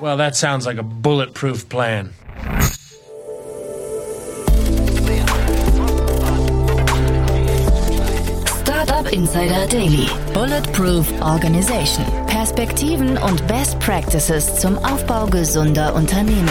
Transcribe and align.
Well, 0.00 0.16
that 0.18 0.36
sounds 0.36 0.64
like 0.64 0.78
a 0.78 0.84
bulletproof 0.84 1.68
plan. 1.68 2.12
Startup 8.62 9.12
Insider 9.12 9.66
Daily. 9.66 10.08
Bulletproof 10.32 11.10
Organization. 11.20 12.06
Perspektiven 12.28 13.18
und 13.18 13.44
Best 13.48 13.80
Practices 13.80 14.60
zum 14.60 14.78
Aufbau 14.78 15.26
gesunder 15.26 15.92
Unternehmen. 15.96 16.48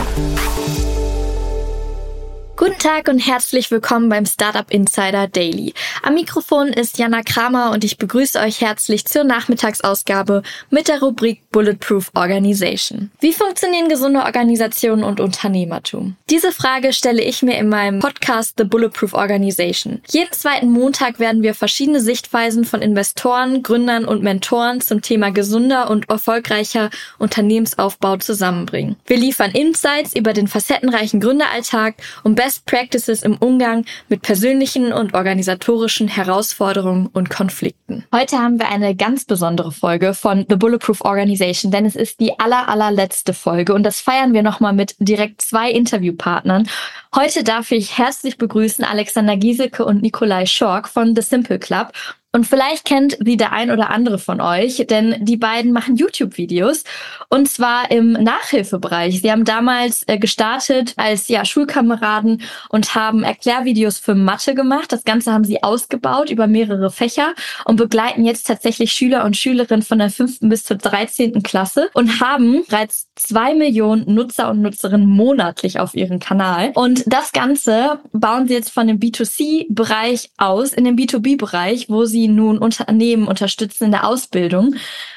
Guten 2.58 2.80
Tag 2.80 3.08
und 3.08 3.20
herzlich 3.20 3.72
willkommen 3.72 4.10
beim 4.10 4.26
Startup 4.26 4.70
Insider 4.72 5.28
Daily. 5.28 5.74
Am 6.04 6.16
Mikrofon 6.16 6.68
ist 6.68 6.98
Jana 6.98 7.22
Kramer 7.22 7.72
und 7.72 7.84
ich 7.84 7.98
begrüße 7.98 8.40
euch 8.40 8.62
herzlich 8.62 9.06
zur 9.06 9.24
Nachmittagsausgabe 9.24 10.42
mit 10.70 10.88
der 10.88 11.00
Rubrik 11.00 11.47
Bulletproof 11.58 12.12
Organization. 12.14 13.10
Wie 13.20 13.34
funktionieren 13.34 13.90
gesunde 13.90 14.20
Organisationen 14.20 15.04
und 15.04 15.20
Unternehmertum? 15.20 16.16
Diese 16.30 16.52
Frage 16.52 16.94
stelle 16.94 17.24
ich 17.24 17.42
mir 17.42 17.58
in 17.58 17.68
meinem 17.68 17.98
Podcast 17.98 18.54
The 18.60 18.64
Bulletproof 18.64 19.16
Organization. 19.16 20.00
Jeden 20.08 20.32
zweiten 20.34 20.70
Montag 20.70 21.20
werden 21.20 21.42
wir 21.42 21.56
verschiedene 21.56 22.00
Sichtweisen 22.00 22.64
von 22.64 22.84
Investoren, 22.84 23.64
Gründern 23.64 24.06
und 24.06 24.22
Mentoren 24.22 24.82
zum 24.82 25.02
Thema 25.02 25.32
gesunder 25.32 25.90
und 25.90 26.08
erfolgreicher 26.12 26.92
Unternehmensaufbau 27.18 28.18
zusammenbringen. 28.18 28.96
Wir 29.08 29.18
liefern 29.18 29.50
Insights 29.50 30.16
über 30.16 30.34
den 30.34 30.48
facettenreichen 30.48 31.20
Gründeralltag 31.20 31.96
und 32.24 32.36
Best 32.36 32.68
Practices 32.68 33.24
im 33.24 33.36
Umgang 33.38 33.84
mit 34.10 34.22
persönlichen 34.22 34.94
und 34.94 35.16
organisatorischen 35.16 36.08
Herausforderungen 36.08 37.08
und 37.14 37.32
Konflikten. 37.32 38.06
Heute 38.14 38.38
haben 38.38 38.60
wir 38.60 38.70
eine 38.70 38.96
ganz 38.96 39.26
besondere 39.26 39.72
Folge 39.72 40.14
von 40.14 40.46
The 40.48 40.56
Bulletproof 40.56 41.02
Organization, 41.02 41.47
denn 41.54 41.86
es 41.86 41.96
ist 41.96 42.20
die 42.20 42.40
aller, 42.40 42.68
allerletzte 42.70 43.34
Folge 43.34 43.74
und 43.74 43.84
das 43.84 44.02
feiern 44.02 44.34
wir 44.34 44.44
nochmal 44.44 44.74
mit 44.74 44.96
direkt 45.00 45.42
zwei 45.42 45.72
Interviewpartnern. 45.72 46.68
Heute 47.16 47.44
darf 47.44 47.72
ich 47.72 47.98
herzlich 47.98 48.38
begrüßen 48.38 48.84
Alexander 48.84 49.38
Giesecke 49.38 49.86
und 49.86 50.02
Nikolai 50.02 50.46
Schork 50.46 50.88
von 50.88 51.16
The 51.16 51.22
Simple 51.22 51.60
Club. 51.60 51.92
Und 52.38 52.46
vielleicht 52.46 52.86
kennt 52.86 53.18
sie 53.20 53.36
der 53.36 53.52
ein 53.52 53.72
oder 53.72 53.90
andere 53.90 54.20
von 54.20 54.42
euch, 54.42 54.86
denn 54.88 55.16
die 55.26 55.38
beiden 55.38 55.72
machen 55.72 55.96
YouTube-Videos 55.96 56.84
und 57.30 57.50
zwar 57.50 57.90
im 57.90 58.12
Nachhilfebereich. 58.12 59.24
Sie 59.24 59.32
haben 59.32 59.44
damals 59.44 60.04
äh, 60.06 60.20
gestartet 60.20 60.94
als 60.98 61.30
ja, 61.30 61.46
Schulkameraden 61.46 62.44
und 62.70 62.94
haben 62.94 63.24
Erklärvideos 63.24 63.98
für 63.98 64.14
Mathe 64.14 64.54
gemacht. 64.54 64.92
Das 64.92 65.04
Ganze 65.04 65.34
haben 65.34 65.46
sie 65.46 65.64
ausgebaut 65.64 66.30
über 66.30 66.46
mehrere 66.46 66.92
Fächer 66.92 67.34
und 67.66 67.78
begleiten 67.78 68.24
jetzt 68.24 68.46
tatsächlich 68.46 68.92
Schüler 68.92 69.26
und 69.26 69.36
Schülerinnen 69.36 69.82
von 69.82 69.98
der 69.98 70.12
fünften 70.12 70.48
bis 70.48 70.64
zur 70.64 70.78
dreizehnten 70.78 71.42
Klasse 71.42 71.90
und 71.96 72.22
haben 72.22 72.64
bereits 72.70 73.08
zwei 73.16 73.56
Millionen 73.56 74.14
Nutzer 74.14 74.52
und 74.52 74.62
Nutzerinnen 74.62 75.08
monatlich 75.08 75.80
auf 75.80 75.96
ihren 75.96 76.20
Kanal. 76.20 76.72
Und 76.76 77.04
das 77.08 77.32
Ganze 77.32 78.00
bauen 78.14 78.48
sie 78.48 78.54
jetzt 78.54 78.70
von 78.70 78.86
dem 78.86 79.00
B2C-Bereich 79.00 80.30
aus 80.38 80.72
in 80.74 80.84
den 80.86 80.96
B2B-Bereich, 80.96 81.90
wo 81.90 82.06
sie 82.06 82.27
nun 82.28 82.58
Unternehmen 82.58 83.28
unterstützen 83.28 83.86
in 83.86 83.92
der 83.92 84.08
Ausbildung. 84.08 84.76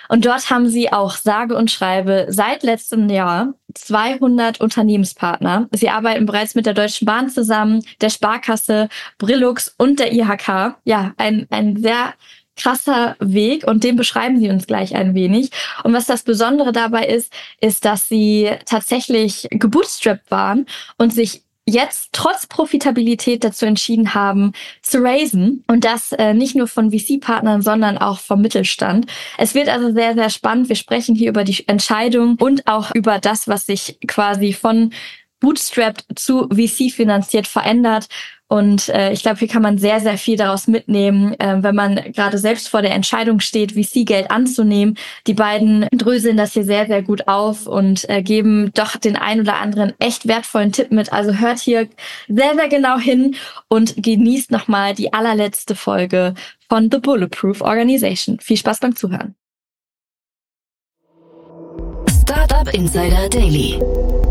Und 0.09 0.25
dort 0.25 0.51
haben 0.51 0.69
sie 0.69 0.93
auch 0.93 1.15
sage 1.15 1.57
und 1.57 1.71
schreibe 1.71 2.27
seit 2.31 2.63
letztem 2.63 3.09
Jahr 3.09 3.55
200 3.75 4.61
Unternehmenspartner. 4.61 5.69
Sie 5.73 5.89
arbeiten 5.89 6.27
bereits 6.27 6.55
mit 6.55 6.67
der 6.67 6.75
Deutschen 6.75 7.07
Bahn 7.07 7.31
zusammen, 7.31 7.85
der 8.01 8.11
Sparkasse, 8.11 8.89
Brillux 9.19 9.73
und 9.79 10.01
der 10.01 10.13
IHK. 10.13 10.77
Ja, 10.85 11.15
ein, 11.17 11.47
ein 11.51 11.77
sehr 11.77 12.15
krasser 12.57 13.17
Weg 13.21 13.67
und 13.67 13.85
den 13.85 13.97
beschreiben 13.97 14.39
sie 14.39 14.51
uns 14.51 14.67
gleich 14.67 14.95
ein 14.95 15.15
wenig. 15.15 15.51
Und 15.83 15.93
was 15.93 16.07
das 16.07 16.23
Besondere 16.23 16.73
dabei 16.73 17.07
ist, 17.07 17.33
ist, 17.61 17.85
dass 17.85 18.09
sie 18.09 18.51
tatsächlich 18.67 19.49
gebootstrapped 19.51 20.31
waren 20.31 20.67
und 20.99 21.13
sich 21.13 21.45
jetzt 21.71 22.11
trotz 22.13 22.47
Profitabilität 22.47 23.45
dazu 23.45 23.67
entschieden 23.67 24.15
haben, 24.15 24.53
zu 24.83 25.03
raisen 25.03 25.65
und 25.67 25.85
das 25.85 26.13
äh, 26.13 26.35
nicht 26.35 26.55
nur 26.57 26.69
von 26.69 26.91
VC-Partnern, 26.91 27.63
sondern 27.63 27.99
auch 27.99 28.19
vom 28.19 28.41
Mittelstand. 28.41 29.07
Es 29.39 29.55
wird 29.55 29.69
also 29.69 29.93
sehr, 29.93 30.15
sehr 30.15 30.31
spannend. 30.31 30.69
Wir 30.69 30.77
sprechen 30.77 31.15
hier 31.15 31.31
über 31.31 31.45
die 31.45 31.67
Entscheidung 31.69 32.37
und 32.37 32.67
auch 32.67 32.95
über 32.95 33.19
das, 33.19 33.49
was 33.49 33.67
sich 33.67 33.99
quasi 34.07 34.53
von 34.53 34.93
Bootstrapped 35.41 36.05
zu 36.19 36.49
VC 36.49 36.93
finanziert 36.93 37.47
verändert 37.47 38.09
und 38.51 38.89
äh, 38.89 39.13
ich 39.13 39.23
glaube, 39.23 39.39
hier 39.39 39.47
kann 39.47 39.63
man 39.63 39.79
sehr, 39.79 40.01
sehr 40.01 40.19
viel 40.19 40.37
daraus 40.37 40.67
mitnehmen, 40.67 41.39
äh, 41.39 41.63
wenn 41.63 41.77
man 41.77 41.95
gerade 42.13 42.37
selbst 42.37 42.69
vor 42.69 42.83
der 42.83 42.91
Entscheidung 42.91 43.39
steht, 43.39 43.73
VC-Geld 43.73 44.29
anzunehmen. 44.33 44.99
Die 45.29 45.35
beiden 45.35 45.87
dröseln 45.93 46.37
das 46.37 46.55
hier 46.55 46.65
sehr, 46.65 46.89
sehr 46.89 47.03
gut 47.03 47.29
auf 47.29 47.69
und 47.69 48.11
äh, 48.11 48.25
geben 48.25 48.73
doch 48.75 48.97
den 48.97 49.15
ein 49.15 49.39
oder 49.41 49.59
anderen 49.59 49.93
echt 50.01 50.27
wertvollen 50.27 50.73
Tipp 50.73 50.91
mit. 50.91 51.13
Also 51.13 51.35
hört 51.35 51.61
hier 51.61 51.89
sehr, 52.27 52.57
sehr 52.57 52.69
genau 52.69 52.99
hin 52.99 53.37
und 53.69 54.03
genießt 54.03 54.51
nochmal 54.51 54.95
die 54.95 55.13
allerletzte 55.13 55.77
Folge 55.77 56.35
von 56.69 56.91
The 56.91 56.99
Bulletproof 56.99 57.61
Organization. 57.61 58.41
Viel 58.41 58.57
Spaß 58.57 58.81
beim 58.81 58.97
Zuhören. 58.97 59.37
Startup 62.09 62.75
Insider 62.75 63.29
Daily. 63.29 63.79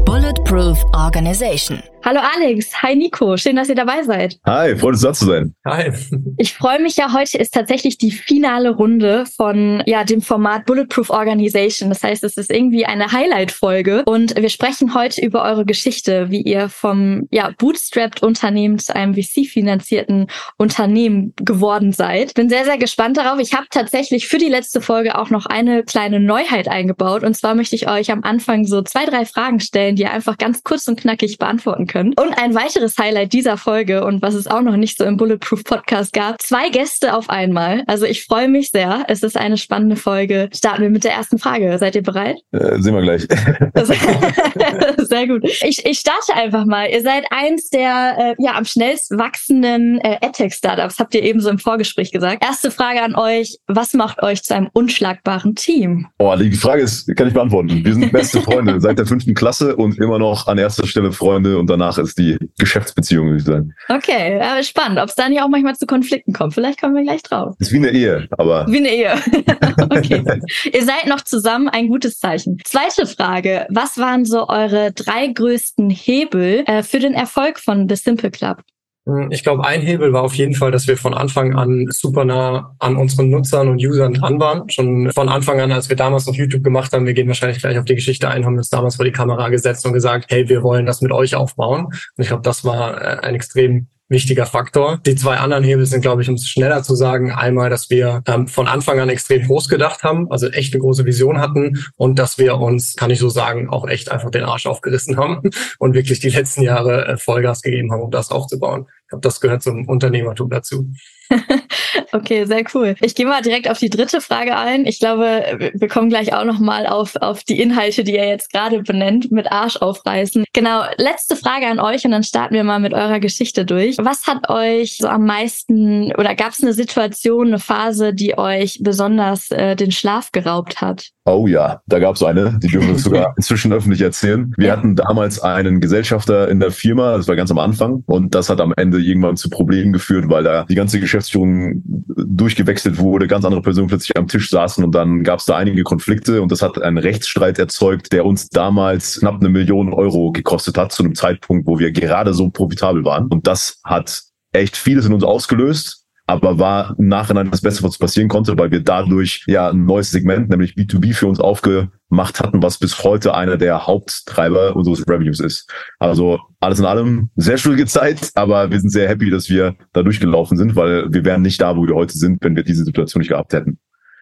Bulletproof 0.04 0.84
Organization. 0.94 1.82
Hallo 2.06 2.22
Alex, 2.22 2.82
hi 2.82 2.96
Nico, 2.96 3.36
schön, 3.36 3.58
dass 3.58 3.68
ihr 3.68 3.76
dabei 3.76 4.04
seid. 4.04 4.40
Hi, 4.46 4.76
freut 4.76 4.94
uns 4.94 5.02
da 5.02 5.14
zu 5.14 5.26
sein. 5.26 5.54
Hi. 5.66 5.92
Ich 6.38 6.54
freue 6.54 6.82
mich 6.82 6.96
ja, 6.96 7.14
heute 7.14 7.38
ist 7.38 7.54
tatsächlich 7.54 7.98
die 7.98 8.12
finale 8.12 8.70
Runde 8.70 9.26
von 9.26 9.84
ja 9.86 10.06
dem 10.06 10.22
Format 10.22 10.66
Bulletproof 10.66 11.10
Organization. 11.10 11.90
Das 11.90 12.02
heißt, 12.02 12.24
es 12.24 12.38
ist 12.38 12.52
irgendwie 12.52 12.86
eine 12.86 13.12
Highlight-Folge 13.12 14.04
und 14.06 14.36
wir 14.38 14.50
sprechen 14.50 14.96
heute 14.96 15.22
über 15.22 15.44
eure 15.44 15.66
Geschichte, 15.66 16.32
wie 16.32 16.42
ihr 16.42 16.70
vom 16.70 17.28
ja 17.32 17.52
bootstrapped 17.58 18.24
Unternehmen 18.24 18.80
zu 18.80 18.96
einem 18.96 19.14
VC-finanzierten 19.14 20.28
Unternehmen 20.58 21.34
geworden 21.36 21.92
seid. 21.92 22.34
Bin 22.34 22.48
sehr, 22.48 22.64
sehr 22.64 22.78
gespannt 22.78 23.18
darauf. 23.18 23.40
Ich 23.40 23.54
habe 23.54 23.68
tatsächlich 23.70 24.30
für 24.30 24.38
die 24.38 24.48
letzte 24.48 24.80
Folge 24.80 25.18
auch 25.18 25.30
noch 25.30 25.46
eine 25.46 25.84
kleine 25.84 26.22
Neuheit 26.22 26.70
eingebaut 26.70 27.24
und 27.24 27.36
zwar 27.36 27.56
möchte 27.56 27.76
ich 27.76 27.90
euch 27.90 28.10
am 28.10 28.24
Anfang 28.24 28.66
so 28.66 28.82
zwei, 28.82 29.06
drei 29.06 29.26
Fragen 29.26 29.60
stellen, 29.60 29.98
die 29.98 30.04
ihr 30.04 30.14
einfach 30.14 30.38
ganz 30.38 30.64
kurz 30.64 30.88
und 30.88 31.00
knackig 31.00 31.38
beantworten 31.38 31.88
könnt. 31.90 32.20
Und 32.20 32.34
ein 32.38 32.56
weiteres 32.56 32.98
Highlight 32.98 33.34
dieser 33.34 33.58
Folge 33.58 34.06
und 34.06 34.22
was 34.22 34.34
es 34.34 34.48
auch 34.48 34.62
noch 34.62 34.78
nicht 34.78 34.98
so 34.98 35.04
im 35.04 35.18
Bulletproof 35.18 35.64
Podcast 35.64 36.14
gab, 36.14 36.42
zwei 36.42 36.70
Gäste 36.70 37.14
auf 37.14 37.30
einmal. 37.30 37.84
Also 37.88 38.06
ich 38.06 38.26
freue 38.26 38.48
mich 38.48 38.72
sehr. 38.72 39.04
Es 39.08 39.24
ist 39.24 39.36
eine 39.36 39.58
spannende 39.58 39.96
Folge. 39.96 40.50
Starten 40.54 40.84
wir 40.84 40.90
mit 40.90 41.04
der 41.04 41.14
ersten 41.14 41.38
Frage. 41.38 41.78
Seid 41.78 41.96
ihr 41.96 42.04
bereit? 42.04 42.38
Äh, 42.52 42.80
sehen 42.80 42.96
wir 42.96 43.02
gleich. 43.02 43.24
sehr 45.08 45.28
gut. 45.28 45.44
Ich, 45.44 45.86
ich 45.86 46.00
starte 46.00 46.34
einfach 46.34 46.66
mal. 46.66 46.90
Ihr 46.90 47.02
seid 47.02 47.26
eins 47.32 47.70
der 47.70 48.16
äh, 48.18 48.36
ja 48.44 48.56
am 48.56 48.66
schnellst 48.66 49.18
wachsenden 49.18 50.00
äh, 50.00 50.18
AdTech-Startups, 50.22 51.00
habt 51.00 51.16
ihr 51.16 51.24
eben 51.24 51.40
so 51.40 51.50
im 51.50 51.60
Vorgespräch 51.60 52.12
gesagt. 52.12 52.44
Erste 52.44 52.72
Frage 52.72 53.02
an 53.02 53.16
euch. 53.16 53.58
Was 53.68 53.94
macht 53.94 54.22
euch 54.22 54.44
zu 54.44 54.56
einem 54.56 54.70
unschlagbaren 54.74 55.56
Team? 55.56 56.08
Oh, 56.20 56.36
die 56.36 56.52
Frage 56.52 56.84
ist, 56.84 57.14
kann 57.16 57.28
ich 57.28 57.34
beantworten. 57.34 57.84
Wir 57.84 57.94
sind 57.94 58.12
beste 58.12 58.42
Freunde 58.42 58.80
seit 58.80 59.00
der 59.00 59.06
fünften 59.06 59.34
Klasse 59.34 59.76
und 59.76 59.98
immer 59.98 60.20
noch 60.20 60.48
an 60.48 60.58
erster 60.58 60.86
Stelle 60.86 61.12
Freunde 61.12 61.58
und 61.58 61.70
danach 61.80 61.98
ist 61.98 62.18
die 62.18 62.38
Geschäftsbeziehung, 62.58 63.28
würde 63.28 63.38
ich 63.38 63.44
sagen. 63.44 63.74
Okay, 63.88 64.40
aber 64.40 64.64
spannend. 64.64 65.00
Ob 65.00 65.10
es 65.10 65.16
da 65.16 65.30
nicht 65.30 65.42
auch 65.42 65.48
manchmal 65.48 65.76
zu 65.76 65.86
Konflikten 65.86 66.34
kommt. 66.34 66.54
Vielleicht 66.54 66.80
kommen 66.80 66.96
wir 66.96 67.04
gleich 67.04 67.24
drauf. 67.24 67.56
Ist 67.60 67.72
wie 67.72 67.78
eine 67.78 67.92
Ehe, 67.92 68.28
aber. 68.32 68.68
Wie 68.68 68.78
eine 68.78 68.90
Ehe. 68.90 69.14
okay. 69.90 70.24
Ihr 70.72 70.86
seid 70.86 71.08
noch 71.08 71.22
zusammen, 71.22 71.70
ein 71.70 71.88
gutes 71.88 72.20
Zeichen. 72.20 72.58
Zweite 72.66 73.06
Frage. 73.06 73.66
Was 73.70 73.98
waren 73.98 74.26
so 74.26 74.48
eure 74.48 74.92
drei 74.92 75.28
größten 75.28 75.90
Hebel 75.90 76.64
äh, 76.66 76.84
für 76.84 77.00
den 77.00 77.14
Erfolg 77.14 77.60
von 77.60 77.88
The 77.88 77.96
Simple 77.96 78.32
Club? 78.32 78.62
Hm, 79.10 79.32
ich 79.32 79.44
glaube, 79.44 79.66
ein 79.66 79.82
Hebel 79.82 80.14
war 80.14 80.24
auf 80.24 80.36
jeden 80.36 80.54
Fall, 80.54 80.72
dass 80.72 80.88
wir 80.88 80.96
von 80.96 81.14
Anfang 81.14 81.56
an 81.56 81.88
super 81.90 82.26
nah 82.26 82.76
an 82.80 82.96
unseren 82.96 83.30
Nutzern 83.30 83.68
und 83.68 83.84
Usern 83.84 84.14
dran 84.14 84.40
waren. 84.40 84.70
Schon 84.70 85.12
von 85.12 85.30
Anfang 85.30 85.60
an, 85.60 85.72
als 85.72 85.90
wir 85.90 85.96
damals 85.96 86.28
auf 86.28 86.36
YouTube 86.36 86.64
gemacht 86.64 86.94
haben, 86.94 87.06
wir 87.06 87.14
gehen 87.14 87.28
wahrscheinlich 87.28 87.60
gleich 87.60 87.80
auf 87.80 87.86
die 87.86 87.96
Geschichte 87.96 88.30
ein, 88.30 88.46
haben 88.46 88.58
uns 88.58 88.70
damals 88.70 88.98
vor 88.98 89.06
die 89.06 89.12
Kamera 89.12 89.50
gesetzt 89.50 89.86
und 89.86 89.94
gesagt, 89.94 90.26
hey, 90.30 90.48
wir 90.48 90.62
wollen 90.62 90.86
das 90.86 91.02
mit 91.02 91.12
euch 91.12 91.36
aufbauen. 91.36 91.86
Und 91.86 91.96
ich 92.18 92.28
glaube, 92.28 92.44
das 92.44 92.64
war 92.64 93.02
äh, 93.02 93.20
ein 93.22 93.36
extrem 93.36 93.88
wichtiger 94.10 94.46
Faktor. 94.46 95.00
Die 95.06 95.16
zwei 95.16 95.38
anderen 95.38 95.64
Hebel 95.64 95.86
sind, 95.86 96.02
glaube 96.02 96.22
ich, 96.22 96.30
um 96.30 96.36
es 96.36 96.48
schneller 96.48 96.84
zu 96.84 96.96
sagen, 96.96 97.32
einmal, 97.32 97.70
dass 97.70 97.90
wir 97.90 98.24
ähm, 98.26 98.48
von 98.48 98.68
Anfang 98.68 99.00
an 99.00 99.10
extrem 99.10 99.46
groß 99.46 99.70
gedacht 99.70 100.04
haben, 100.04 100.30
also 100.32 100.48
echt 100.48 100.74
eine 100.74 100.82
große 100.82 101.06
Vision 101.06 101.40
hatten 101.40 101.86
und 101.96 102.20
dass 102.20 102.38
wir 102.38 102.58
uns, 102.58 102.96
kann 102.96 103.12
ich 103.12 103.20
so 103.20 103.30
sagen, 103.30 103.70
auch 103.70 103.88
echt 103.88 104.12
einfach 104.12 104.32
den 104.32 104.44
Arsch 104.44 104.66
aufgerissen 104.66 105.18
haben 105.18 105.42
und 105.80 105.94
wirklich 105.94 106.20
die 106.20 106.30
letzten 106.30 106.64
Jahre 106.64 107.08
äh, 107.08 107.18
Vollgas 107.18 107.62
gegeben 107.62 107.92
haben, 107.92 108.02
um 108.02 108.12
das 108.12 108.32
aufzubauen. 108.32 108.88
Ich 109.10 109.12
glaube, 109.12 109.24
das 109.24 109.42
gehört 109.42 109.64
zum 109.64 109.88
Unternehmertum 109.88 110.52
dazu. 110.52 110.88
okay, 112.12 112.46
sehr 112.46 112.64
cool. 112.74 112.96
Ich 113.02 113.16
gehe 113.16 113.26
mal 113.26 113.42
direkt 113.42 113.70
auf 113.70 113.80
die 113.80 113.90
dritte 113.90 114.22
Frage 114.22 114.58
ein. 114.58 114.86
Ich 114.86 115.00
glaube, 115.00 115.72
wir 115.74 115.88
kommen 115.88 116.10
gleich 116.10 116.34
auch 116.34 116.44
noch 116.44 116.60
mal 116.60 116.88
auf, 116.88 117.16
auf 117.18 117.44
die 117.44 117.60
Inhalte, 117.60 118.04
die 118.04 118.16
ihr 118.16 118.28
jetzt 118.28 118.52
gerade 118.52 118.82
benennt, 118.82 119.32
mit 119.32 119.52
Arsch 119.52 119.78
aufreißen. 119.78 120.46
Genau, 120.54 120.84
letzte 120.98 121.36
Frage 121.36 121.68
an 121.68 121.80
euch 121.80 122.06
und 122.06 122.12
dann 122.12 122.24
starten 122.24 122.56
wir 122.56 122.64
mal 122.64 122.80
mit 122.80 122.94
eurer 122.94 123.20
Geschichte 123.20 123.66
durch. 123.66 123.98
Was 124.00 124.28
hat 124.28 124.50
euch 124.50 124.98
so 124.98 125.08
am 125.08 125.26
meisten 125.26 126.14
oder 126.16 126.36
gab 126.36 126.54
es 126.54 126.64
eine 126.64 126.74
Situation, 126.74 127.48
eine 127.48 127.60
Phase, 127.60 128.14
die 128.14 128.38
euch 128.38 128.80
besonders 128.82 129.52
äh, 129.52 129.76
den 129.76 129.92
Schlaf 129.92 130.32
geraubt 130.32 130.82
hat? 130.82 131.10
Oh 131.26 131.46
ja, 131.46 131.82
da 131.86 132.00
gab 132.00 132.16
es 132.16 132.24
eine, 132.24 132.58
die 132.62 132.68
dürfen 132.68 132.90
wir 132.90 132.98
sogar 132.98 133.34
inzwischen 133.38 133.72
öffentlich 133.72 134.02
erzählen. 134.02 134.52
Wir 134.58 134.72
hatten 134.72 134.96
damals 134.96 135.40
einen 135.40 135.80
Gesellschafter 135.80 136.50
in 136.50 136.60
der 136.60 136.72
Firma, 136.72 137.18
das 137.18 137.28
war 137.28 137.36
ganz 137.36 137.52
am 137.52 137.60
Anfang, 137.60 138.04
und 138.08 138.34
das 138.34 138.50
hat 138.50 138.60
am 138.60 138.74
Ende 138.76 139.00
irgendwann 139.00 139.38
zu 139.38 139.50
Problemen 139.50 139.94
geführt, 139.94 140.26
weil 140.30 140.44
da 140.44 140.64
die 140.64 140.76
ganze 140.76 141.00
Geschäftsführung 141.00 141.19
durchgewechselt 141.34 142.98
wurde, 142.98 143.28
ganz 143.28 143.46
andere 143.46 143.62
Personen 143.62 143.88
plötzlich 143.88 144.18
am 144.18 144.28
Tisch 144.28 144.50
saßen 144.50 144.84
und 144.84 144.94
dann 144.94 145.24
gab 145.24 145.40
es 145.40 145.46
da 145.46 145.58
einige 145.58 145.84
Konflikte 145.84 146.42
und 146.42 146.52
das 146.52 146.62
hat 146.62 146.82
einen 146.82 146.98
Rechtsstreit 146.98 147.60
erzeugt, 147.60 148.12
der 148.12 148.26
uns 148.26 148.50
damals 148.50 149.20
knapp 149.20 149.40
eine 149.40 149.50
Million 149.50 149.94
Euro 149.94 150.32
gekostet 150.32 150.78
hat, 150.78 150.92
zu 150.92 151.04
einem 151.04 151.16
Zeitpunkt, 151.16 151.68
wo 151.68 151.80
wir 151.80 151.92
gerade 151.92 152.34
so 152.34 152.50
profitabel 152.50 153.04
waren. 153.04 153.28
Und 153.28 153.48
das 153.48 153.80
hat 153.84 154.24
echt 154.52 154.78
vieles 154.78 155.06
in 155.06 155.14
uns 155.14 155.24
ausgelöst 155.24 155.99
aber 156.30 156.60
war 156.60 156.96
im 157.00 157.08
Nachhinein 157.08 157.50
das 157.50 157.62
Beste, 157.62 157.82
was 157.82 157.98
passieren 157.98 158.30
konnte, 158.30 158.56
weil 158.56 158.70
wir 158.70 158.82
dadurch 158.82 159.44
ja 159.48 159.72
ein 159.72 159.86
neues 159.86 160.12
Segment, 160.12 160.48
nämlich 160.50 160.74
B2B 160.74 161.16
für 161.16 161.26
uns 161.26 161.40
aufgemacht 161.40 162.40
hatten, 162.40 162.62
was 162.62 162.78
bis 162.78 163.04
heute 163.04 163.34
einer 163.34 163.58
der 163.58 163.88
Haupttreiber 163.88 164.76
unseres 164.76 165.08
Revenues 165.08 165.40
ist. 165.40 165.74
Also 165.98 166.40
alles 166.60 166.78
in 166.78 166.86
allem 166.86 167.32
sehr 167.36 167.58
schwierige 167.58 167.88
Zeit, 167.88 168.30
aber 168.36 168.70
wir 168.70 168.80
sind 168.80 168.92
sehr 168.92 169.10
happy, 169.10 169.32
dass 169.32 169.50
wir 169.50 169.76
da 169.92 170.04
durchgelaufen 170.04 170.56
sind, 170.56 170.76
weil 170.76 171.12
wir 171.12 171.26
wären 171.26 171.42
nicht 171.42 171.60
da, 171.60 171.76
wo 171.76 171.88
wir 171.88 171.96
heute 171.96 172.16
sind, 172.16 172.44
wenn 172.44 172.56
wir 172.56 172.64
diese 172.64 172.84
Situation 172.84 173.22
nicht 173.22 173.30
gehabt 173.30 173.54
hätten. 173.54 173.80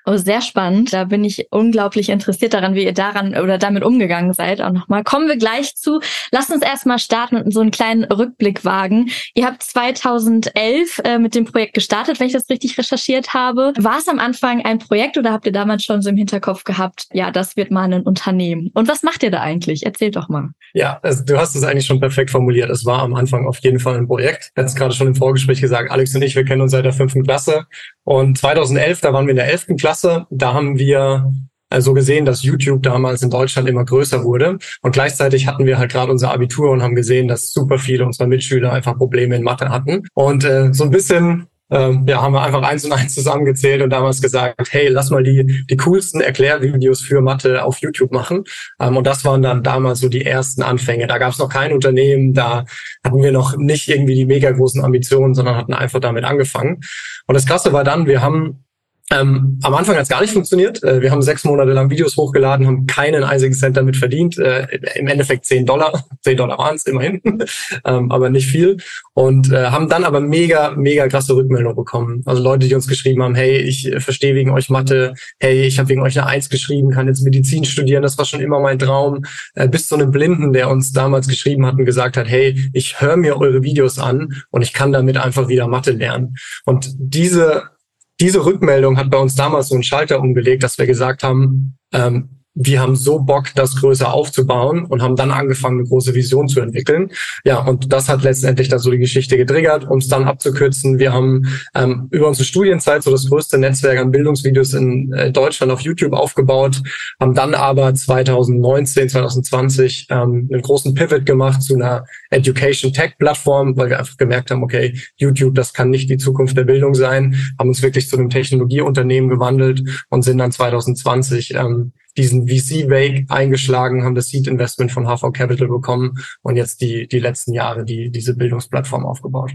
Oh, 0.10 0.16
sehr 0.16 0.42
spannend. 0.42 0.94
Da 0.94 1.04
bin 1.04 1.26
ich 1.26 1.48
unglaublich 1.52 2.08
interessiert 2.08 2.54
daran, 2.54 2.76
wie 2.76 2.86
ihr 2.86 2.94
daran 2.94 3.38
oder 3.38 3.58
damit 3.58 3.84
umgegangen 3.84 4.32
seid. 4.32 4.62
Auch 4.62 4.72
nochmal. 4.72 5.04
Kommen 5.04 5.28
wir 5.28 5.36
gleich 5.36 5.76
zu. 5.76 6.00
Lasst 6.32 6.50
uns 6.50 6.62
erstmal 6.62 6.98
starten 6.98 7.36
und 7.36 7.54
so 7.54 7.60
einen 7.60 7.72
kleinen 7.72 8.06
Rückblick 8.06 8.64
wagen. 8.64 9.10
Ihr 9.34 9.46
habt 9.46 9.64
2011 9.64 11.02
äh, 11.04 11.20
mit 11.20 11.36
dem 11.36 11.44
Projekt 11.44 11.74
gestartet, 11.74 12.22
wenn 12.22 12.28
ich 12.28 12.34
das 12.34 12.50
richtig 12.50 12.78
recherchiert 12.78 13.34
habe. 13.34 13.74
War 13.78 13.98
es 13.98 14.08
am 14.08 14.20
Anfang 14.20 14.64
ein 14.64 14.80
Projekt 14.80 15.18
oder 15.18 15.34
habt 15.34 15.46
ihr 15.46 15.52
damals 15.52 15.84
schon 15.84 16.02
so 16.02 16.10
im 16.10 16.16
Hinterkopf 16.16 16.64
gehabt, 16.64 17.08
ja, 17.12 17.30
das 17.30 17.58
wird 17.58 17.72
mal 17.72 17.92
ein 17.92 18.04
Unternehmen? 18.04 18.72
Und 18.76 18.88
was 18.88 19.04
macht 19.04 19.24
ihr 19.24 19.32
da 19.32 19.42
eigentlich? 19.42 19.86
Erzählt 19.86 20.16
doch 20.16 20.30
mal. 20.30 20.52
Ja, 20.74 21.00
also 21.02 21.26
du 21.26 21.38
hast 21.38 21.54
es 21.54 21.66
eigentlich 21.66 21.86
schon 21.86 22.00
perfekt 22.00 22.32
formuliert. 22.32 22.70
Es 22.70 22.86
war 22.86 23.02
am 23.02 23.14
Anfang 23.14 23.46
auf 23.46 23.60
jeden 23.60 23.80
Fall 23.80 23.98
ein 23.98 24.08
Projekt. 24.08 24.54
Hatte 24.56 24.68
es 24.68 24.76
gerade 24.76 24.94
schon 24.94 25.08
im 25.08 25.16
Vorgespräch 25.16 25.60
gesagt, 25.60 25.92
Alex 25.92 26.16
und 26.16 26.22
ich, 26.22 26.34
wir 26.34 26.46
kennen 26.46 26.62
uns 26.62 26.72
seit 26.72 26.86
der 26.86 26.94
fünften 26.94 27.24
Klasse. 27.24 27.66
Und 28.08 28.38
2011, 28.38 29.02
da 29.02 29.12
waren 29.12 29.26
wir 29.26 29.32
in 29.32 29.36
der 29.36 29.50
elften 29.50 29.76
Klasse. 29.76 30.28
Da 30.30 30.54
haben 30.54 30.80
wir 30.80 31.30
also 31.70 31.94
gesehen, 31.94 32.24
dass 32.24 32.42
YouTube 32.42 32.82
damals 32.82 33.22
in 33.22 33.30
Deutschland 33.30 33.68
immer 33.68 33.84
größer 33.84 34.24
wurde. 34.24 34.60
Und 34.82 34.94
gleichzeitig 34.94 35.46
hatten 35.46 35.66
wir 35.66 35.78
halt 35.78 35.92
gerade 35.92 36.14
unser 36.14 36.32
Abitur 36.32 36.72
und 36.72 36.82
haben 36.82 36.96
gesehen, 36.96 37.28
dass 37.28 37.52
super 37.52 37.78
viele 37.78 38.06
unserer 38.06 38.28
Mitschüler 38.28 38.72
einfach 38.72 38.98
Probleme 38.98 39.36
in 39.36 39.44
Mathe 39.44 39.68
hatten. 39.68 40.08
Und 40.14 40.46
äh, 40.46 40.74
so 40.74 40.86
ein 40.86 40.90
bisschen 40.90 41.48
ähm, 41.70 42.06
ja, 42.08 42.22
haben 42.22 42.34
wir 42.34 42.42
einfach 42.42 42.62
eins 42.62 42.86
und 42.86 42.94
eins 42.94 43.14
zusammengezählt 43.14 43.82
und 43.82 43.90
damals 43.90 44.22
gesagt, 44.22 44.72
hey, 44.72 44.88
lass 44.88 45.10
mal 45.10 45.24
die, 45.24 45.66
die 45.70 45.78
coolsten 45.78 46.22
Erklärvideos 46.22 47.02
für 47.02 47.22
Mathe 47.22 47.64
auf 47.64 47.80
YouTube 47.80 48.12
machen. 48.12 48.44
Ähm, 48.80 48.98
und 48.98 49.06
das 49.06 49.26
waren 49.26 49.42
dann 49.42 49.64
damals 49.64 50.00
so 50.00 50.10
die 50.10 50.26
ersten 50.26 50.62
Anfänge. 50.64 51.08
Da 51.08 51.18
gab 51.18 51.34
es 51.34 51.40
noch 51.40 51.50
kein 51.50 51.74
Unternehmen, 51.74 52.34
da 52.34 52.66
hatten 53.04 53.22
wir 53.22 53.32
noch 53.32 53.58
nicht 53.58 53.90
irgendwie 53.90 54.16
die 54.16 54.26
mega 54.26 54.52
großen 54.52 54.84
Ambitionen, 54.84 55.34
sondern 55.34 55.56
hatten 55.56 55.74
einfach 55.74 56.00
damit 56.00 56.24
angefangen. 56.24 56.82
Und 57.26 57.36
das 57.36 57.46
Krasse 57.46 57.74
war 57.74 57.84
dann, 57.84 58.08
wir 58.08 58.22
haben 58.22 58.64
ähm, 59.10 59.58
am 59.64 59.74
Anfang 59.74 59.96
hat 59.96 60.04
es 60.04 60.10
gar 60.10 60.22
nicht 60.22 60.34
funktioniert. 60.34 60.84
Äh, 60.84 61.02
wir 61.02 61.12
haben 61.12 61.22
sechs 61.22 61.46
Monate 61.46 61.72
lang 61.72 61.90
Videos 61.90 62.18
hochgeladen, 62.18 62.68
haben 62.68 62.88
keinen 62.88 63.24
einzigen 63.24 63.54
Cent 63.54 63.78
damit 63.78 63.96
verdient. 63.96 64.38
Äh, 64.38 64.68
Im 64.96 65.08
Endeffekt 65.08 65.46
zehn 65.46 65.66
Dollar. 65.66 66.06
Zehn 66.22 66.36
Dollar 66.36 66.58
waren 66.58 66.76
es 66.76 66.86
immerhin, 66.86 67.22
ähm, 67.86 68.12
aber 68.12 68.30
nicht 68.30 68.48
viel. 68.48 68.78
Und 69.14 69.52
äh, 69.52 69.68
haben 69.68 69.88
dann 69.88 70.04
aber 70.04 70.20
mega, 70.20 70.72
mega 70.72 71.08
krasse 71.08 71.36
Rückmeldungen 71.36 71.76
bekommen. 71.76 72.22
Also 72.26 72.44
Leute, 72.44 72.68
die 72.68 72.76
uns 72.76 72.88
geschrieben 72.88 73.24
haben, 73.24 73.36
hey, 73.36 73.58
ich 73.60 73.88
äh, 73.88 74.02
verstehe 74.02 74.36
wegen 74.36 74.52
euch 74.52 74.70
Mathe, 74.70 75.14
hey, 75.40 75.64
ich 75.64 75.80
habe 75.80 75.88
wegen 75.88 76.02
euch 76.02 76.20
eine 76.20 76.28
Eins 76.28 76.50
geschrieben, 76.50 76.92
kann 76.92 77.08
jetzt 77.08 77.24
Medizin 77.24 77.64
studieren, 77.64 78.04
das 78.04 78.18
war 78.18 78.26
schon 78.26 78.42
immer 78.42 78.60
mein 78.60 78.78
Traum. 78.78 79.24
Äh, 79.56 79.70
bis 79.70 79.88
zu 79.88 79.96
einem 79.96 80.12
Blinden, 80.12 80.52
der 80.52 80.70
uns 80.70 80.92
damals 80.92 81.30
geschrieben 81.30 81.66
hat 81.66 81.76
und 81.76 81.86
gesagt 81.86 82.18
hat, 82.18 82.28
hey, 82.28 82.70
ich 82.74 83.00
höre 83.00 83.16
mir 83.16 83.40
eure 83.40 83.64
Videos 83.64 84.00
an 84.00 84.44
und 84.52 84.64
ich 84.64 84.74
kann 84.74 84.92
damit 84.92 85.18
einfach 85.18 85.48
wieder 85.48 85.68
Mathe 85.68 85.92
lernen. 85.92 86.36
Und 86.66 86.94
diese 86.98 87.77
diese 88.20 88.46
Rückmeldung 88.46 88.98
hat 88.98 89.10
bei 89.10 89.18
uns 89.18 89.36
damals 89.36 89.70
so 89.70 89.76
einen 89.76 89.84
Schalter 89.84 90.20
umgelegt, 90.20 90.64
dass 90.64 90.78
wir 90.78 90.88
gesagt 90.88 91.24
haben, 91.24 91.78
ähm, 91.94 92.37
wir 92.60 92.82
haben 92.82 92.96
so 92.96 93.20
Bock, 93.20 93.54
das 93.56 93.76
größer 93.76 94.12
aufzubauen 94.12 94.86
und 94.86 95.02
haben 95.02 95.16
dann 95.16 95.32
angefangen, 95.32 95.80
eine 95.80 95.88
große 95.88 96.16
Vision 96.16 96.48
zu 96.48 96.60
entwickeln. 96.60 97.12
Ja, 97.46 97.60
und 97.60 97.94
das 97.94 98.10
hat 98.10 98.24
letztendlich 98.24 98.68
dann 98.68 98.80
so 98.80 98.90
die 98.90 98.98
Geschichte 98.98 99.38
getriggert, 99.38 99.88
um 99.88 100.00
es 100.00 100.08
dann 100.08 100.24
abzukürzen. 100.24 100.98
Wir 100.98 101.14
haben 101.14 101.48
ähm, 101.76 102.08
über 102.10 102.28
unsere 102.28 102.46
Studienzeit 102.46 103.04
so 103.04 103.12
das 103.12 103.30
größte 103.30 103.60
Netzwerk 103.60 104.00
an 104.00 104.12
Bildungsvideos 104.12 104.74
in 104.74 105.14
äh, 105.14 105.32
Deutschland 105.32 105.72
auf 105.72 105.82
YouTube 105.82 106.14
aufgebaut, 106.14 106.82
haben 107.20 107.36
dann 107.36 107.54
aber 107.54 107.94
2019, 107.94 109.10
2020 109.10 110.08
ähm, 110.10 110.50
einen 110.52 110.62
großen 110.62 110.96
Pivot 110.96 111.26
gemacht 111.26 111.62
zu 111.62 111.76
einer 111.76 112.06
Education 112.32 112.92
Tech 112.92 113.18
Plattform, 113.20 113.78
weil 113.78 113.90
wir 113.90 114.00
einfach 114.00 114.18
gemerkt 114.18 114.50
haben, 114.50 114.64
okay, 114.64 115.00
YouTube, 115.18 115.54
das 115.54 115.74
kann 115.74 115.92
nicht 115.92 116.10
die 116.10 116.18
Zukunft 116.18 116.58
der 116.58 116.64
Bildung 116.64 116.96
sein, 116.96 117.36
haben 117.60 117.70
uns 117.70 117.84
wirklich 117.84 118.10
zu 118.10 118.18
einem 118.18 118.30
Technologieunternehmen 118.32 119.30
gewandelt 119.30 119.84
und 120.10 120.24
sind 120.24 120.40
dann 120.40 120.52
2020 120.52 121.54
ähm, 121.54 121.94
diesen 122.18 122.48
VC-Wake 122.48 123.26
eingeschlagen, 123.30 124.04
haben 124.04 124.16
das 124.16 124.30
Seed-Investment 124.30 124.92
von 124.92 125.06
HV 125.06 125.32
Capital 125.34 125.68
bekommen 125.68 126.16
und 126.42 126.56
jetzt 126.56 126.82
die, 126.82 127.08
die 127.08 127.20
letzten 127.20 127.54
Jahre 127.54 127.86
die, 127.86 128.10
diese 128.10 128.36
Bildungsplattform 128.36 129.06
aufgebaut. 129.06 129.54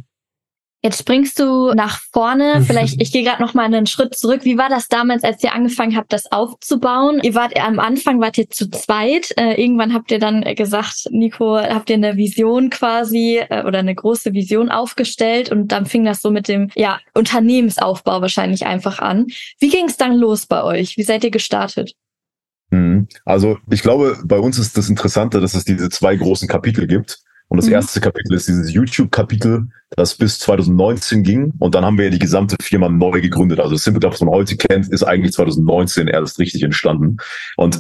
Jetzt 0.85 0.99
springst 0.99 1.39
du 1.39 1.73
nach 1.75 2.01
vorne. 2.13 2.57
Mhm. 2.59 2.65
Vielleicht, 2.65 3.01
ich 3.01 3.13
gehe 3.13 3.23
gerade 3.23 3.41
noch 3.41 3.55
mal 3.55 3.67
einen 3.67 3.87
Schritt 3.87 4.17
zurück. 4.17 4.41
Wie 4.45 4.59
war 4.59 4.69
das 4.69 4.89
damals, 4.89 5.23
als 5.23 5.43
ihr 5.45 5.55
angefangen 5.55 5.97
habt, 5.97 6.13
das 6.13 6.33
aufzubauen? 6.33 7.21
Ihr 7.23 7.37
wart 7.37 7.57
am 7.57 7.79
Anfang 7.79 8.21
wart 8.21 8.37
ihr 8.37 8.51
zu 8.51 8.69
zweit. 8.69 9.33
Äh, 9.37 9.63
irgendwann 9.63 9.95
habt 9.95 10.11
ihr 10.11 10.19
dann 10.19 10.43
gesagt, 10.57 11.07
Nico, 11.13 11.57
habt 11.57 11.89
ihr 11.89 11.95
eine 11.95 12.17
Vision 12.17 12.69
quasi 12.69 13.41
äh, 13.49 13.65
oder 13.65 13.79
eine 13.79 13.95
große 13.95 14.33
Vision 14.33 14.71
aufgestellt 14.71 15.53
und 15.53 15.69
dann 15.69 15.87
fing 15.87 16.05
das 16.05 16.21
so 16.21 16.33
mit 16.33 16.49
dem 16.49 16.69
ja 16.75 16.99
Unternehmensaufbau 17.15 18.21
wahrscheinlich 18.21 18.67
einfach 18.67 18.99
an. 18.99 19.29
Wie 19.61 19.69
ging 19.69 19.87
es 19.87 19.97
dann 19.97 20.17
los 20.17 20.47
bei 20.47 20.65
euch? 20.65 20.97
Wie 20.97 21.05
seid 21.05 21.23
ihr 21.23 21.31
gestartet? 21.31 21.95
Mhm. 22.73 23.07
Also 23.25 23.59
ich 23.71 23.83
glaube, 23.83 24.17
bei 24.25 24.39
uns 24.39 24.59
ist 24.59 24.77
das 24.77 24.89
Interessante, 24.89 25.41
dass 25.41 25.55
es 25.55 25.65
diese 25.65 25.91
zwei 25.91 26.17
großen 26.17 26.49
Kapitel 26.49 26.87
gibt. 26.87 27.21
Und 27.49 27.59
das 27.59 27.67
mhm. 27.67 27.75
erste 27.75 28.01
Kapitel 28.01 28.35
ist 28.35 28.49
dieses 28.49 28.73
YouTube-Kapitel, 28.73 29.69
das 29.91 30.15
bis 30.15 30.39
2019 30.39 31.23
ging. 31.23 31.53
Und 31.59 31.75
dann 31.75 31.85
haben 31.85 31.99
wir 31.99 32.07
ja 32.07 32.11
die 32.11 32.19
gesamte 32.19 32.57
Firma 32.63 32.89
neu 32.89 33.21
gegründet. 33.21 33.61
Also 33.61 33.77
Simple 33.77 34.11
was 34.11 34.23
man 34.23 34.31
heute 34.31 34.57
kennt, 34.57 34.89
ist 34.89 35.03
eigentlich 35.03 35.35
2019 35.35 36.09
erst 36.09 36.39
richtig 36.39 36.63
entstanden. 36.63 37.19
Und 37.59 37.79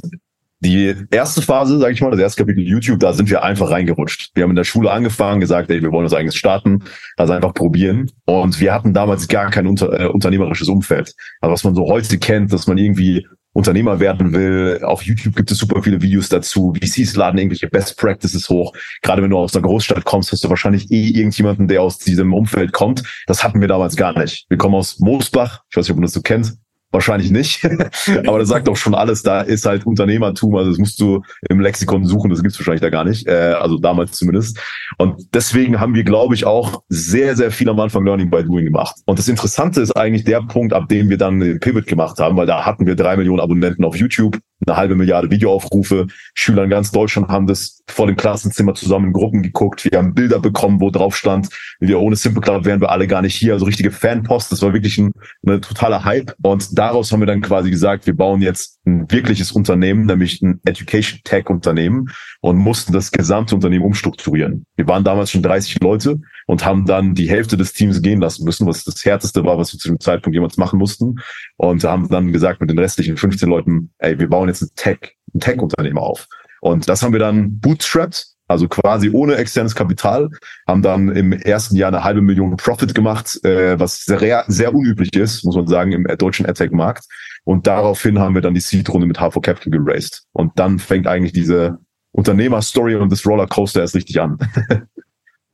die 0.61 0.95
erste 1.11 1.41
Phase, 1.41 1.79
sage 1.79 1.95
ich 1.95 2.03
mal, 2.03 2.11
das 2.11 2.21
erste 2.21 2.43
Kapitel 2.43 2.63
YouTube, 2.63 3.01
da 3.01 3.15
sind 3.15 3.31
wir 3.31 3.43
einfach 3.43 3.71
reingerutscht. 3.71 4.31
Wir 4.35 4.45
haben 4.45 4.51
in 4.51 4.57
der 4.57 4.65
Schule 4.65 4.91
angefangen, 4.91 5.41
gesagt, 5.41 5.71
ey, 5.71 5.83
wir 5.83 5.91
wollen 5.91 6.05
das 6.05 6.13
eigentlich 6.13 6.39
starten, 6.39 6.85
also 7.17 7.33
einfach 7.33 7.55
probieren. 7.55 8.11
Und 8.27 8.61
wir 8.61 8.75
hatten 8.75 8.93
damals 8.93 9.27
gar 9.27 9.51
kein 9.51 9.67
unter, 9.67 9.99
äh, 9.99 10.07
unternehmerisches 10.07 10.69
Umfeld. 10.69 11.15
Also 11.41 11.53
was 11.53 11.65
man 11.65 11.75
so 11.75 11.87
heute 11.87 12.19
kennt, 12.19 12.53
dass 12.53 12.67
man 12.67 12.77
irgendwie 12.77 13.27
Unternehmer 13.53 14.01
werden 14.01 14.33
will. 14.33 14.81
Auf 14.83 15.03
YouTube 15.03 15.37
gibt 15.37 15.51
es 15.51 15.59
super 15.59 15.83
viele 15.83 16.01
Videos 16.01 16.29
dazu. 16.29 16.73
VCs 16.75 17.17
laden 17.17 17.39
irgendwelche 17.39 17.69
Best 17.69 17.99
Practices 17.99 18.49
hoch. 18.49 18.75
Gerade 19.03 19.23
wenn 19.23 19.31
du 19.31 19.39
aus 19.39 19.55
einer 19.55 19.63
Großstadt 19.63 20.05
kommst, 20.05 20.33
hast 20.33 20.45
du 20.45 20.49
wahrscheinlich 20.49 20.91
eh 20.91 21.09
irgendjemanden, 21.09 21.69
der 21.69 21.83
aus 21.83 21.99
diesem 21.99 22.33
Umfeld 22.33 22.73
kommt. 22.73 23.03
Das 23.27 23.45
hatten 23.45 23.61
wir 23.61 23.69
damals 23.69 23.97
gar 23.97 24.19
nicht. 24.19 24.47
Wir 24.49 24.57
kommen 24.57 24.75
aus 24.75 24.99
Moosbach. 25.01 25.65
Ich 25.71 25.77
weiß 25.77 25.85
nicht, 25.85 25.91
ob 25.91 25.97
man 25.97 26.03
das 26.03 26.13
so 26.13 26.23
kennt. 26.23 26.55
Wahrscheinlich 26.93 27.31
nicht. 27.31 27.65
Aber 28.27 28.39
das 28.39 28.49
sagt 28.49 28.69
doch 28.69 28.77
schon 28.77 28.95
alles. 28.95 29.23
Da 29.23 29.41
ist 29.41 29.65
halt 29.65 29.87
Unternehmertum. 29.87 30.55
Also 30.57 30.71
das 30.71 30.79
musst 30.79 31.01
du 31.01 31.23
im 31.49 31.59
Lexikon 31.59 32.05
suchen. 32.05 32.31
Das 32.31 32.43
gibt's 32.43 32.59
wahrscheinlich 32.59 32.83
da 32.83 32.91
gar 32.91 33.05
nicht. 33.05 33.27
Äh, 33.27 33.55
also 33.59 33.79
damals 33.79 34.13
zumindest. 34.13 34.61
Und 34.99 35.35
deswegen 35.35 35.81
haben 35.81 35.95
wir, 35.95 36.05
glaube 36.05 36.35
ich, 36.35 36.45
auch 36.45 36.83
sehr, 36.91 37.35
sehr 37.35 37.51
viel 37.51 37.69
am 37.71 37.81
Anfang 37.81 38.05
Learning 38.05 38.31
by 38.31 38.45
Doing 38.45 38.67
gemacht. 38.67 38.97
Und 39.07 39.19
das 39.19 39.29
Interessante 39.29 39.81
ist 39.81 39.93
eigentlich 39.93 40.25
der 40.25 40.43
Punkt, 40.43 40.75
ab 40.75 40.89
dem 40.89 41.09
wir 41.09 41.17
dann 41.17 41.41
den 41.41 41.61
Pivot 41.61 41.87
gemacht 41.87 42.19
haben, 42.19 42.37
weil 42.37 42.47
da 42.47 42.67
hatten 42.67 42.87
wir 42.87 42.95
drei 42.95 43.17
Millionen 43.17 43.41
Abonnenten 43.41 43.85
auf 43.85 43.97
YouTube 43.97 44.39
eine 44.67 44.77
halbe 44.77 44.95
Milliarde 44.95 45.31
Videoaufrufe. 45.31 46.07
Schüler 46.35 46.65
in 46.65 46.71
ganz 46.71 46.91
Deutschland 46.91 47.29
haben 47.29 47.47
das 47.47 47.83
vor 47.89 48.07
dem 48.07 48.17
Klassenzimmer 48.17 48.75
zusammen 48.75 49.07
in 49.07 49.13
Gruppen 49.13 49.43
geguckt. 49.43 49.85
Wir 49.91 49.99
haben 49.99 50.15
Bilder 50.15 50.41
bekommen, 50.41 50.81
wo 50.81 50.91
drauf 50.91 51.17
stand, 51.17 51.49
wir 51.81 52.01
ohne 52.01 52.17
Simple 52.17 52.41
Club 52.41 52.65
wären 52.65 52.81
wir 52.81 52.91
alle 52.91 53.07
gar 53.07 53.23
nicht 53.23 53.35
hier. 53.35 53.55
Also 53.55 53.65
richtige 53.65 53.91
Fanpost. 53.91 54.53
Das 54.53 54.63
war 54.63 54.73
wirklich 54.73 54.99
ein, 54.99 55.13
ein 55.47 55.63
totaler 55.63 56.05
Hype. 56.05 56.35
Und 56.43 56.79
daraus 56.79 57.13
haben 57.13 57.21
wir 57.21 57.27
dann 57.27 57.41
quasi 57.41 57.71
gesagt, 57.71 58.07
wir 58.07 58.17
bauen 58.17 58.41
jetzt 58.41 58.79
ein 58.85 59.11
wirkliches 59.11 59.53
Unternehmen, 59.53 60.07
nämlich 60.07 60.43
ein 60.43 60.61
Education 60.65 61.21
Tech 61.25 61.49
Unternehmen 61.49 62.09
und 62.41 62.57
mussten 62.57 62.93
das 62.93 63.13
gesamte 63.13 63.55
Unternehmen 63.55 63.85
umstrukturieren. 63.85 64.67
Wir 64.77 64.87
waren 64.89 65.05
damals 65.05 65.31
schon 65.31 65.43
30 65.43 65.81
Leute 65.81 66.21
und 66.47 66.65
haben 66.65 66.87
dann 66.87 67.15
die 67.15 67.29
Hälfte 67.29 67.57
des 67.57 67.73
Teams 67.73 68.03
gehen 68.03 68.21
lassen 68.21 68.45
müssen, 68.45 68.67
was 68.67 68.85
das 68.85 69.05
härteste 69.05 69.45
war, 69.45 69.59
was 69.59 69.73
wir 69.73 69.79
zu 69.79 69.89
dem 69.89 70.01
Zeitpunkt 70.01 70.35
jemals 70.35 70.57
machen 70.57 70.79
mussten. 70.79 71.17
Und 71.63 71.85
haben 71.85 72.09
dann 72.09 72.33
gesagt 72.33 72.61
mit 72.61 72.71
den 72.71 72.79
restlichen 72.81 73.17
15 73.17 73.49
Leuten, 73.49 73.93
ey, 73.99 74.19
wir 74.19 74.29
bauen 74.29 74.49
jetzt 74.49 74.63
ein 74.63 74.71
Tech, 74.75 74.99
ein 75.33 75.39
Tech-Unternehmen 75.39 75.99
auf. 75.99 76.27
Und 76.61 76.89
das 76.89 77.05
haben 77.05 77.13
wir 77.13 77.21
dann 77.21 77.61
bootstrapped, 77.61 78.27
also 78.49 78.67
quasi 78.67 79.11
ohne 79.11 79.37
externes 79.37 79.77
Kapital, 79.77 80.29
haben 80.67 80.83
dann 80.83 81.15
im 81.15 81.31
ersten 81.31 81.77
Jahr 81.77 81.87
eine 81.87 82.03
halbe 82.03 82.21
Million 82.21 82.57
Profit 82.57 82.97
gemacht, 82.97 83.39
äh, 83.45 83.79
was 83.79 84.05
sehr, 84.05 84.45
sehr 84.49 84.75
unüblich 84.75 85.15
ist, 85.15 85.45
muss 85.45 85.55
man 85.55 85.69
sagen, 85.69 85.93
im 85.93 86.03
deutschen 86.19 86.47
AdTech-Markt. 86.47 87.05
Und 87.45 87.69
daraufhin 87.69 88.19
haben 88.19 88.35
wir 88.35 88.43
dann 88.43 88.55
die 88.55 88.61
Seed-Runde 88.61 89.07
mit 89.07 89.21
H4 89.21 89.41
Capital 89.41 89.71
geraced. 89.71 90.25
Und 90.33 90.59
dann 90.59 90.81
fängt 90.81 91.07
eigentlich 91.07 91.33
diese 91.33 91.79
Unternehmerstory 92.11 92.97
und 92.97 93.13
das 93.13 93.25
Rollercoaster 93.25 93.83
erst 93.83 93.95
richtig 93.95 94.21
an. 94.21 94.37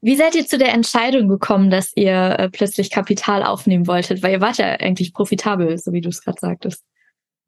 Wie 0.00 0.16
seid 0.16 0.34
ihr 0.34 0.46
zu 0.46 0.58
der 0.58 0.72
Entscheidung 0.72 1.28
gekommen, 1.28 1.70
dass 1.70 1.92
ihr 1.96 2.38
äh, 2.38 2.48
plötzlich 2.48 2.90
Kapital 2.90 3.42
aufnehmen 3.42 3.86
wolltet? 3.86 4.22
Weil 4.22 4.32
ihr 4.32 4.40
wart 4.40 4.58
ja 4.58 4.66
eigentlich 4.66 5.12
profitabel, 5.12 5.76
so 5.78 5.92
wie 5.92 6.00
du 6.00 6.08
es 6.08 6.22
gerade 6.22 6.38
sagtest. 6.40 6.84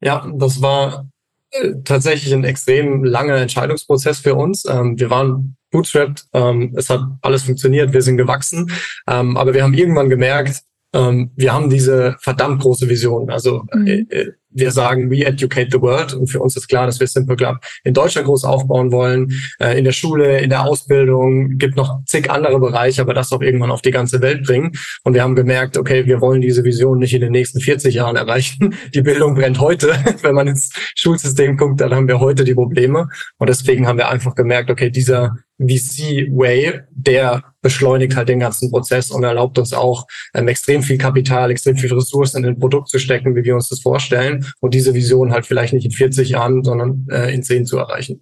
Ja, 0.01 0.29
das 0.35 0.61
war 0.61 1.07
äh, 1.51 1.73
tatsächlich 1.83 2.33
ein 2.33 2.43
extrem 2.43 3.03
langer 3.03 3.37
Entscheidungsprozess 3.37 4.19
für 4.19 4.35
uns. 4.35 4.65
Ähm, 4.65 4.99
wir 4.99 5.09
waren 5.09 5.55
bootstrapped, 5.71 6.25
ähm, 6.33 6.73
es 6.75 6.89
hat 6.89 7.01
alles 7.21 7.43
funktioniert, 7.43 7.93
wir 7.93 8.01
sind 8.01 8.17
gewachsen, 8.17 8.69
ähm, 9.07 9.37
aber 9.37 9.53
wir 9.53 9.63
haben 9.63 9.73
irgendwann 9.73 10.09
gemerkt, 10.09 10.63
ähm, 10.93 11.31
wir 11.35 11.53
haben 11.53 11.69
diese 11.69 12.17
verdammt 12.19 12.61
große 12.61 12.89
Vision. 12.89 13.29
Also 13.29 13.65
mhm. 13.73 13.87
äh, 13.87 13.99
äh 14.09 14.33
wir 14.51 14.71
sagen, 14.71 15.09
we 15.09 15.25
educate 15.25 15.69
the 15.71 15.81
world. 15.81 16.13
Und 16.13 16.27
für 16.27 16.39
uns 16.39 16.55
ist 16.57 16.67
klar, 16.67 16.85
dass 16.85 16.99
wir 16.99 17.07
Simple 17.07 17.35
Club 17.35 17.57
in 17.83 17.93
Deutschland 17.93 18.27
groß 18.27 18.43
aufbauen 18.43 18.91
wollen, 18.91 19.33
äh, 19.59 19.77
in 19.77 19.85
der 19.85 19.91
Schule, 19.91 20.39
in 20.39 20.49
der 20.49 20.65
Ausbildung, 20.65 21.57
gibt 21.57 21.75
noch 21.75 22.03
zig 22.05 22.29
andere 22.29 22.59
Bereiche, 22.59 23.01
aber 23.01 23.13
das 23.13 23.31
auch 23.31 23.41
irgendwann 23.41 23.71
auf 23.71 23.81
die 23.81 23.91
ganze 23.91 24.21
Welt 24.21 24.45
bringen. 24.45 24.71
Und 25.03 25.13
wir 25.13 25.23
haben 25.23 25.35
gemerkt, 25.35 25.77
okay, 25.77 26.05
wir 26.05 26.21
wollen 26.21 26.41
diese 26.41 26.63
Vision 26.63 26.99
nicht 26.99 27.13
in 27.13 27.21
den 27.21 27.31
nächsten 27.31 27.59
40 27.59 27.93
Jahren 27.95 28.15
erreichen. 28.15 28.75
Die 28.93 29.01
Bildung 29.01 29.35
brennt 29.35 29.59
heute. 29.59 29.87
Wenn 30.21 30.35
man 30.35 30.47
ins 30.47 30.71
Schulsystem 30.95 31.57
guckt, 31.57 31.81
dann 31.81 31.93
haben 31.93 32.07
wir 32.07 32.19
heute 32.19 32.43
die 32.43 32.53
Probleme. 32.53 33.07
Und 33.37 33.49
deswegen 33.49 33.87
haben 33.87 33.97
wir 33.97 34.09
einfach 34.09 34.35
gemerkt, 34.35 34.69
okay, 34.69 34.89
dieser 34.89 35.37
VC-Way, 35.59 36.81
der 36.91 37.50
beschleunigt 37.61 38.15
halt 38.15 38.29
den 38.29 38.39
ganzen 38.39 38.71
Prozess 38.71 39.11
und 39.11 39.23
erlaubt 39.23 39.57
uns 39.59 39.73
auch 39.73 40.07
ähm, 40.33 40.47
extrem 40.47 40.83
viel 40.83 40.97
Kapital, 40.97 41.51
extrem 41.51 41.77
viel 41.77 41.93
Ressourcen 41.93 42.43
in 42.43 42.51
ein 42.51 42.59
Produkt 42.59 42.89
zu 42.89 42.99
stecken, 42.99 43.35
wie 43.35 43.43
wir 43.43 43.55
uns 43.55 43.69
das 43.69 43.81
vorstellen 43.81 44.45
und 44.59 44.73
diese 44.73 44.93
Vision 44.93 45.31
halt 45.31 45.45
vielleicht 45.45 45.73
nicht 45.73 45.85
in 45.85 45.91
40 45.91 46.29
Jahren, 46.29 46.63
sondern 46.63 47.07
äh, 47.11 47.33
in 47.33 47.43
10 47.43 47.65
zu 47.65 47.77
erreichen. 47.77 48.21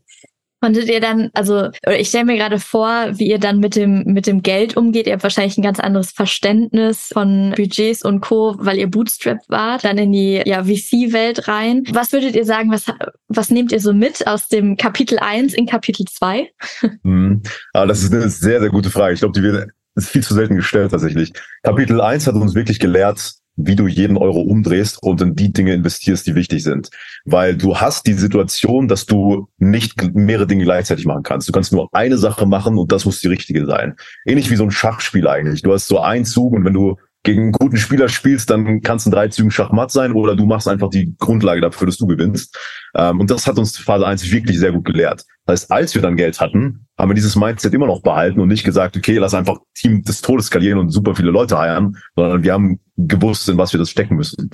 Konntet 0.61 0.89
ihr 0.89 0.99
dann, 0.99 1.29
also 1.33 1.69
ich 1.89 2.09
stelle 2.09 2.25
mir 2.25 2.37
gerade 2.37 2.59
vor, 2.59 2.89
wie 3.13 3.29
ihr 3.29 3.39
dann 3.39 3.59
mit 3.59 3.75
dem 3.75 4.03
mit 4.05 4.27
dem 4.27 4.41
Geld 4.41 4.75
umgeht. 4.75 5.07
Ihr 5.07 5.13
habt 5.13 5.23
wahrscheinlich 5.23 5.57
ein 5.57 5.63
ganz 5.63 5.79
anderes 5.79 6.11
Verständnis 6.11 7.09
von 7.13 7.53
Budgets 7.55 8.03
und 8.03 8.21
Co, 8.21 8.55
weil 8.59 8.77
ihr 8.77 8.89
bootstrapped 8.89 9.49
wart, 9.49 9.85
dann 9.85 9.97
in 9.97 10.11
die 10.11 10.41
ja, 10.45 10.63
VC-Welt 10.63 11.47
rein. 11.47 11.83
Was 11.91 12.11
würdet 12.11 12.35
ihr 12.35 12.45
sagen, 12.45 12.71
was 12.71 12.85
was 13.27 13.49
nehmt 13.49 13.71
ihr 13.71 13.79
so 13.79 13.93
mit 13.93 14.27
aus 14.27 14.47
dem 14.47 14.75
Kapitel 14.75 15.19
1 15.19 15.53
in 15.53 15.65
Kapitel 15.65 16.05
2? 16.05 16.49
Mhm. 17.03 17.43
Aber 17.73 17.87
das 17.87 18.03
ist 18.03 18.13
eine 18.13 18.29
sehr, 18.29 18.59
sehr 18.59 18.69
gute 18.69 18.89
Frage. 18.89 19.13
Ich 19.13 19.19
glaube, 19.19 19.39
die 19.39 19.43
wird 19.43 19.69
viel 19.97 20.23
zu 20.23 20.33
selten 20.33 20.55
gestellt 20.55 20.91
tatsächlich. 20.91 21.31
Kapitel 21.63 22.01
1 22.01 22.27
hat 22.27 22.35
uns 22.35 22.55
wirklich 22.55 22.79
gelehrt, 22.79 23.33
wie 23.61 23.75
du 23.75 23.87
jeden 23.87 24.17
Euro 24.17 24.39
umdrehst 24.39 25.03
und 25.03 25.21
in 25.21 25.35
die 25.35 25.51
Dinge 25.51 25.73
investierst, 25.73 26.25
die 26.25 26.35
wichtig 26.35 26.63
sind. 26.63 26.89
Weil 27.25 27.57
du 27.57 27.77
hast 27.77 28.07
die 28.07 28.13
Situation, 28.13 28.87
dass 28.87 29.05
du 29.05 29.49
nicht 29.57 30.15
mehrere 30.15 30.47
Dinge 30.47 30.63
gleichzeitig 30.63 31.05
machen 31.05 31.23
kannst. 31.23 31.47
Du 31.49 31.51
kannst 31.51 31.73
nur 31.73 31.89
eine 31.91 32.17
Sache 32.17 32.45
machen 32.45 32.77
und 32.77 32.91
das 32.91 33.05
muss 33.05 33.19
die 33.19 33.27
richtige 33.27 33.65
sein. 33.65 33.95
Ähnlich 34.25 34.49
wie 34.49 34.55
so 34.55 34.63
ein 34.63 34.71
Schachspiel 34.71 35.27
eigentlich. 35.27 35.61
Du 35.61 35.73
hast 35.73 35.87
so 35.87 35.99
einen 35.99 36.25
Zug 36.25 36.53
und 36.53 36.63
wenn 36.63 36.73
du 36.73 36.97
gegen 37.23 37.41
einen 37.41 37.51
guten 37.51 37.77
Spieler 37.77 38.07
spielst, 38.07 38.49
dann 38.49 38.81
kannst 38.81 39.05
du 39.05 39.09
in 39.09 39.13
drei 39.13 39.27
Zügen 39.27 39.51
Schachmatt 39.51 39.91
sein 39.91 40.13
oder 40.13 40.35
du 40.35 40.45
machst 40.45 40.67
einfach 40.67 40.89
die 40.89 41.15
Grundlage 41.17 41.59
dafür, 41.59 41.87
dass 41.87 41.97
du 41.97 42.07
gewinnst. 42.07 42.57
Ähm, 42.95 43.19
und 43.19 43.29
das 43.29 43.45
hat 43.45 43.57
uns 43.57 43.77
Phase 43.77 44.07
1 44.07 44.31
wirklich 44.31 44.57
sehr 44.57 44.71
gut 44.71 44.85
gelehrt. 44.85 45.25
Das 45.45 45.61
heißt, 45.61 45.71
als 45.71 45.95
wir 45.95 46.01
dann 46.01 46.15
Geld 46.15 46.39
hatten, 46.39 46.87
haben 46.97 47.09
wir 47.09 47.15
dieses 47.15 47.35
Mindset 47.35 47.73
immer 47.73 47.87
noch 47.87 48.01
behalten 48.01 48.39
und 48.39 48.47
nicht 48.47 48.63
gesagt, 48.63 48.95
okay, 48.95 49.17
lass 49.17 49.33
einfach 49.33 49.57
Team 49.75 50.01
des 50.03 50.21
Todes 50.21 50.45
skalieren 50.45 50.79
und 50.79 50.91
super 50.91 51.15
viele 51.15 51.31
Leute 51.31 51.57
heiern, 51.57 51.97
sondern 52.15 52.43
wir 52.43 52.53
haben 52.53 52.79
gewusst, 52.95 53.49
in 53.49 53.57
was 53.57 53.73
wir 53.73 53.79
das 53.79 53.89
stecken 53.89 54.15
müssen. 54.15 54.49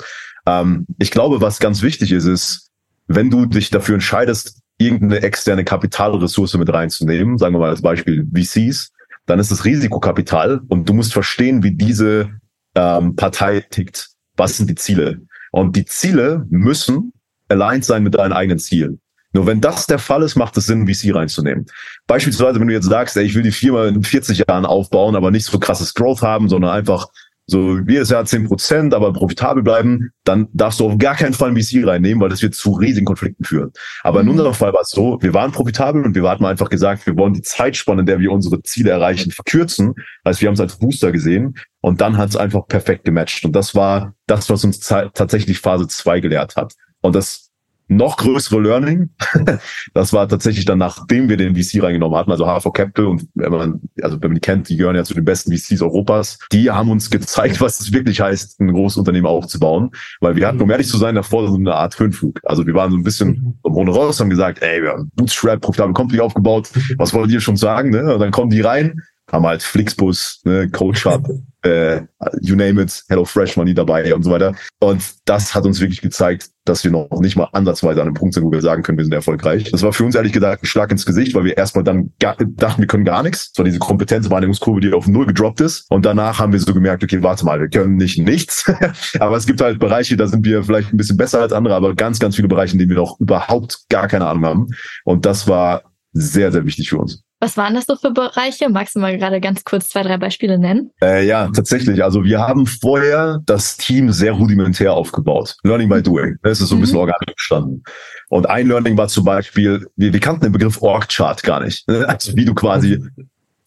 Ähm, 0.47 0.87
ich 0.97 1.11
glaube, 1.11 1.41
was 1.41 1.59
ganz 1.59 1.83
wichtig 1.83 2.11
ist, 2.11 2.25
ist, 2.25 2.71
wenn 3.07 3.29
du 3.29 3.45
dich 3.45 3.69
dafür 3.69 3.95
entscheidest, 3.95 4.61
irgendeine 4.77 5.21
externe 5.21 5.63
Kapitalressource 5.63 6.57
mit 6.57 6.73
reinzunehmen, 6.73 7.37
sagen 7.37 7.53
wir 7.53 7.59
mal 7.59 7.69
als 7.69 7.81
Beispiel 7.81 8.27
VCs, 8.33 8.91
dann 9.27 9.39
ist 9.39 9.51
es 9.51 9.65
Risikokapital 9.65 10.61
und 10.67 10.89
du 10.89 10.93
musst 10.93 11.13
verstehen, 11.13 11.63
wie 11.63 11.75
diese 11.75 12.31
ähm, 12.75 13.15
Partei 13.15 13.61
tickt. 13.61 14.09
Was 14.35 14.57
sind 14.57 14.69
die 14.69 14.75
Ziele? 14.75 15.21
Und 15.51 15.75
die 15.75 15.85
Ziele 15.85 16.45
müssen 16.49 17.13
aligned 17.47 17.85
sein 17.85 18.03
mit 18.03 18.15
deinen 18.15 18.33
eigenen 18.33 18.59
Zielen. 18.59 18.99
Nur 19.35 19.47
wenn 19.47 19.59
das 19.59 19.85
der 19.85 19.99
Fall 19.99 20.23
ist, 20.23 20.35
macht 20.35 20.55
es 20.55 20.65
Sinn, 20.65 20.87
VC 20.87 21.13
reinzunehmen. 21.13 21.65
Beispielsweise, 22.07 22.59
wenn 22.59 22.67
du 22.67 22.73
jetzt 22.73 22.87
sagst, 22.87 23.17
ey, 23.17 23.25
ich 23.25 23.35
will 23.35 23.43
die 23.43 23.51
Firma 23.51 23.85
in 23.85 24.01
40 24.01 24.45
Jahren 24.47 24.65
aufbauen, 24.65 25.15
aber 25.15 25.29
nicht 25.29 25.45
so 25.45 25.59
krasses 25.59 25.93
Growth 25.93 26.21
haben, 26.21 26.47
sondern 26.47 26.71
einfach 26.71 27.07
so 27.47 27.77
jedes 27.77 28.09
Jahr 28.09 28.25
zehn 28.25 28.47
Prozent, 28.47 28.93
aber 28.93 29.13
profitabel 29.13 29.61
bleiben, 29.61 30.11
dann 30.23 30.47
darfst 30.53 30.79
du 30.79 30.87
auf 30.87 30.97
gar 30.97 31.15
keinen 31.15 31.33
Fall 31.33 31.49
ein 31.49 31.61
VC 31.61 31.85
reinnehmen, 31.85 32.19
weil 32.21 32.29
das 32.29 32.41
wird 32.41 32.55
zu 32.55 32.73
riesigen 32.73 33.05
Konflikten 33.05 33.43
führen. 33.43 33.71
Aber 34.03 34.21
in 34.21 34.25
mhm. 34.25 34.31
unserem 34.31 34.53
Fall 34.53 34.73
war 34.73 34.81
es 34.81 34.89
so, 34.89 35.19
wir 35.21 35.33
waren 35.33 35.51
profitabel 35.51 36.03
und 36.03 36.15
wir 36.15 36.27
hatten 36.27 36.45
einfach 36.45 36.69
gesagt, 36.69 37.05
wir 37.05 37.15
wollen 37.17 37.33
die 37.33 37.43
Zeitspanne, 37.43 38.01
in 38.01 38.07
der 38.07 38.19
wir 38.19 38.31
unsere 38.31 38.61
Ziele 38.63 38.91
erreichen, 38.91 39.31
verkürzen. 39.31 39.93
Also 40.23 40.41
wir 40.41 40.47
haben 40.47 40.55
es 40.55 40.59
als 40.59 40.77
Booster 40.77 41.11
gesehen 41.11 41.55
und 41.81 42.01
dann 42.01 42.17
hat 42.17 42.29
es 42.29 42.35
einfach 42.35 42.67
perfekt 42.67 43.05
gematcht. 43.05 43.45
Und 43.45 43.55
das 43.55 43.75
war 43.75 44.15
das, 44.25 44.49
was 44.49 44.63
uns 44.63 44.79
tatsächlich 44.79 45.59
Phase 45.59 45.87
zwei 45.87 46.19
gelehrt 46.19 46.55
hat. 46.55 46.73
Und 47.01 47.15
das 47.15 47.51
noch 47.87 48.17
größere 48.17 48.59
Learning. 48.61 49.09
das 49.93 50.13
war 50.13 50.27
tatsächlich 50.27 50.65
dann, 50.65 50.79
nachdem 50.79 51.29
wir 51.29 51.37
den 51.37 51.55
VC 51.55 51.81
reingenommen 51.83 52.17
hatten, 52.17 52.31
also 52.31 52.45
HV 52.45 52.71
Capital 52.73 53.05
und 53.05 53.27
wenn 53.35 53.51
man, 53.51 53.81
also 54.01 54.21
wenn 54.21 54.31
man 54.31 54.35
die 54.35 54.41
kennt, 54.41 54.69
die 54.69 54.77
gehören 54.77 54.95
ja 54.95 55.03
zu 55.03 55.13
den 55.13 55.25
besten 55.25 55.55
VCs 55.55 55.81
Europas. 55.81 56.39
Die 56.51 56.71
haben 56.71 56.89
uns 56.89 57.09
gezeigt, 57.09 57.61
was 57.61 57.79
es 57.79 57.93
wirklich 57.93 58.21
heißt, 58.21 58.59
ein 58.59 58.71
großes 58.73 58.97
Unternehmen 58.97 59.27
aufzubauen. 59.27 59.91
Weil 60.19 60.35
wir 60.35 60.47
hatten, 60.47 60.61
um 60.61 60.69
ehrlich 60.69 60.87
zu 60.87 60.97
sein, 60.97 61.15
davor 61.15 61.47
so 61.47 61.55
eine 61.55 61.75
Art 61.75 61.97
Höhenflug. 61.99 62.39
Also 62.43 62.65
wir 62.65 62.73
waren 62.73 62.91
so 62.91 62.97
ein 62.97 63.03
bisschen 63.03 63.57
mhm. 63.63 63.75
ohne 63.75 63.91
raus, 63.91 64.19
haben 64.19 64.29
gesagt, 64.29 64.61
ey, 64.61 64.81
wir 64.81 64.91
haben 64.91 65.11
Bootstrap, 65.15 65.61
profitable 65.61 65.93
Company 65.93 66.19
aufgebaut. 66.19 66.69
Was 66.97 67.13
wollt 67.13 67.31
ihr 67.31 67.41
schon 67.41 67.57
sagen, 67.57 67.91
ne? 67.91 68.13
Und 68.13 68.19
dann 68.19 68.31
kommen 68.31 68.49
die 68.49 68.61
rein, 68.61 69.01
haben 69.31 69.45
halt 69.45 69.63
Flixbus, 69.63 70.41
ne, 70.45 70.69
Coach 70.69 71.05
Hub, 71.05 71.27
äh, 71.63 72.01
you 72.41 72.55
name 72.55 72.81
it, 72.81 73.03
Hello 73.09 73.25
Fresh 73.25 73.57
Money 73.57 73.73
dabei 73.73 74.13
und 74.13 74.23
so 74.23 74.31
weiter. 74.31 74.53
Und 74.79 75.01
das 75.25 75.55
hat 75.55 75.65
uns 75.65 75.79
wirklich 75.79 76.01
gezeigt, 76.01 76.49
dass 76.63 76.83
wir 76.83 76.91
noch 76.91 77.19
nicht 77.19 77.35
mal 77.35 77.49
ansatzweise 77.53 78.01
an 78.01 78.07
einem 78.07 78.15
Punkt 78.15 78.33
sind, 78.33 78.43
wo 78.43 78.51
wir 78.51 78.61
sagen 78.61 78.83
können, 78.83 78.97
wir 78.97 79.05
sind 79.05 79.13
erfolgreich. 79.13 79.71
Das 79.71 79.81
war 79.81 79.93
für 79.93 80.03
uns 80.03 80.15
ehrlich 80.15 80.31
gesagt 80.31 80.63
ein 80.63 80.65
Schlag 80.67 80.91
ins 80.91 81.05
Gesicht, 81.05 81.33
weil 81.33 81.43
wir 81.43 81.57
erstmal 81.57 81.83
dann 81.83 82.11
gar, 82.19 82.35
dachten, 82.37 82.81
wir 82.81 82.87
können 82.87 83.05
gar 83.05 83.23
nichts. 83.23 83.51
Das 83.51 83.59
war 83.59 83.65
diese 83.65 83.79
Kompetenzwahrnehmungskurve, 83.79 84.79
die 84.79 84.93
auf 84.93 85.07
Null 85.07 85.25
gedroppt 85.25 85.61
ist. 85.61 85.85
Und 85.89 86.05
danach 86.05 86.39
haben 86.39 86.53
wir 86.53 86.59
so 86.59 86.73
gemerkt, 86.73 87.03
okay, 87.03 87.21
warte 87.23 87.45
mal, 87.45 87.59
wir 87.59 87.69
können 87.69 87.95
nicht 87.95 88.19
nichts. 88.19 88.71
aber 89.19 89.37
es 89.37 89.45
gibt 89.45 89.61
halt 89.61 89.79
Bereiche, 89.79 90.17
da 90.17 90.27
sind 90.27 90.45
wir 90.45 90.63
vielleicht 90.63 90.93
ein 90.93 90.97
bisschen 90.97 91.17
besser 91.17 91.41
als 91.41 91.53
andere, 91.53 91.75
aber 91.75 91.95
ganz, 91.95 92.19
ganz 92.19 92.35
viele 92.35 92.47
Bereiche, 92.47 92.73
in 92.73 92.79
denen 92.79 92.89
wir 92.89 92.97
noch 92.97 93.19
überhaupt 93.19 93.85
gar 93.89 94.07
keine 94.07 94.27
Ahnung 94.27 94.45
haben. 94.45 94.67
Und 95.03 95.25
das 95.25 95.47
war 95.47 95.83
sehr, 96.13 96.51
sehr 96.51 96.65
wichtig 96.65 96.89
für 96.89 96.97
uns. 96.97 97.23
Was 97.45 97.57
waren 97.57 97.75
das 97.75 97.85
so 97.85 97.95
für 97.95 98.09
Bereiche? 98.09 98.69
Magst 98.69 98.95
du 98.95 98.99
mal 98.99 99.15
gerade 99.19 99.39
ganz 99.39 99.63
kurz 99.63 99.89
zwei, 99.89 100.01
drei 100.01 100.17
Beispiele 100.17 100.57
nennen? 100.57 100.89
Äh, 100.99 101.27
ja, 101.27 101.47
tatsächlich. 101.49 102.03
Also 102.03 102.23
wir 102.23 102.39
haben 102.39 102.65
vorher 102.65 103.39
das 103.45 103.77
Team 103.77 104.11
sehr 104.11 104.31
rudimentär 104.31 104.93
aufgebaut. 104.93 105.55
Learning 105.61 105.87
by 105.87 106.01
doing. 106.01 106.37
Das 106.41 106.59
ist 106.59 106.69
so 106.69 106.75
ein 106.75 106.81
bisschen 106.81 106.95
mhm. 106.95 107.01
organisch 107.01 107.27
entstanden. 107.27 107.83
Und 108.29 108.49
ein 108.49 108.67
Learning 108.67 108.97
war 108.97 109.09
zum 109.09 109.25
Beispiel, 109.25 109.85
wir, 109.95 110.11
wir 110.11 110.19
kannten 110.19 110.41
den 110.41 110.53
Begriff 110.53 110.81
Org-Chart 110.81 111.43
gar 111.43 111.63
nicht. 111.63 111.87
Also 111.87 112.35
wie 112.35 112.45
du 112.45 112.55
quasi 112.55 112.99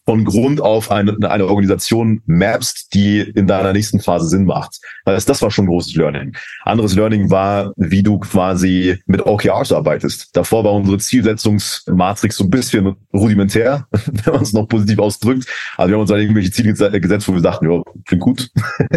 von 0.09 0.25
Grund 0.25 0.59
auf 0.59 0.89
eine, 0.89 1.15
eine 1.29 1.45
Organisation 1.45 2.23
mappst, 2.25 2.95
die 2.95 3.19
in 3.19 3.45
deiner 3.45 3.73
nächsten 3.73 3.99
Phase 3.99 4.27
Sinn 4.27 4.45
macht. 4.45 4.79
Das, 5.05 5.25
das 5.25 5.39
war 5.43 5.51
schon 5.51 5.65
ein 5.65 5.67
großes 5.67 5.93
Learning. 5.93 6.35
Anderes 6.63 6.95
Learning 6.95 7.29
war, 7.29 7.73
wie 7.75 8.01
du 8.01 8.17
quasi 8.17 8.97
mit 9.05 9.23
OKRs 9.23 9.71
arbeitest. 9.71 10.35
Davor 10.35 10.63
war 10.63 10.73
unsere 10.73 10.97
Zielsetzungsmatrix 10.97 12.37
so 12.37 12.45
ein 12.45 12.49
bisschen 12.49 12.95
rudimentär, 13.13 13.85
wenn 13.91 14.33
man 14.33 14.41
es 14.41 14.51
noch 14.51 14.67
positiv 14.67 14.97
ausdrückt. 14.97 15.45
Also 15.77 15.89
wir 15.89 15.93
haben 15.93 16.01
uns 16.01 16.09
dann 16.09 16.19
irgendwelche 16.21 16.49
Ziele 16.49 16.73
gesetzt, 16.73 17.27
wo 17.27 17.35
wir 17.35 17.41
dachten, 17.43 17.69
ja, 17.69 17.79
klingt 18.07 18.23
gut. 18.23 18.49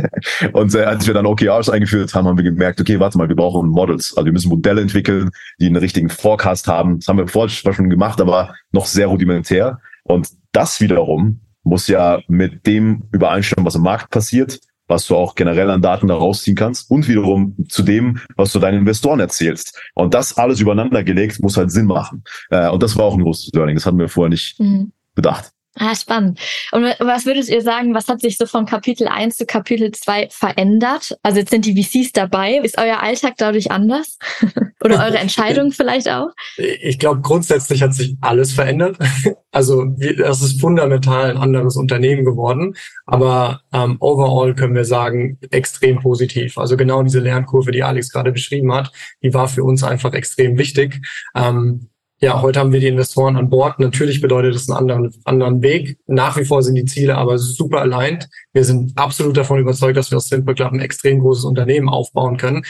und 0.55 0.75
äh, 0.75 0.85
als 0.85 1.07
wir 1.07 1.13
dann 1.13 1.27
OKRs 1.27 1.69
eingeführt 1.69 2.15
haben, 2.15 2.27
haben 2.27 2.39
wir 2.39 2.45
gemerkt, 2.45 2.81
okay, 2.81 2.99
warte 2.99 3.19
mal, 3.19 3.29
wir 3.29 3.37
brauchen 3.37 3.69
Models. 3.69 4.17
Also 4.17 4.25
wir 4.25 4.33
müssen 4.33 4.49
Modelle 4.49 4.81
entwickeln, 4.81 5.29
die 5.61 5.67
einen 5.67 5.77
richtigen 5.77 6.09
Forecast 6.09 6.69
haben. 6.69 7.01
Das 7.01 7.09
haben 7.09 7.19
wir 7.19 7.29
vorher 7.29 7.51
schon 7.51 7.91
gemacht, 7.91 8.19
aber 8.19 8.55
noch 8.73 8.87
sehr 8.87 9.09
rudimentär. 9.09 9.79
Und 10.13 10.29
das 10.53 10.81
wiederum 10.81 11.41
muss 11.65 11.89
ja 11.89 12.21
mit 12.29 12.67
dem 12.67 13.05
übereinstimmen, 13.13 13.65
was 13.65 13.75
im 13.75 13.83
Markt 13.83 14.11
passiert, 14.11 14.61
was 14.89 15.07
du 15.07 15.17
auch 15.17 15.35
generell 15.35 15.71
an 15.71 15.81
Daten 15.81 16.09
da 16.09 16.15
rausziehen 16.15 16.57
kannst 16.57 16.91
und 16.91 17.09
wiederum 17.09 17.57
zu 17.69 17.83
dem, 17.83 18.19
was 18.37 18.53
du 18.53 18.59
deinen 18.59 18.81
Investoren 18.81 19.21
erzählst. 19.21 19.81
Und 19.95 20.13
das 20.13 20.37
alles 20.37 20.61
übereinander 20.61 21.05
gelegt 21.05 21.41
muss 21.41 21.57
halt 21.57 21.71
Sinn 21.71 21.87
machen. 21.87 22.25
Äh, 22.51 22.69
und 22.69 22.83
das 22.83 22.97
war 22.97 23.07
auch 23.07 23.15
ein 23.15 23.23
großes 23.23 23.53
Learning. 23.55 23.77
Das 23.77 23.87
hatten 23.87 23.99
wir 23.99 24.09
vorher 24.09 24.31
nicht 24.31 24.59
mhm. 24.61 24.93
bedacht. 25.15 25.52
Ah, 25.79 25.95
spannend. 25.95 26.39
Und 26.73 26.85
was 26.99 27.25
würdet 27.25 27.49
ihr 27.49 27.63
sagen, 27.63 27.95
was 27.95 28.07
hat 28.07 28.21
sich 28.21 28.37
so 28.37 28.45
von 28.45 28.67
Kapitel 28.67 29.09
1 29.09 29.39
zu 29.39 29.47
Kapitel 29.47 29.91
2 29.91 30.29
verändert? 30.31 31.17
Also 31.23 31.39
jetzt 31.39 31.51
sind 31.51 31.65
die 31.65 31.83
VCs 31.83 32.13
dabei. 32.13 32.57
Ist 32.57 32.77
euer 32.77 33.03
Alltag 33.03 33.35
dadurch 33.39 33.71
anders? 33.71 34.19
Oder 34.85 35.03
eure 35.07 35.19
Entscheidung 35.19 35.73
vielleicht 35.73 36.11
auch? 36.11 36.29
Ich 36.59 36.99
glaube, 36.99 37.23
grundsätzlich 37.23 37.83
hat 37.83 37.95
sich 37.95 38.17
alles 38.21 38.53
verändert. 38.53 38.99
Also 39.55 39.85
das 39.85 40.41
ist 40.41 40.63
fundamental 40.63 41.31
ein 41.31 41.37
anderes 41.37 41.77
Unternehmen 41.77 42.25
geworden. 42.25 42.75
Aber 43.05 43.61
ähm, 43.75 43.99
overall 44.01 44.55
können 44.55 44.75
wir 44.75 44.87
sagen, 44.87 45.37
extrem 45.51 46.01
positiv. 46.01 46.57
Also 46.57 46.79
genau 46.79 47.03
diese 47.03 47.21
Lernkurve, 47.21 47.71
die 47.71 47.83
Alex 47.83 48.11
gerade 48.11 48.33
beschrieben 48.33 48.73
hat, 48.73 48.91
die 49.23 49.35
war 49.35 49.49
für 49.49 49.63
uns 49.63 49.85
einfach 49.85 50.15
extrem 50.15 50.57
wichtig. 50.57 51.03
Ähm, 51.37 51.91
ja, 52.23 52.41
heute 52.41 52.61
haben 52.61 52.73
wir 52.73 52.79
die 52.79 52.87
Investoren 52.87 53.37
an 53.37 53.51
Bord. 53.51 53.81
Natürlich 53.81 54.21
bedeutet 54.21 54.55
das 54.55 54.71
einen 54.71 54.79
anderen, 54.79 55.13
anderen 55.25 55.61
Weg. 55.61 55.99
Nach 56.07 56.37
wie 56.37 56.45
vor 56.45 56.63
sind 56.63 56.77
die 56.77 56.85
Ziele 56.85 57.17
aber 57.19 57.37
super 57.37 57.81
aligned. 57.81 58.29
Wir 58.53 58.63
sind 58.63 58.93
absolut 58.97 59.37
davon 59.37 59.59
überzeugt, 59.59 59.97
dass 59.97 60.13
wir 60.13 60.19
aus 60.19 60.29
Simple 60.29 60.55
Club 60.55 60.73
ein 60.73 60.79
extrem 60.79 61.19
großes 61.19 61.45
Unternehmen 61.45 61.89
aufbauen 61.89 62.37
können. 62.37 62.63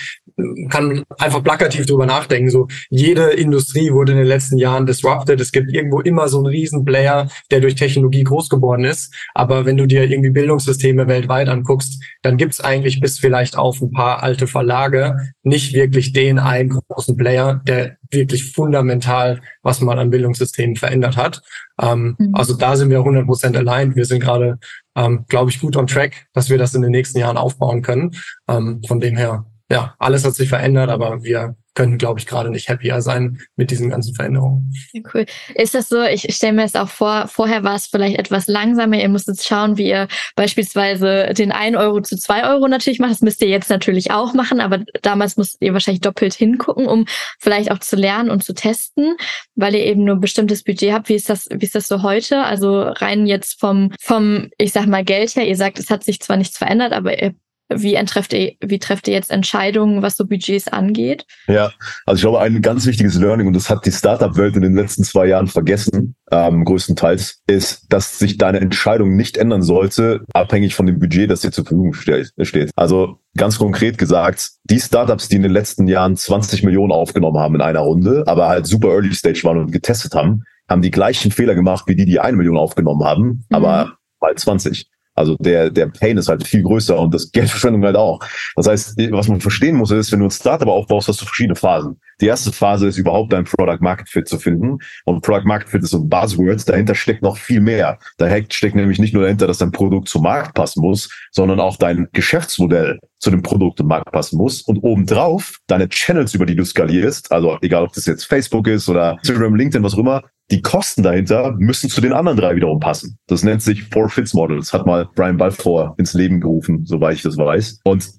Kann 0.71 1.03
einfach 1.19 1.45
plakativ 1.45 1.85
drüber 1.85 2.07
nachdenken. 2.07 2.49
So, 2.49 2.67
jede 2.89 3.25
Industrie 3.25 3.93
wurde 3.93 4.13
in 4.13 4.19
den 4.19 4.27
letzten 4.27 4.57
Jahren 4.57 4.87
disrupted. 4.87 5.39
Es 5.39 5.53
gibt 5.53 5.71
irgendwo 5.71 6.01
immer 6.01 6.29
so 6.29 6.39
einen 6.39 6.47
riesen 6.47 6.87
Player, 6.87 7.29
der 7.51 7.61
durch 7.61 7.75
Technologie 7.75 8.25
groß 8.25 8.49
geworden 8.49 8.87
ist. 8.87 9.15
Aber 9.35 9.67
wenn 9.67 9.77
du 9.77 9.85
dir 9.87 10.11
irgendwie 10.11 10.31
Bildungssysteme 10.31 11.09
weltweit 11.09 11.51
anguckst, 11.51 12.03
dann 12.23 12.39
gibt's 12.39 12.63
eigentlich 12.63 13.01
bis 13.01 13.19
vielleicht 13.19 13.59
auf 13.59 13.83
ein 13.83 13.91
paar 13.91 14.23
alte 14.23 14.47
Verlage 14.47 15.15
nicht 15.43 15.75
wirklich 15.75 16.13
den 16.13 16.39
einen 16.39 16.71
großen 16.71 17.17
Player, 17.17 17.61
der 17.67 17.97
wirklich 18.11 18.53
fundamental, 18.53 19.41
was 19.63 19.81
man 19.81 19.99
an 19.99 20.11
Bildungssystemen 20.11 20.77
verändert 20.77 21.17
hat. 21.17 21.43
Ähm, 21.81 22.17
mhm. 22.19 22.35
Also 22.35 22.55
da 22.55 22.77
sind 22.77 22.91
wir 22.91 23.01
100% 23.01 23.57
allein. 23.57 23.97
Wir 23.97 24.05
sind 24.05 24.21
gerade, 24.21 24.59
ähm, 24.95 25.25
glaube 25.29 25.51
ich, 25.51 25.61
gut 25.61 25.77
on 25.77 25.87
track, 25.87 26.27
dass 26.33 26.49
wir 26.49 26.59
das 26.59 26.75
in 26.75 26.83
den 26.83 26.93
nächsten 26.93 27.19
Jahren 27.19 27.37
aufbauen 27.37 27.83
können. 27.83 28.13
Ähm, 28.49 28.83
von 28.87 29.01
dem 29.01 29.17
her, 29.17 29.47
ja, 29.71 29.95
alles 29.99 30.25
hat 30.25 30.35
sich 30.35 30.49
verändert, 30.49 30.91
aber 30.91 31.23
wir 31.23 31.57
können, 31.75 31.99
glaube 31.99 32.21
ich, 32.21 32.27
gerade 32.27 32.51
nicht 32.51 32.69
happier 32.69 33.01
sein 33.01 33.41
mit 33.57 33.71
diesen 33.71 33.91
ganzen 33.91 34.15
Veränderungen. 34.15 34.73
Cool. 35.15 35.27
Ist 35.55 35.75
das 35.75 35.89
so, 35.89 36.03
ich 36.03 36.35
stelle 36.35 36.53
mir 36.53 36.65
es 36.65 36.75
auch 36.75 36.89
vor, 36.89 37.29
vorher 37.29 37.65
war 37.65 37.77
es 37.77 37.87
vielleicht 37.87 38.19
etwas 38.19 38.47
langsamer. 38.47 38.97
Ihr 38.97 39.09
musstet 39.09 39.43
schauen, 39.43 39.79
wie 39.79 39.89
ihr 39.89 40.09
beispielsweise 40.37 41.33
den 41.35 41.53
1 41.53 41.77
Euro 41.77 42.01
zu 42.01 42.17
2 42.17 42.49
Euro 42.49 42.69
natürlich 42.69 42.99
macht. 42.99 43.13
Das 43.13 43.23
müsst 43.23 43.41
ihr 43.43 43.49
jetzt 43.49 43.71
natürlich 43.71 44.11
auch 44.11 44.35
machen, 44.35 44.61
aber 44.61 44.85
damals 45.03 45.37
musstet 45.37 45.63
ihr 45.63 45.73
wahrscheinlich 45.73 46.03
doppelt 46.03 46.35
hingucken, 46.35 46.87
um 46.87 47.07
vielleicht 47.39 47.71
auch 47.71 47.79
zu 47.79 47.97
lernen 47.97 48.31
und 48.31 48.45
zu 48.45 48.55
testen, 48.55 49.17
weil 49.55 49.75
ihr 49.75 49.85
eben 49.85 50.05
nur 50.05 50.17
ein 50.17 50.21
bestimmtes 50.21 50.63
Budget 50.63 50.93
habt. 50.93 51.09
Wie 51.09 51.15
ist 51.15 51.31
das, 51.31 51.49
wie 51.51 51.65
ist 51.65 51.75
das 51.75 51.89
so 51.89 52.03
heute? 52.03 52.45
Also 52.45 52.83
rein 52.83 53.27
jetzt 53.27 53.59
vom, 53.61 53.93
vom, 54.01 54.51
ich 54.59 54.73
sag 54.73 54.87
mal, 54.87 55.05
Geld 55.05 55.35
her. 55.37 55.47
Ihr 55.47 55.57
sagt, 55.57 55.79
es 55.79 55.91
hat 55.91 56.05
sich 56.05 56.21
zwar 56.21 56.37
nichts 56.37 56.59
verändert, 56.59 56.93
aber 56.93 57.21
ihr 57.21 57.35
wie 57.79 57.95
trefft 58.05 58.33
ihr, 58.33 58.53
wie 58.61 58.79
trefft 58.79 59.09
ihr 59.09 59.15
jetzt 59.15 59.31
Entscheidungen, 59.31 60.03
was 60.03 60.17
so 60.17 60.27
Budgets 60.27 60.69
angeht? 60.69 61.25
Ja, 61.47 61.73
also 62.07 62.17
ich 62.19 62.23
glaube, 62.23 62.41
ein 62.41 62.61
ganz 62.63 62.87
wichtiges 62.87 63.17
Learning, 63.17 63.47
und 63.47 63.55
das 63.55 63.71
hat 63.71 63.87
die 63.87 63.93
Startup-Welt 63.93 64.57
in 64.57 64.63
den 64.63 64.75
letzten 64.75 65.05
zwei 65.05 65.27
Jahren 65.27 65.47
vergessen, 65.47 66.15
ähm, 66.31 66.65
größtenteils, 66.65 67.41
ist, 67.47 67.87
dass 67.89 68.19
sich 68.19 68.39
deine 68.39 68.61
Entscheidung 68.61 69.17
nicht 69.17 69.37
ändern 69.37 69.63
sollte, 69.63 70.25
abhängig 70.33 70.75
von 70.75 70.87
dem 70.87 70.99
Budget, 70.99 71.31
das 71.31 71.41
dir 71.41 71.53
zur 71.53 71.65
Verfügung 71.65 71.95
steht. 71.95 72.71
Also 72.77 73.19
ganz 73.37 73.59
konkret 73.59 73.99
gesagt, 73.99 74.51
die 74.65 74.81
Startups, 74.81 75.29
die 75.29 75.37
in 75.37 75.43
den 75.43 75.53
letzten 75.53 75.87
Jahren 75.87 76.17
20 76.17 76.63
Millionen 76.63 76.93
aufgenommen 76.93 77.39
haben 77.39 77.55
in 77.55 77.61
einer 77.61 77.81
Runde, 77.81 78.25
aber 78.27 78.49
halt 78.49 78.67
super 78.67 78.89
early 78.89 79.15
stage 79.15 79.41
waren 79.45 79.59
und 79.59 79.73
getestet 79.73 80.15
haben, 80.15 80.45
haben 80.69 80.83
die 80.83 80.91
gleichen 80.91 81.31
Fehler 81.31 81.55
gemacht 81.55 81.85
wie 81.87 81.97
die, 81.97 82.05
die 82.05 82.21
eine 82.21 82.37
Million 82.37 82.57
aufgenommen 82.57 83.05
haben, 83.05 83.25
mhm. 83.25 83.45
aber 83.51 83.97
mal 84.21 84.35
20. 84.35 84.89
Also 85.23 85.37
der, 85.39 85.71
der 85.71 85.87
Pain 85.87 86.19
ist 86.19 86.29
halt 86.29 86.45
viel 86.45 86.65
größer 86.65 86.99
und 86.99 87.15
das 87.15 87.31
Geldverschwendung 87.31 87.85
halt 87.85 87.95
auch. 87.95 88.19
Das 88.57 88.67
heißt, 88.67 88.99
was 89.13 89.29
man 89.29 89.41
verstehen 89.41 89.77
muss, 89.77 89.93
ist, 89.93 90.11
wenn 90.11 90.19
du 90.19 90.27
ein 90.27 90.33
Startup 90.33 90.67
aufbaust, 90.67 91.07
hast 91.07 91.21
du 91.21 91.25
verschiedene 91.27 91.55
Phasen. 91.55 92.01
Die 92.21 92.27
erste 92.27 92.51
Phase 92.51 92.89
ist 92.89 92.99
überhaupt 92.99 93.33
dein 93.33 93.45
Product 93.45 93.79
Market 93.81 94.09
Fit 94.09 94.29
zu 94.29 94.39
finden. 94.39 94.79
Und 95.05 95.23
Product 95.23 95.45
Market 95.47 95.69
Fit 95.69 95.83
ist 95.85 95.91
so 95.91 95.99
ein 95.99 96.09
Buzzword. 96.09 96.69
Dahinter 96.69 96.97
steckt 96.97 97.23
noch 97.23 97.37
viel 97.37 97.61
mehr. 97.61 97.99
Dahinter 98.19 98.53
steckt 98.53 98.75
nämlich 98.75 98.99
nicht 98.99 99.15
nur 99.15 99.23
dahinter, 99.23 99.47
dass 99.47 99.59
dein 99.59 99.71
Produkt 99.71 100.09
zum 100.09 100.25
Markt 100.25 100.55
passen 100.55 100.81
muss, 100.81 101.09
sondern 101.31 101.61
auch 101.61 101.77
dein 101.77 102.09
Geschäftsmodell 102.13 102.99
zu 103.21 103.31
dem 103.31 103.43
Produkt 103.43 103.79
im 103.79 103.87
Markt 103.87 104.11
passen 104.11 104.39
muss. 104.39 104.63
Und 104.63 104.79
obendrauf 104.79 105.59
deine 105.69 105.89
Channels, 105.89 106.35
über 106.35 106.47
die 106.47 106.57
du 106.57 106.65
skalierst, 106.65 107.31
also 107.31 107.59
egal 107.63 107.85
ob 107.85 107.93
das 107.93 108.07
jetzt 108.07 108.25
Facebook 108.25 108.67
ist 108.67 108.89
oder 108.89 109.19
Instagram, 109.19 109.55
LinkedIn, 109.55 109.85
was 109.85 109.95
auch 109.95 109.99
immer, 109.99 110.23
die 110.53 110.61
Kosten 110.61 111.03
dahinter 111.03 111.57
müssen 111.59 111.89
zu 111.89 112.01
den 112.03 112.13
anderen 112.13 112.39
drei 112.39 112.55
wiederum 112.55 112.79
passen. 112.79 113.19
Das 113.27 113.43
nennt 113.43 113.63
sich 113.63 113.85
Four 113.85 114.11
Fits 114.11 114.35
Models, 114.35 114.73
hat 114.73 114.87
mal 114.87 115.09
Brian 115.15 115.39
Balfour 115.39 115.95
ins 115.97 116.13
Leben 116.13 116.41
gerufen, 116.41 116.85
soweit 116.85 117.17
ich 117.17 117.23
das 117.23 117.39
weiß. 117.39 117.81
Und 117.85 118.11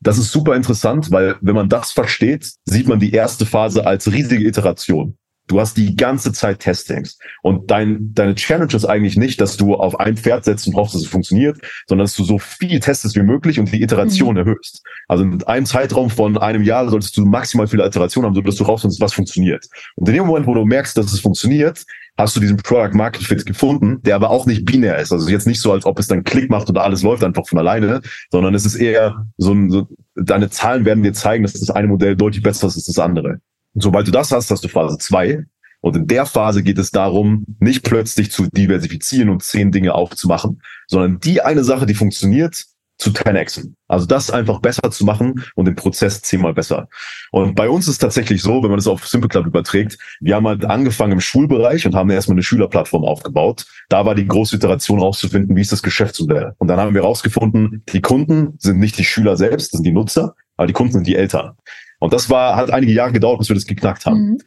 das 0.00 0.18
ist 0.18 0.30
super 0.30 0.54
interessant, 0.54 1.10
weil 1.10 1.36
wenn 1.40 1.54
man 1.54 1.68
das 1.68 1.90
versteht, 1.90 2.52
sieht 2.66 2.86
man 2.86 3.00
die 3.00 3.12
erste 3.12 3.46
Phase 3.46 3.86
als 3.86 4.12
riesige 4.12 4.46
Iteration. 4.46 5.16
Du 5.48 5.60
hast 5.60 5.76
die 5.76 5.96
ganze 5.96 6.32
Zeit 6.32 6.60
Testings. 6.60 7.18
Und 7.42 7.70
dein, 7.70 8.14
deine 8.14 8.34
Challenge 8.34 8.72
ist 8.72 8.84
eigentlich 8.84 9.16
nicht, 9.16 9.40
dass 9.40 9.56
du 9.56 9.74
auf 9.74 9.98
ein 9.98 10.16
Pferd 10.16 10.44
setzt 10.44 10.66
und 10.68 10.74
hoffst, 10.74 10.94
dass 10.94 11.02
es 11.02 11.08
funktioniert, 11.08 11.58
sondern 11.86 12.04
dass 12.04 12.14
du 12.14 12.22
so 12.22 12.38
viel 12.38 12.80
testest 12.80 13.16
wie 13.16 13.22
möglich 13.22 13.58
und 13.58 13.72
die 13.72 13.82
Iteration 13.82 14.34
mhm. 14.34 14.40
erhöhst. 14.40 14.82
Also 15.08 15.24
in 15.24 15.42
einem 15.44 15.66
Zeitraum 15.66 16.10
von 16.10 16.38
einem 16.38 16.62
Jahr 16.62 16.88
solltest 16.88 17.16
du 17.16 17.24
maximal 17.24 17.66
viele 17.66 17.84
Iterationen 17.84 18.28
haben, 18.28 18.34
sodass 18.34 18.56
du 18.56 18.64
rausfindest, 18.64 19.00
was 19.00 19.14
funktioniert. 19.14 19.66
Und 19.96 20.08
in 20.08 20.14
dem 20.14 20.26
Moment, 20.26 20.46
wo 20.46 20.54
du 20.54 20.64
merkst, 20.64 20.96
dass 20.96 21.12
es 21.12 21.20
funktioniert, 21.20 21.84
hast 22.18 22.36
du 22.36 22.40
diesen 22.40 22.56
Product 22.56 22.94
Market 22.94 23.22
Fit 23.22 23.46
gefunden, 23.46 24.02
der 24.02 24.16
aber 24.16 24.30
auch 24.30 24.44
nicht 24.44 24.64
binär 24.64 24.98
ist. 24.98 25.12
Also 25.12 25.30
jetzt 25.30 25.46
nicht 25.46 25.60
so, 25.60 25.72
als 25.72 25.86
ob 25.86 25.98
es 25.98 26.08
dann 26.08 26.24
Klick 26.24 26.50
macht 26.50 26.68
und 26.68 26.76
alles 26.76 27.02
läuft 27.02 27.24
einfach 27.24 27.46
von 27.46 27.58
alleine, 27.58 28.02
sondern 28.30 28.54
es 28.54 28.66
ist 28.66 28.74
eher 28.74 29.26
so 29.38 29.52
ein, 29.52 29.70
so, 29.70 29.88
deine 30.16 30.50
Zahlen 30.50 30.84
werden 30.84 31.04
dir 31.04 31.12
zeigen, 31.12 31.44
dass 31.44 31.54
das 31.54 31.70
eine 31.70 31.88
Modell 31.88 32.16
deutlich 32.16 32.42
besser 32.42 32.66
ist 32.66 32.76
als 32.76 32.86
das 32.86 32.98
andere. 32.98 33.40
Und 33.78 33.82
sobald 33.82 34.08
du 34.08 34.10
das 34.10 34.32
hast, 34.32 34.50
hast 34.50 34.64
du 34.64 34.68
Phase 34.68 34.98
zwei. 34.98 35.44
Und 35.80 35.94
in 35.94 36.08
der 36.08 36.26
Phase 36.26 36.64
geht 36.64 36.78
es 36.78 36.90
darum, 36.90 37.44
nicht 37.60 37.84
plötzlich 37.84 38.32
zu 38.32 38.48
diversifizieren 38.50 39.28
und 39.28 39.44
zehn 39.44 39.70
Dinge 39.70 39.94
aufzumachen, 39.94 40.60
sondern 40.88 41.20
die 41.20 41.42
eine 41.42 41.62
Sache, 41.62 41.86
die 41.86 41.94
funktioniert, 41.94 42.64
zu 42.98 43.10
10xen. 43.10 43.74
Also 43.86 44.06
das 44.06 44.32
einfach 44.32 44.58
besser 44.58 44.90
zu 44.90 45.04
machen 45.04 45.44
und 45.54 45.66
den 45.66 45.76
Prozess 45.76 46.22
zehnmal 46.22 46.54
besser. 46.54 46.88
Und 47.30 47.54
bei 47.54 47.68
uns 47.68 47.86
ist 47.86 47.98
tatsächlich 47.98 48.42
so, 48.42 48.64
wenn 48.64 48.70
man 48.70 48.78
das 48.78 48.88
auf 48.88 49.06
Simple 49.06 49.28
Club 49.28 49.46
überträgt, 49.46 49.96
wir 50.18 50.34
haben 50.34 50.48
halt 50.48 50.64
angefangen 50.64 51.12
im 51.12 51.20
Schulbereich 51.20 51.86
und 51.86 51.94
haben 51.94 52.10
erstmal 52.10 52.34
eine 52.34 52.42
Schülerplattform 52.42 53.04
aufgebaut. 53.04 53.64
Da 53.88 54.04
war 54.04 54.16
die 54.16 54.26
große 54.26 54.56
Iteration 54.56 54.98
rauszufinden, 54.98 55.54
wie 55.54 55.60
ist 55.60 55.70
das 55.70 55.84
Geschäftsmodell. 55.84 56.54
Und 56.58 56.66
dann 56.66 56.80
haben 56.80 56.94
wir 56.94 57.02
rausgefunden, 57.02 57.84
die 57.92 58.00
Kunden 58.00 58.54
sind 58.58 58.80
nicht 58.80 58.98
die 58.98 59.04
Schüler 59.04 59.36
selbst, 59.36 59.72
das 59.72 59.78
sind 59.78 59.86
die 59.86 59.92
Nutzer, 59.92 60.34
aber 60.56 60.66
die 60.66 60.72
Kunden 60.72 60.94
sind 60.94 61.06
die 61.06 61.14
Eltern. 61.14 61.52
Und 61.98 62.12
das 62.12 62.30
war, 62.30 62.56
hat 62.56 62.70
einige 62.70 62.92
Jahre 62.92 63.12
gedauert, 63.12 63.38
bis 63.38 63.48
wir 63.48 63.54
das 63.54 63.66
geknackt 63.66 64.06
haben. 64.06 64.30
Mhm. 64.30 64.38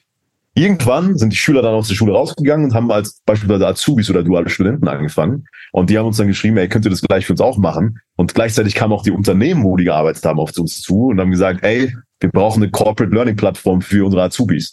Irgendwann 0.54 1.18
sind 1.18 1.32
die 1.32 1.38
Schüler 1.38 1.62
dann 1.62 1.74
aus 1.74 1.88
der 1.88 1.96
Schule 1.96 2.12
rausgegangen 2.12 2.66
und 2.66 2.74
haben 2.74 2.92
als 2.92 3.22
beispielsweise 3.26 3.68
Azubis 3.68 4.10
oder 4.10 4.22
duale 4.22 4.50
Studenten 4.50 4.90
angefangen. 4.90 5.46
Und 5.72 5.90
die 5.90 5.98
haben 5.98 6.08
uns 6.08 6.18
dann 6.18 6.28
geschrieben, 6.28 6.58
ey, 6.58 6.68
könnt 6.68 6.84
ihr 6.86 6.92
das 6.92 7.02
gleich 7.02 7.26
für 7.26 7.34
uns 7.34 7.42
auch 7.42 7.58
machen? 7.58 8.00
Und 8.18 8.34
gleichzeitig 8.34 8.76
kamen 8.76 8.92
auch 8.92 9.04
die 9.04 9.12
Unternehmen, 9.12 9.64
wo 9.64 9.78
die 9.78 9.86
gearbeitet 9.86 10.26
haben, 10.26 10.40
auf 10.40 10.52
uns 10.58 10.82
zu 10.82 11.08
und 11.08 11.22
haben 11.22 11.32
gesagt, 11.32 11.64
ey, 11.64 11.96
wir 12.20 12.30
brauchen 12.30 12.62
eine 12.62 12.72
Corporate 12.72 13.14
Learning 13.14 13.38
Plattform 13.38 13.82
für 13.82 14.06
unsere 14.06 14.24
Azubis. 14.24 14.72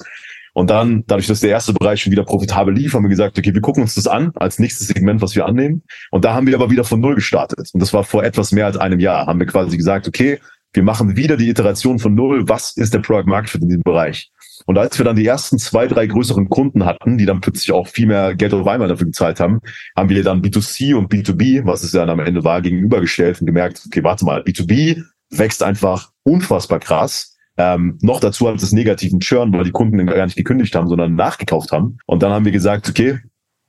Und 0.53 0.71
dann, 0.71 1.05
dadurch, 1.07 1.29
dass 1.29 1.39
der 1.39 1.51
erste 1.51 1.73
Bereich 1.73 2.03
schon 2.03 2.11
wieder 2.11 2.25
profitabel 2.25 2.75
lief, 2.75 2.95
haben 2.95 3.05
wir 3.05 3.11
gesagt, 3.11 3.39
okay, 3.39 3.55
wir 3.55 3.61
gucken 3.61 3.85
uns 3.85 3.95
das 3.95 4.09
an 4.09 4.33
als 4.35 4.59
nächstes 4.59 4.89
Segment, 4.89 5.23
was 5.23 5.37
wir 5.37 5.47
annehmen. 5.47 5.85
Und 6.11 6.25
da 6.25 6.35
haben 6.35 6.49
wir 6.49 6.57
aber 6.57 6.71
wieder 6.71 6.83
von 6.83 6.99
Null 6.99 7.15
gestartet. 7.15 7.71
Und 7.73 7.79
das 7.79 7.93
war 7.93 8.03
vor 8.03 8.25
etwas 8.25 8.51
mehr 8.51 8.67
als 8.67 8.77
einem 8.77 8.99
Jahr. 8.99 9.27
Haben 9.27 9.39
wir 9.39 9.47
quasi 9.47 9.77
gesagt, 9.77 10.09
okay, 10.09 10.41
wir 10.73 10.83
machen 10.83 11.17
wieder 11.17 11.37
die 11.37 11.49
Iteration 11.49 11.99
von 11.99 12.15
null. 12.15 12.49
Was 12.49 12.77
ist 12.77 12.93
der 12.93 13.01
Product 13.01 13.27
Market 13.27 13.51
Fit 13.51 13.63
in 13.63 13.69
diesem 13.69 13.83
Bereich? 13.83 14.31
Und 14.67 14.77
als 14.77 14.99
wir 14.99 15.05
dann 15.05 15.17
die 15.17 15.27
ersten 15.27 15.59
zwei, 15.59 15.87
drei 15.87 16.07
größeren 16.07 16.49
Kunden 16.49 16.85
hatten, 16.85 17.17
die 17.17 17.27
dann 17.27 17.41
plötzlich 17.41 17.73
auch 17.73 17.87
viel 17.87 18.07
mehr 18.07 18.35
Geld 18.35 18.53
auf 18.53 18.67
einmal 18.67 18.89
dafür 18.89 19.07
gezahlt 19.07 19.41
haben, 19.41 19.61
haben 19.97 20.09
wir 20.09 20.23
dann 20.23 20.43
B2C 20.43 20.95
und 20.95 21.13
B2B, 21.13 21.65
was 21.65 21.85
es 21.85 21.93
dann 21.93 22.11
am 22.11 22.21
Ende 22.21 22.45
war, 22.45 22.61
gegenübergestellt 22.61 23.41
und 23.41 23.47
gemerkt, 23.47 23.83
okay, 23.87 24.05
warte 24.05 24.25
mal, 24.25 24.43
B2B 24.43 25.05
wächst 25.31 25.63
einfach 25.63 26.11
unfassbar 26.23 26.81
krass. 26.81 27.37
Ähm, 27.57 27.99
noch 28.03 28.21
dazu 28.21 28.49
hat 28.49 28.63
es 28.63 28.73
negativen 28.73 29.21
Churn, 29.21 29.53
weil 29.53 29.65
die 29.65 29.73
Kunden 29.73 30.07
gar 30.07 30.25
nicht 30.25 30.37
gekündigt 30.37 30.75
haben, 30.75 30.89
sondern 30.89 31.15
nachgekauft 31.15 31.73
haben. 31.73 31.99
Und 32.07 32.23
dann 32.23 32.33
haben 32.33 32.45
wir 32.45 32.53
gesagt, 32.53 32.89
okay, 32.89 33.19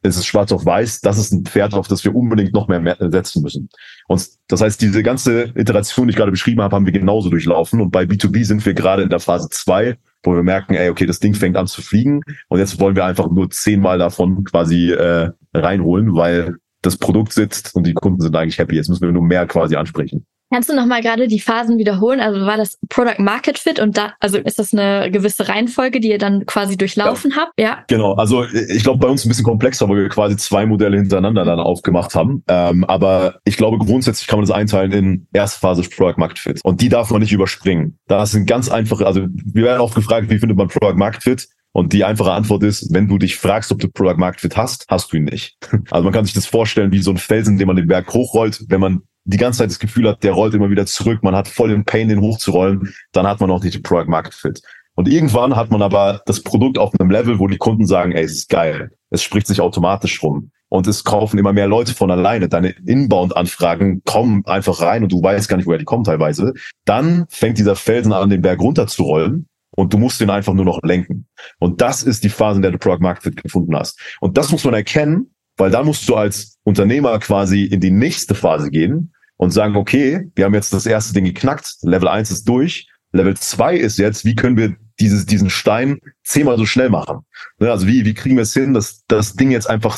es 0.02 0.18
ist 0.18 0.26
schwarz 0.26 0.52
auf 0.52 0.66
weiß, 0.66 1.02
das 1.02 1.18
ist 1.18 1.32
ein 1.32 1.46
Pferd, 1.46 1.74
auf 1.74 1.88
das 1.88 2.04
wir 2.04 2.16
unbedingt 2.16 2.54
noch 2.54 2.68
mehr 2.68 2.98
setzen 3.00 3.44
müssen. 3.44 3.70
Und 4.08 4.28
das 4.48 4.62
heißt, 4.62 4.82
diese 4.82 5.04
ganze 5.04 5.52
Iteration, 5.56 6.08
die 6.08 6.12
ich 6.12 6.18
gerade 6.18 6.32
beschrieben 6.32 6.62
habe, 6.62 6.76
haben 6.76 6.86
wir 6.86 6.94
genauso 6.94 7.30
durchlaufen. 7.30 7.82
Und 7.82 7.92
bei 7.92 8.04
B2B 8.04 8.46
sind 8.46 8.66
wir 8.66 8.74
gerade 8.74 9.04
in 9.04 9.10
der 9.10 9.20
Phase 9.20 9.50
zwei, 9.50 9.98
wo 10.24 10.34
wir 10.34 10.44
merken, 10.44 10.74
ey, 10.74 10.90
okay, 10.90 11.06
das 11.06 11.20
Ding 11.20 11.34
fängt 11.34 11.58
an 11.58 11.68
zu 11.68 11.82
fliegen. 11.82 12.22
Und 12.48 12.60
jetzt 12.60 12.80
wollen 12.80 12.96
wir 12.96 13.06
einfach 13.06 13.30
nur 13.30 13.50
zehnmal 13.50 13.98
davon 13.98 14.44
quasi 14.46 14.92
äh, 14.92 15.32
reinholen, 15.54 16.16
weil 16.16 16.56
das 16.82 16.98
Produkt 16.98 17.34
sitzt 17.34 17.76
und 17.76 17.86
die 17.86 17.94
Kunden 17.94 18.22
sind 18.22 18.36
eigentlich 18.36 18.58
happy. 18.58 18.76
Jetzt 18.76 18.90
müssen 18.90 19.04
wir 19.04 19.12
nur 19.12 19.24
mehr 19.24 19.46
quasi 19.48 19.76
ansprechen. 19.76 20.26
Kannst 20.52 20.70
du 20.70 20.76
noch 20.76 20.88
mal 20.88 21.02
gerade 21.02 21.28
die 21.28 21.40
Phasen 21.40 21.78
wiederholen? 21.78 22.20
Also 22.20 22.42
war 22.46 22.58
das 22.58 22.80
Product 22.90 23.20
Market 23.20 23.60
Fit 23.60 23.80
und 23.80 23.98
da, 23.98 24.14
also 24.20 24.38
ist 24.38 24.58
das 24.58 24.74
eine 24.74 25.12
gewisse 25.12 25.48
Reihenfolge, 25.48 26.00
die 26.00 26.10
ihr 26.10 26.18
dann 26.18 26.46
quasi 26.48 26.76
durchlaufen 26.76 27.32
ja. 27.32 27.38
habt? 27.38 27.54
Ja. 27.60 27.84
Genau. 27.88 28.14
Also 28.14 28.46
ich 28.46 28.84
glaube, 28.84 29.00
bei 29.00 29.08
uns 29.08 29.26
ein 29.26 29.30
bisschen 29.30 29.46
komplexer, 29.46 29.88
weil 29.88 29.98
wir 29.98 30.10
quasi 30.10 30.38
zwei 30.38 30.66
Modelle 30.66 30.98
hintereinander 30.98 31.46
dann 31.46 31.60
aufgemacht 31.60 32.16
haben. 32.16 32.44
Ähm, 32.48 32.84
aber 32.86 33.40
ich 33.46 33.58
glaube, 33.58 33.78
grundsätzlich 33.78 34.28
kann 34.28 34.40
man 34.40 34.48
das 34.48 34.56
einteilen 34.56 34.92
in 34.92 35.28
erste 35.34 35.60
Phase 35.60 35.84
Product 35.84 36.18
Market 36.18 36.40
Fit. 36.40 36.60
Und 36.64 36.82
die 36.82 36.90
darf 36.90 37.12
man 37.12 37.22
nicht 37.22 37.32
überspringen. 37.32 38.00
Das 38.08 38.32
sind 38.32 38.48
ganz 38.48 38.70
einfache, 38.70 39.06
also 39.06 39.28
wir 39.30 39.64
werden 39.64 39.82
oft 39.82 39.96
gefragt, 39.96 40.30
wie 40.30 40.40
findet 40.40 40.58
man 40.58 40.68
Product 40.68 40.96
Market 40.96 41.24
Fit? 41.24 41.48
Und 41.72 41.94
die 41.94 42.04
einfache 42.04 42.32
Antwort 42.32 42.64
ist, 42.64 42.92
wenn 42.94 43.08
du 43.08 43.20
dich 43.20 43.38
fragst, 43.38 43.72
ob 43.72 43.80
du 43.80 43.88
Product 43.90 44.18
Market 44.18 44.42
Fit 44.42 44.58
hast, 44.58 44.86
hast 44.90 45.14
du 45.14 45.18
ihn 45.18 45.26
nicht. 45.26 45.58
Also 45.92 46.04
man 46.04 46.14
kann 46.14 46.26
sich 46.26 46.34
das 46.34 46.46
vorstellen 46.46 46.92
wie 46.92 47.02
so 47.02 47.12
ein 47.12 47.18
Felsen, 47.18 47.58
den 47.58 47.68
man 47.68 47.76
den 47.76 47.88
Berg 47.88 48.12
hochrollt. 48.14 48.66
Wenn 48.68 48.82
man 48.82 49.02
die 49.30 49.38
ganze 49.38 49.60
Zeit 49.60 49.70
das 49.70 49.80
Gefühl 49.80 50.08
hat, 50.08 50.24
der 50.24 50.32
rollt 50.32 50.54
immer 50.54 50.70
wieder 50.70 50.86
zurück, 50.86 51.24
man 51.24 51.36
hat 51.36 51.48
voll 51.48 51.70
den 51.70 51.86
Pain, 51.86 52.10
den 52.10 52.22
hochzurollen, 52.22 52.94
dann 53.12 53.28
hat 53.28 53.40
man 53.40 53.52
auch 53.52 53.62
nicht 53.62 53.76
die 53.76 53.80
Product 53.80 54.10
Market 54.10 54.34
Fit. 54.34 54.62
Und 54.96 55.08
irgendwann 55.08 55.56
hat 55.56 55.72
man 55.72 55.82
aber 55.82 56.22
das 56.26 56.42
Produkt 56.42 56.78
auf 56.78 56.92
einem 57.00 57.10
Level, 57.10 57.40
wo 57.40 57.48
die 57.48 57.58
Kunden 57.58 57.86
sagen, 57.86 58.12
ey, 58.12 58.24
es 58.24 58.34
ist 58.34 58.50
geil. 58.50 58.92
Es 59.12 59.24
spricht 59.24 59.48
sich 59.48 59.62
automatisch 59.62 60.22
rum. 60.22 60.52
Und 60.68 60.88
es 60.88 61.04
kaufen 61.04 61.40
immer 61.40 61.54
mehr 61.54 61.68
Leute 61.68 61.94
von 61.94 62.12
alleine. 62.12 62.50
Deine 62.50 62.76
Inbound-Anfragen 62.86 64.04
kommen 64.04 64.46
einfach 64.46 64.82
rein 64.82 65.04
und 65.04 65.12
du 65.12 65.22
weißt 65.22 65.48
gar 65.48 65.58
nicht, 65.58 65.66
woher 65.68 65.80
die 65.80 65.86
kommen 65.86 66.04
teilweise. 66.04 66.54
Dann 66.86 67.26
fängt 67.30 67.58
dieser 67.58 67.76
Felsen 67.76 68.14
an, 68.14 68.30
den 68.30 68.42
Berg 68.42 68.60
runterzurollen 68.60 69.48
und 69.72 69.94
du 69.94 69.98
musst 69.98 70.20
den 70.20 70.30
einfach 70.30 70.54
nur 70.54 70.66
noch 70.66 70.82
lenken. 70.84 71.28
Und 71.60 71.82
das 71.82 72.04
ist 72.04 72.24
die 72.24 72.30
Phase, 72.30 72.58
in 72.58 72.62
der 72.62 72.72
du 72.72 72.78
Product 72.78 73.02
Market 73.02 73.24
Fit 73.24 73.42
gefunden 73.42 73.76
hast. 73.76 74.00
Und 74.20 74.38
das 74.38 74.52
muss 74.52 74.64
man 74.64 74.74
erkennen, 74.74 75.34
weil 75.56 75.72
dann 75.72 75.86
musst 75.86 76.08
du 76.10 76.16
als 76.16 76.58
Unternehmer 76.64 77.18
quasi 77.20 77.64
in 77.64 77.80
die 77.80 77.92
nächste 77.92 78.36
Phase 78.36 78.70
gehen 78.70 79.14
und 79.40 79.52
sagen, 79.52 79.78
okay, 79.78 80.30
wir 80.36 80.46
haben 80.46 80.54
jetzt 80.54 80.74
das 80.74 80.86
erste 80.86 81.14
Ding 81.14 81.24
geknackt, 81.24 81.78
Level 81.82 82.10
1 82.10 82.30
ist 82.30 82.48
durch, 82.48 82.90
Level 83.14 83.36
2 83.36 83.78
ist 83.78 83.98
jetzt, 83.98 84.26
wie 84.26 84.36
können 84.36 84.58
wir 84.58 84.76
dieses, 85.00 85.26
diesen 85.26 85.50
Stein 85.50 86.00
zehnmal 86.24 86.58
so 86.58 86.66
schnell 86.66 86.90
machen? 86.90 87.20
Ne, 87.58 87.72
also 87.72 87.88
wie, 87.88 88.04
wie 88.04 88.14
kriegen 88.14 88.36
wir 88.36 88.44
es 88.44 88.54
hin, 88.54 88.74
dass 88.74 89.06
das 89.08 89.36
Ding 89.36 89.50
jetzt 89.50 89.70
einfach 89.70 89.98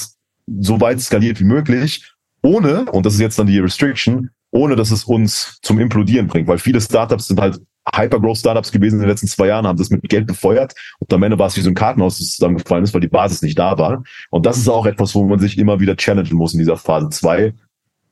so 0.59 0.79
weit 0.79 1.01
skaliert 1.01 1.39
wie 1.39 1.45
möglich, 1.45 2.13
ohne, 2.43 2.85
und 2.91 3.05
das 3.05 3.15
ist 3.15 3.19
jetzt 3.19 3.39
dann 3.39 3.47
die 3.47 3.57
Restriction, 3.57 4.29
ohne 4.51 4.75
dass 4.75 4.91
es 4.91 5.05
uns 5.05 5.57
zum 5.63 5.79
Implodieren 5.79 6.27
bringt, 6.27 6.47
weil 6.47 6.59
viele 6.59 6.79
Startups 6.79 7.27
sind 7.27 7.41
halt 7.41 7.59
Hypergrowth-Startups 7.95 8.71
gewesen 8.71 8.97
in 8.97 9.01
den 9.01 9.09
letzten 9.09 9.27
zwei 9.27 9.47
Jahren, 9.47 9.65
haben 9.65 9.77
das 9.77 9.89
mit 9.89 10.03
Geld 10.03 10.27
befeuert 10.27 10.75
und 10.99 11.11
am 11.11 11.23
Ende 11.23 11.39
war 11.39 11.47
es 11.47 11.57
wie 11.57 11.61
so 11.61 11.69
ein 11.71 11.75
Kartenhaus, 11.75 12.19
das 12.19 12.33
zusammengefallen 12.33 12.83
ist, 12.83 12.93
weil 12.93 13.01
die 13.01 13.07
Basis 13.07 13.41
nicht 13.41 13.57
da 13.57 13.75
war. 13.79 14.03
Und 14.29 14.45
das 14.45 14.59
ist 14.59 14.69
auch 14.69 14.85
etwas, 14.85 15.15
wo 15.15 15.25
man 15.25 15.39
sich 15.39 15.57
immer 15.57 15.79
wieder 15.79 15.97
challengen 15.97 16.37
muss 16.37 16.53
in 16.53 16.59
dieser 16.59 16.77
Phase 16.77 17.09
zwei, 17.09 17.55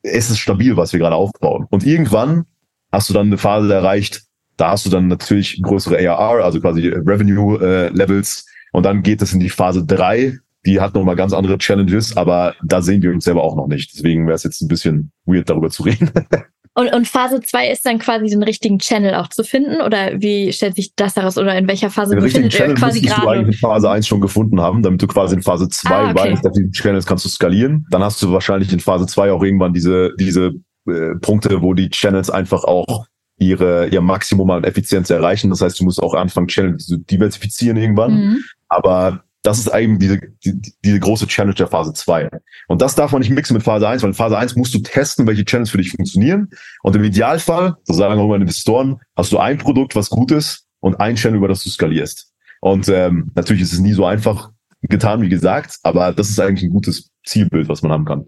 es 0.02 0.30
ist 0.30 0.40
stabil, 0.40 0.78
was 0.78 0.94
wir 0.94 1.00
gerade 1.00 1.16
aufbauen. 1.16 1.68
Und 1.70 1.86
irgendwann 1.86 2.46
hast 2.92 3.10
du 3.10 3.14
dann 3.14 3.28
eine 3.28 3.38
Phase 3.38 3.74
erreicht, 3.74 4.24
da 4.58 4.72
hast 4.72 4.86
du 4.86 4.90
dann 4.90 5.08
natürlich 5.08 5.62
größere 5.62 5.98
ARR, 6.10 6.44
also 6.44 6.60
quasi 6.60 6.88
Revenue-Levels. 6.90 8.46
Äh, 8.46 8.78
und 8.78 8.86
dann 8.86 9.04
geht 9.04 9.22
es 9.22 9.34
in 9.34 9.40
die 9.40 9.50
Phase 9.50 9.86
drei. 9.86 10.38
Die 10.66 10.82
hat 10.82 10.94
nochmal 10.94 11.16
ganz 11.16 11.32
andere 11.32 11.58
Challenges, 11.58 12.18
aber 12.18 12.56
da 12.64 12.82
sehen 12.82 13.02
wir 13.02 13.12
uns 13.12 13.24
selber 13.24 13.44
auch 13.44 13.56
noch 13.56 13.68
nicht. 13.68 13.94
Deswegen 13.94 14.28
wäre 14.28 14.36
es 14.36 14.44
jetzt 14.44 14.62
ein 14.62 14.68
bisschen 14.68 15.12
weird, 15.26 15.50
darüber 15.50 15.70
zu 15.70 15.84
reden. 15.84 16.12
Und, 16.80 16.94
und 16.94 17.10
Phase 17.10 17.42
2 17.42 17.72
ist 17.72 17.86
dann 17.86 18.00
quasi 18.00 18.28
den 18.28 18.42
richtigen 18.42 18.80
Channel 18.80 19.16
auch 19.16 19.28
zu 19.28 19.44
finden? 19.44 19.82
Oder 19.82 20.22
wie 20.22 20.54
stellt 20.54 20.76
sich 20.76 20.96
das 20.96 21.18
heraus? 21.18 21.38
Oder 21.38 21.58
in 21.58 21.68
welcher 21.68 21.90
Phase 21.90 22.16
den 22.16 22.24
befindet 22.24 22.58
ihr 22.58 22.74
quasi 22.74 23.02
gerade? 23.02 23.22
du 23.22 23.28
eigentlich 23.28 23.56
in 23.58 23.60
Phase 23.60 23.90
1 23.90 24.08
schon 24.08 24.22
gefunden 24.22 24.62
haben, 24.62 24.82
damit 24.82 25.02
du 25.02 25.08
quasi 25.08 25.36
in 25.36 25.42
Phase 25.42 25.68
2 25.68 25.94
ah, 25.94 26.12
okay. 26.12 26.32
weißt, 26.32 26.46
dass 26.46 26.54
die 26.54 26.72
Channels 26.72 27.06
kannst 27.06 27.26
du 27.26 27.30
skalieren. 27.30 27.86
Dann 27.92 28.02
hast 28.02 28.22
du 28.22 28.32
wahrscheinlich 28.32 28.72
in 28.72 28.80
Phase 28.80 29.08
2 29.08 29.34
auch 29.34 29.44
irgendwann 29.44 29.74
diese, 29.74 30.14
diese 30.18 30.54
äh, 30.88 31.16
Punkte, 31.20 31.62
wo 31.62 31.74
die 31.74 31.90
Channels 31.90 32.30
einfach 32.30 32.64
auch 32.64 33.06
ihre, 33.40 33.90
ihr 33.90 34.00
Maximum 34.00 34.50
an 34.50 34.64
Effizienz 34.64 35.10
erreichen. 35.10 35.50
Das 35.50 35.60
heißt, 35.60 35.82
du 35.82 35.84
musst 35.84 36.02
auch 36.02 36.14
anfangen, 36.14 36.48
Channels 36.48 36.86
zu 36.86 36.96
diversifizieren 36.96 37.76
irgendwann. 37.76 38.14
Mhm. 38.14 38.44
Aber 38.70 39.26
das 39.44 39.60
ist 39.60 39.70
eigentlich 39.70 40.00
diese, 40.00 40.20
die, 40.44 40.74
diese 40.84 41.00
große 41.00 41.28
Challenge 41.28 41.56
der 41.56 41.68
Phase 41.68 41.94
2. 41.94 42.30
Und 42.68 42.82
das 42.82 42.96
darf 42.96 43.12
man 43.12 43.22
nicht 43.22 43.32
mixen 43.32 43.54
mit 43.54 43.64
Phase 43.64 43.88
1, 43.88 44.02
weil 44.02 44.10
in 44.10 44.16
Phase 44.16 44.38
1 44.38 44.56
musst 44.56 44.74
du 44.74 44.80
testen, 44.80 45.28
welche 45.28 45.46
Channels 45.46 45.70
für 45.70 45.78
dich 45.78 45.92
funktionieren. 45.92 46.50
Und 46.84 46.96
im 46.96 47.04
Idealfall, 47.04 47.76
so 47.84 47.94
sagen 47.94 48.20
auch 48.20 48.28
meine 48.28 48.44
Investoren, 48.44 49.00
hast 49.16 49.32
du 49.32 49.38
ein 49.38 49.58
Produkt, 49.58 49.96
was 49.96 50.10
gut 50.10 50.32
ist 50.32 50.66
und 50.82 51.00
ein 51.00 51.16
Channel, 51.16 51.38
über 51.38 51.48
das 51.48 51.64
du 51.64 51.70
skalierst. 51.70 52.34
Und 52.62 52.90
ähm, 52.90 53.32
natürlich 53.36 53.62
ist 53.62 53.74
es 53.74 53.80
nie 53.80 53.94
so 53.94 54.06
einfach 54.06 54.52
getan, 54.82 55.22
wie 55.22 55.30
gesagt, 55.30 55.78
aber 55.84 56.12
das 56.14 56.30
ist 56.30 56.40
eigentlich 56.40 56.64
ein 56.64 56.74
gutes 56.74 57.10
Zielbild, 57.26 57.70
was 57.70 57.82
man 57.82 57.92
haben 57.92 58.06
kann. 58.06 58.26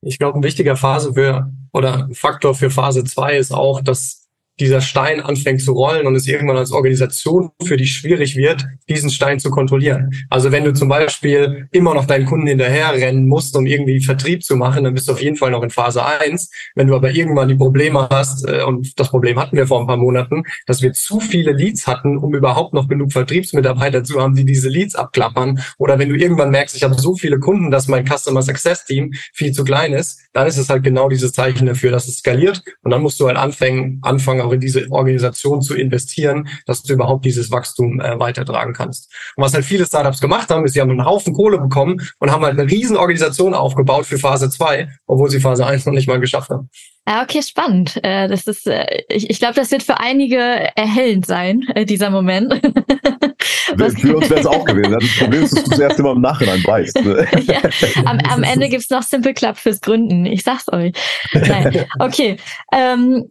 Ich 0.00 0.18
glaube, 0.18 0.38
ein 0.38 0.44
wichtiger 0.44 0.76
Phase 0.76 1.12
für 1.14 1.52
oder 1.72 2.08
Faktor 2.12 2.54
für 2.54 2.70
Phase 2.70 3.02
2 3.04 3.36
ist 3.36 3.52
auch, 3.52 3.80
dass 3.80 4.17
dieser 4.60 4.80
Stein 4.80 5.20
anfängt 5.20 5.62
zu 5.62 5.72
rollen 5.72 6.06
und 6.06 6.14
es 6.14 6.26
irgendwann 6.26 6.56
als 6.56 6.72
Organisation 6.72 7.50
für 7.64 7.76
dich 7.76 7.92
schwierig 7.92 8.36
wird, 8.36 8.66
diesen 8.88 9.10
Stein 9.10 9.38
zu 9.38 9.50
kontrollieren. 9.50 10.10
Also 10.30 10.52
wenn 10.52 10.64
du 10.64 10.72
zum 10.72 10.88
Beispiel 10.88 11.68
immer 11.72 11.94
noch 11.94 12.06
deinen 12.06 12.26
Kunden 12.26 12.46
hinterher 12.46 12.92
rennen 12.92 13.28
musst, 13.28 13.56
um 13.56 13.66
irgendwie 13.66 14.00
Vertrieb 14.00 14.42
zu 14.42 14.56
machen, 14.56 14.84
dann 14.84 14.94
bist 14.94 15.08
du 15.08 15.12
auf 15.12 15.22
jeden 15.22 15.36
Fall 15.36 15.50
noch 15.50 15.62
in 15.62 15.70
Phase 15.70 16.04
1. 16.04 16.50
Wenn 16.74 16.88
du 16.88 16.96
aber 16.96 17.10
irgendwann 17.10 17.48
die 17.48 17.54
Probleme 17.54 18.08
hast, 18.10 18.46
äh, 18.48 18.62
und 18.62 18.98
das 18.98 19.10
Problem 19.10 19.38
hatten 19.38 19.56
wir 19.56 19.66
vor 19.66 19.80
ein 19.80 19.86
paar 19.86 19.96
Monaten, 19.96 20.42
dass 20.66 20.82
wir 20.82 20.92
zu 20.92 21.20
viele 21.20 21.52
Leads 21.52 21.86
hatten, 21.86 22.18
um 22.18 22.34
überhaupt 22.34 22.74
noch 22.74 22.88
genug 22.88 23.12
Vertriebsmitarbeiter 23.12 24.04
zu 24.04 24.20
haben, 24.20 24.34
die 24.34 24.44
diese 24.44 24.68
Leads 24.68 24.94
abklappern. 24.94 25.60
Oder 25.78 25.98
wenn 25.98 26.08
du 26.08 26.16
irgendwann 26.16 26.50
merkst, 26.50 26.76
ich 26.76 26.82
habe 26.82 26.94
so 26.94 27.14
viele 27.14 27.38
Kunden, 27.38 27.70
dass 27.70 27.88
mein 27.88 28.06
Customer 28.06 28.42
Success 28.42 28.84
Team 28.84 29.12
viel 29.32 29.52
zu 29.52 29.64
klein 29.64 29.92
ist, 29.92 30.20
dann 30.32 30.46
ist 30.46 30.58
es 30.58 30.68
halt 30.68 30.82
genau 30.82 31.08
dieses 31.08 31.32
Zeichen 31.32 31.66
dafür, 31.66 31.90
dass 31.90 32.08
es 32.08 32.18
skaliert. 32.18 32.62
Und 32.82 32.90
dann 32.90 33.02
musst 33.02 33.20
du 33.20 33.26
halt 33.26 33.36
anfangen, 33.36 34.00
anfangen 34.02 34.47
auch 34.48 34.52
in 34.52 34.60
diese 34.60 34.90
Organisation 34.90 35.60
zu 35.60 35.74
investieren, 35.74 36.48
dass 36.66 36.82
du 36.82 36.94
überhaupt 36.94 37.24
dieses 37.24 37.50
Wachstum 37.50 38.00
äh, 38.00 38.18
weitertragen 38.18 38.72
kannst. 38.72 39.12
Und 39.36 39.44
was 39.44 39.54
halt 39.54 39.64
viele 39.64 39.86
Startups 39.86 40.20
gemacht 40.20 40.50
haben, 40.50 40.64
ist, 40.64 40.72
sie 40.72 40.80
haben 40.80 40.90
einen 40.90 41.04
Haufen 41.04 41.34
Kohle 41.34 41.58
bekommen 41.58 42.00
und 42.18 42.30
haben 42.30 42.44
halt 42.44 42.58
eine 42.58 42.70
riesen 42.70 42.96
Organisation 42.96 43.54
aufgebaut 43.54 44.06
für 44.06 44.18
Phase 44.18 44.50
2, 44.50 44.88
obwohl 45.06 45.30
sie 45.30 45.40
Phase 45.40 45.66
1 45.66 45.86
noch 45.86 45.92
nicht 45.92 46.08
mal 46.08 46.20
geschafft 46.20 46.50
haben. 46.50 46.70
Ja, 47.08 47.22
okay, 47.22 47.42
spannend. 47.42 47.98
Äh, 48.02 48.28
das 48.28 48.46
ist, 48.46 48.66
äh, 48.66 48.84
ich, 49.08 49.30
ich 49.30 49.38
glaube, 49.38 49.54
das 49.54 49.70
wird 49.70 49.82
für 49.82 49.98
einige 49.98 50.36
erhellend 50.76 51.24
sein, 51.24 51.62
äh, 51.74 51.86
dieser 51.86 52.10
Moment. 52.10 52.52
für 53.98 54.16
uns 54.16 54.28
wäre 54.28 54.40
es 54.40 54.46
auch 54.46 54.64
gewesen. 54.66 54.92
Das 54.92 55.16
Problem 55.18 55.42
ist, 55.42 55.56
dass 55.56 55.64
du 55.64 55.72
es 55.72 55.78
erst 55.78 55.98
immer 55.98 56.12
im 56.12 56.20
Nachhinein 56.20 56.62
weißt. 56.62 57.00
ja, 57.46 57.60
am, 58.04 58.18
am 58.28 58.42
Ende 58.42 58.68
gibt's 58.68 58.90
noch 58.90 59.02
Simple 59.02 59.32
Club 59.32 59.56
fürs 59.56 59.80
Gründen. 59.80 60.26
Ich 60.26 60.42
sag's 60.42 60.70
euch. 60.70 60.92
Nein. 61.32 61.86
Okay. 61.98 62.36
Ähm, 62.72 63.30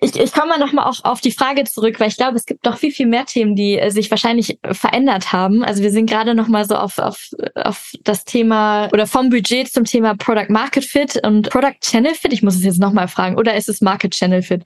ich, 0.00 0.18
ich 0.18 0.32
komme 0.32 0.48
mal 0.48 0.58
nochmal 0.58 0.86
auch 0.86 1.04
auf 1.04 1.20
die 1.20 1.30
Frage 1.30 1.64
zurück, 1.64 1.98
weil 1.98 2.08
ich 2.08 2.16
glaube, 2.16 2.36
es 2.36 2.46
gibt 2.46 2.64
noch 2.64 2.78
viel, 2.78 2.92
viel 2.92 3.06
mehr 3.06 3.24
Themen, 3.24 3.54
die 3.54 3.78
äh, 3.78 3.90
sich 3.90 4.10
wahrscheinlich 4.10 4.58
verändert 4.72 5.32
haben. 5.32 5.64
Also 5.64 5.82
wir 5.82 5.90
sind 5.90 6.08
gerade 6.08 6.34
nochmal 6.34 6.64
so 6.64 6.76
auf, 6.76 6.98
auf, 6.98 7.30
auf 7.54 7.92
das 8.02 8.24
Thema 8.24 8.88
oder 8.92 9.06
vom 9.06 9.30
Budget 9.30 9.72
zum 9.72 9.84
Thema 9.84 10.14
Product 10.16 10.48
Market 10.48 10.84
Fit 10.84 11.20
und 11.24 11.50
Product 11.50 11.80
Channel 11.80 12.14
Fit. 12.14 12.32
Ich 12.32 12.42
muss 12.42 12.56
es 12.56 12.64
jetzt 12.64 12.80
nochmal 12.80 13.08
fragen. 13.08 13.36
Oder 13.36 13.56
ist 13.56 13.68
es 13.68 13.80
Market 13.80 14.12
Channel 14.12 14.42
Fit? 14.42 14.64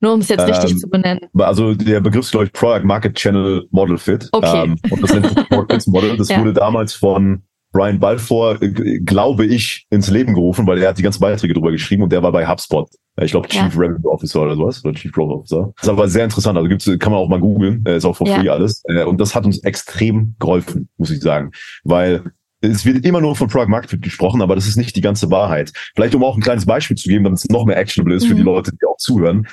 Nur 0.00 0.12
um 0.14 0.20
es 0.20 0.28
jetzt 0.28 0.46
richtig 0.46 0.72
ähm, 0.72 0.78
zu 0.78 0.88
benennen. 0.88 1.20
Also 1.38 1.74
der 1.74 2.00
Begriff 2.00 2.24
ist, 2.24 2.30
glaube 2.30 2.46
ich, 2.46 2.52
Product 2.52 2.84
Market 2.84 3.16
Channel 3.16 3.66
Model 3.70 3.98
Fit. 3.98 4.28
Okay. 4.30 4.64
Ähm, 4.64 4.76
und 4.90 5.02
das 5.02 5.12
nennt 5.12 5.26
sich 5.26 5.48
Product 5.48 5.90
Model. 5.90 6.16
Das 6.16 6.28
ja. 6.28 6.40
wurde 6.40 6.52
damals 6.52 6.94
von 6.94 7.42
Brian 7.72 8.00
Balfour, 8.00 8.60
äh, 8.62 9.00
glaube 9.00 9.46
ich, 9.46 9.86
ins 9.90 10.10
Leben 10.10 10.34
gerufen, 10.34 10.66
weil 10.66 10.78
er 10.78 10.90
hat 10.90 10.98
die 10.98 11.02
ganzen 11.02 11.20
Beiträge 11.20 11.54
drüber 11.54 11.70
geschrieben 11.70 12.02
und 12.02 12.12
der 12.12 12.22
war 12.22 12.32
bei 12.32 12.46
HubSpot. 12.46 12.88
Ich 13.20 13.32
glaube, 13.32 13.48
Chief 13.48 13.74
ja. 13.74 13.80
Revenue 13.80 14.10
Officer 14.10 14.42
oder 14.42 14.54
sowas, 14.54 14.84
oder 14.84 14.94
Chief 14.94 15.12
Growth 15.12 15.32
Officer. 15.32 15.72
Das 15.76 15.84
ist 15.84 15.88
aber 15.88 16.08
sehr 16.08 16.24
interessant. 16.24 16.56
Also 16.56 16.68
gibt's, 16.68 16.86
kann 16.98 17.12
man 17.12 17.20
auch 17.20 17.28
mal 17.28 17.40
googeln, 17.40 17.84
äh, 17.86 17.96
ist 17.96 18.04
auch 18.04 18.16
for 18.16 18.26
ja. 18.28 18.38
free 18.38 18.48
alles. 18.48 18.82
Äh, 18.84 19.04
und 19.04 19.20
das 19.20 19.34
hat 19.34 19.44
uns 19.44 19.58
extrem 19.64 20.36
geholfen, 20.38 20.88
muss 20.96 21.10
ich 21.10 21.20
sagen. 21.20 21.50
Weil 21.84 22.22
es 22.60 22.84
wird 22.84 23.04
immer 23.04 23.20
nur 23.20 23.36
von 23.36 23.48
Product 23.48 23.68
Market 23.68 23.90
Fit 23.90 24.02
gesprochen, 24.02 24.42
aber 24.42 24.54
das 24.54 24.66
ist 24.66 24.76
nicht 24.76 24.96
die 24.96 25.00
ganze 25.00 25.30
Wahrheit. 25.30 25.72
Vielleicht 25.94 26.14
um 26.14 26.24
auch 26.24 26.36
ein 26.36 26.42
kleines 26.42 26.66
Beispiel 26.66 26.96
zu 26.96 27.08
geben, 27.08 27.24
damit 27.24 27.38
es 27.38 27.48
noch 27.48 27.64
mehr 27.64 27.76
actionable 27.76 28.16
ist 28.16 28.24
mhm. 28.24 28.28
für 28.28 28.34
die 28.34 28.40
mhm. 28.40 28.46
Leute, 28.46 28.72
die 28.72 28.86
auch 28.86 28.96
zuhören 28.98 29.46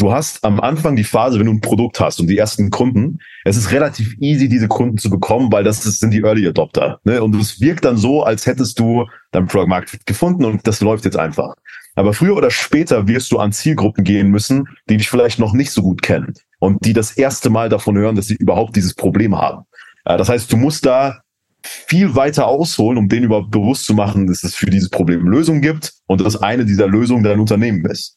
du 0.00 0.12
hast 0.12 0.44
am 0.44 0.60
Anfang 0.60 0.96
die 0.96 1.04
Phase, 1.04 1.38
wenn 1.38 1.46
du 1.46 1.52
ein 1.52 1.60
Produkt 1.60 2.00
hast 2.00 2.20
und 2.20 2.26
die 2.26 2.38
ersten 2.38 2.70
Kunden, 2.70 3.18
es 3.44 3.56
ist 3.56 3.72
relativ 3.72 4.16
easy, 4.20 4.48
diese 4.48 4.68
Kunden 4.68 4.98
zu 4.98 5.10
bekommen, 5.10 5.52
weil 5.52 5.64
das 5.64 5.82
sind 5.82 6.10
die 6.12 6.22
Early 6.22 6.46
Adopter. 6.46 7.00
Ne? 7.04 7.22
Und 7.22 7.34
es 7.36 7.60
wirkt 7.60 7.84
dann 7.84 7.96
so, 7.96 8.22
als 8.22 8.46
hättest 8.46 8.78
du 8.78 9.06
dein 9.32 9.46
Product 9.46 9.68
Market 9.68 10.06
gefunden 10.06 10.44
und 10.44 10.66
das 10.66 10.80
läuft 10.80 11.04
jetzt 11.04 11.18
einfach. 11.18 11.54
Aber 11.94 12.12
früher 12.12 12.36
oder 12.36 12.50
später 12.50 13.06
wirst 13.08 13.30
du 13.32 13.38
an 13.38 13.52
Zielgruppen 13.52 14.04
gehen 14.04 14.30
müssen, 14.30 14.68
die 14.88 14.96
dich 14.96 15.10
vielleicht 15.10 15.38
noch 15.38 15.52
nicht 15.52 15.70
so 15.70 15.82
gut 15.82 16.02
kennen 16.02 16.34
und 16.58 16.84
die 16.84 16.92
das 16.92 17.12
erste 17.12 17.50
Mal 17.50 17.68
davon 17.68 17.96
hören, 17.98 18.16
dass 18.16 18.26
sie 18.26 18.36
überhaupt 18.36 18.76
dieses 18.76 18.94
Problem 18.94 19.36
haben. 19.36 19.64
Das 20.04 20.28
heißt, 20.28 20.50
du 20.52 20.56
musst 20.56 20.86
da 20.86 21.20
viel 21.62 22.14
weiter 22.14 22.46
ausholen, 22.46 22.96
um 22.96 23.08
denen 23.08 23.24
überhaupt 23.24 23.50
bewusst 23.50 23.84
zu 23.84 23.94
machen, 23.94 24.26
dass 24.26 24.44
es 24.44 24.54
für 24.54 24.70
dieses 24.70 24.88
Problem 24.88 25.26
Lösungen 25.26 25.60
gibt 25.60 25.92
und 26.06 26.22
dass 26.22 26.36
eine 26.36 26.64
dieser 26.64 26.86
Lösungen 26.86 27.22
dein 27.22 27.38
Unternehmen 27.38 27.84
ist. 27.84 28.16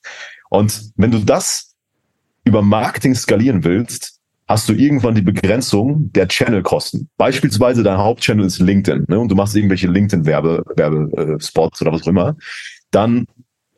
Und 0.49 0.91
wenn 0.95 1.11
du 1.11 1.19
das 1.19 1.72
über 2.43 2.61
Marketing 2.61 3.15
skalieren 3.15 3.63
willst, 3.63 4.19
hast 4.47 4.67
du 4.67 4.73
irgendwann 4.73 5.15
die 5.15 5.21
Begrenzung 5.21 6.11
der 6.11 6.27
Channelkosten. 6.27 7.09
Beispielsweise 7.17 7.83
dein 7.83 7.97
Hauptchannel 7.97 8.45
ist 8.45 8.59
LinkedIn 8.59 9.05
ne, 9.07 9.19
und 9.19 9.29
du 9.29 9.35
machst 9.35 9.55
irgendwelche 9.55 9.87
LinkedIn-Werbe, 9.87 10.63
Werbespots 10.75 11.81
oder 11.81 11.93
was 11.93 12.03
auch 12.03 12.07
immer, 12.07 12.35
dann 12.91 13.25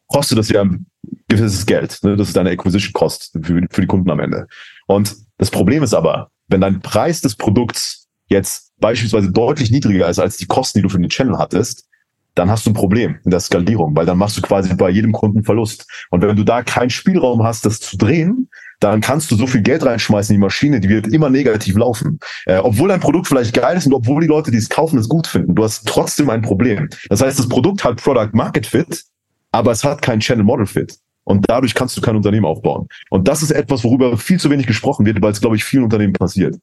kostet 0.08 0.38
das 0.38 0.50
ja 0.50 0.62
ein 0.62 0.88
gewisses 1.28 1.66
Geld. 1.66 2.00
Ne? 2.04 2.16
Das 2.16 2.30
ist 2.30 2.38
deine 2.38 2.50
Acquisition 2.50 2.94
Cost 2.94 3.32
für, 3.42 3.62
für 3.70 3.82
die 3.82 3.88
Kunden 3.88 4.10
am 4.10 4.20
Ende. 4.20 4.48
Und 4.88 5.16
das 5.38 5.52
Problem 5.52 5.84
ist 5.84 5.94
aber, 5.94 6.32
wenn 6.48 6.62
dein 6.62 6.82
Preis 6.82 7.22
des 7.22 7.36
Produkts 7.36 8.08
jetzt 8.28 8.74
beispielsweise 8.80 9.32
deutlich 9.32 9.72
niedriger 9.72 10.10
ist 10.10 10.20
als 10.20 10.38
die 10.38 10.48
Kosten, 10.48 10.80
die 10.80 10.84
du 10.84 10.90
für 10.90 11.00
den 11.00 11.10
Channel 11.10 11.38
hattest, 11.38 11.88
dann 12.36 12.52
hast 12.52 12.66
du 12.66 12.72
ein 12.72 12.74
Problem 12.74 13.18
in 13.24 13.32
der 13.32 13.40
Skalierung, 13.40 13.96
weil 13.96 14.06
dann 14.06 14.18
machst 14.18 14.38
du 14.38 14.42
quasi 14.42 14.74
bei 14.76 14.90
jedem 14.90 15.14
Kunden 15.14 15.44
Verlust. 15.44 15.88
Und 16.10 16.22
wenn 16.22 16.36
du 16.36 16.44
da 16.44 16.64
keinen 16.64 16.90
Spielraum 16.90 17.44
hast, 17.44 17.66
das 17.66 17.80
zu 17.80 17.98
drehen, 17.98 18.50
dann 18.80 19.02
kannst 19.02 19.32
du 19.32 19.36
so 19.36 19.48
viel 19.48 19.62
Geld 19.62 19.86
reinschmeißen 19.86 20.36
in 20.36 20.42
die 20.42 20.46
Maschine, 20.46 20.80
die 20.82 20.90
wird 20.90 21.08
immer 21.08 21.30
negativ 21.30 21.78
laufen. 21.78 22.20
Äh, 22.46 22.58
obwohl 22.58 22.90
dein 22.90 23.00
Produkt 23.00 23.28
vielleicht 23.28 23.54
geil 23.54 23.78
ist 23.78 23.88
und 23.88 23.94
obwohl 23.94 24.22
die 24.22 24.28
Leute, 24.28 24.52
die 24.52 24.58
es 24.58 24.70
kaufen, 24.70 25.00
es 25.00 25.08
gut 25.08 25.28
finden, 25.28 25.56
du 25.56 25.64
hast 25.64 25.88
trotzdem 25.88 26.30
ein 26.30 26.42
Problem. 26.42 26.90
Das 27.10 27.22
heißt, 27.22 27.40
das 27.40 27.48
Produkt 27.48 27.84
hat 27.84 28.04
Product 28.04 28.32
Market 28.34 28.68
Fit, 28.68 29.04
aber 29.52 29.72
es 29.72 29.84
hat 29.84 30.02
kein 30.02 30.20
Channel 30.20 30.44
Model 30.44 30.66
Fit. 30.66 30.98
Und 31.24 31.50
dadurch 31.50 31.74
kannst 31.74 31.98
du 31.98 32.02
kein 32.02 32.16
Unternehmen 32.16 32.46
aufbauen. 32.46 32.88
Und 33.10 33.28
das 33.28 33.42
ist 33.42 33.52
etwas, 33.52 33.84
worüber 33.84 34.18
viel 34.18 34.40
zu 34.40 34.50
wenig 34.52 34.68
gesprochen 34.68 35.06
wird, 35.06 35.22
weil 35.22 35.32
es, 35.32 35.42
glaube 35.42 35.56
ich, 35.56 35.64
vielen 35.64 35.84
Unternehmen 35.84 36.14
passiert. 36.14 36.56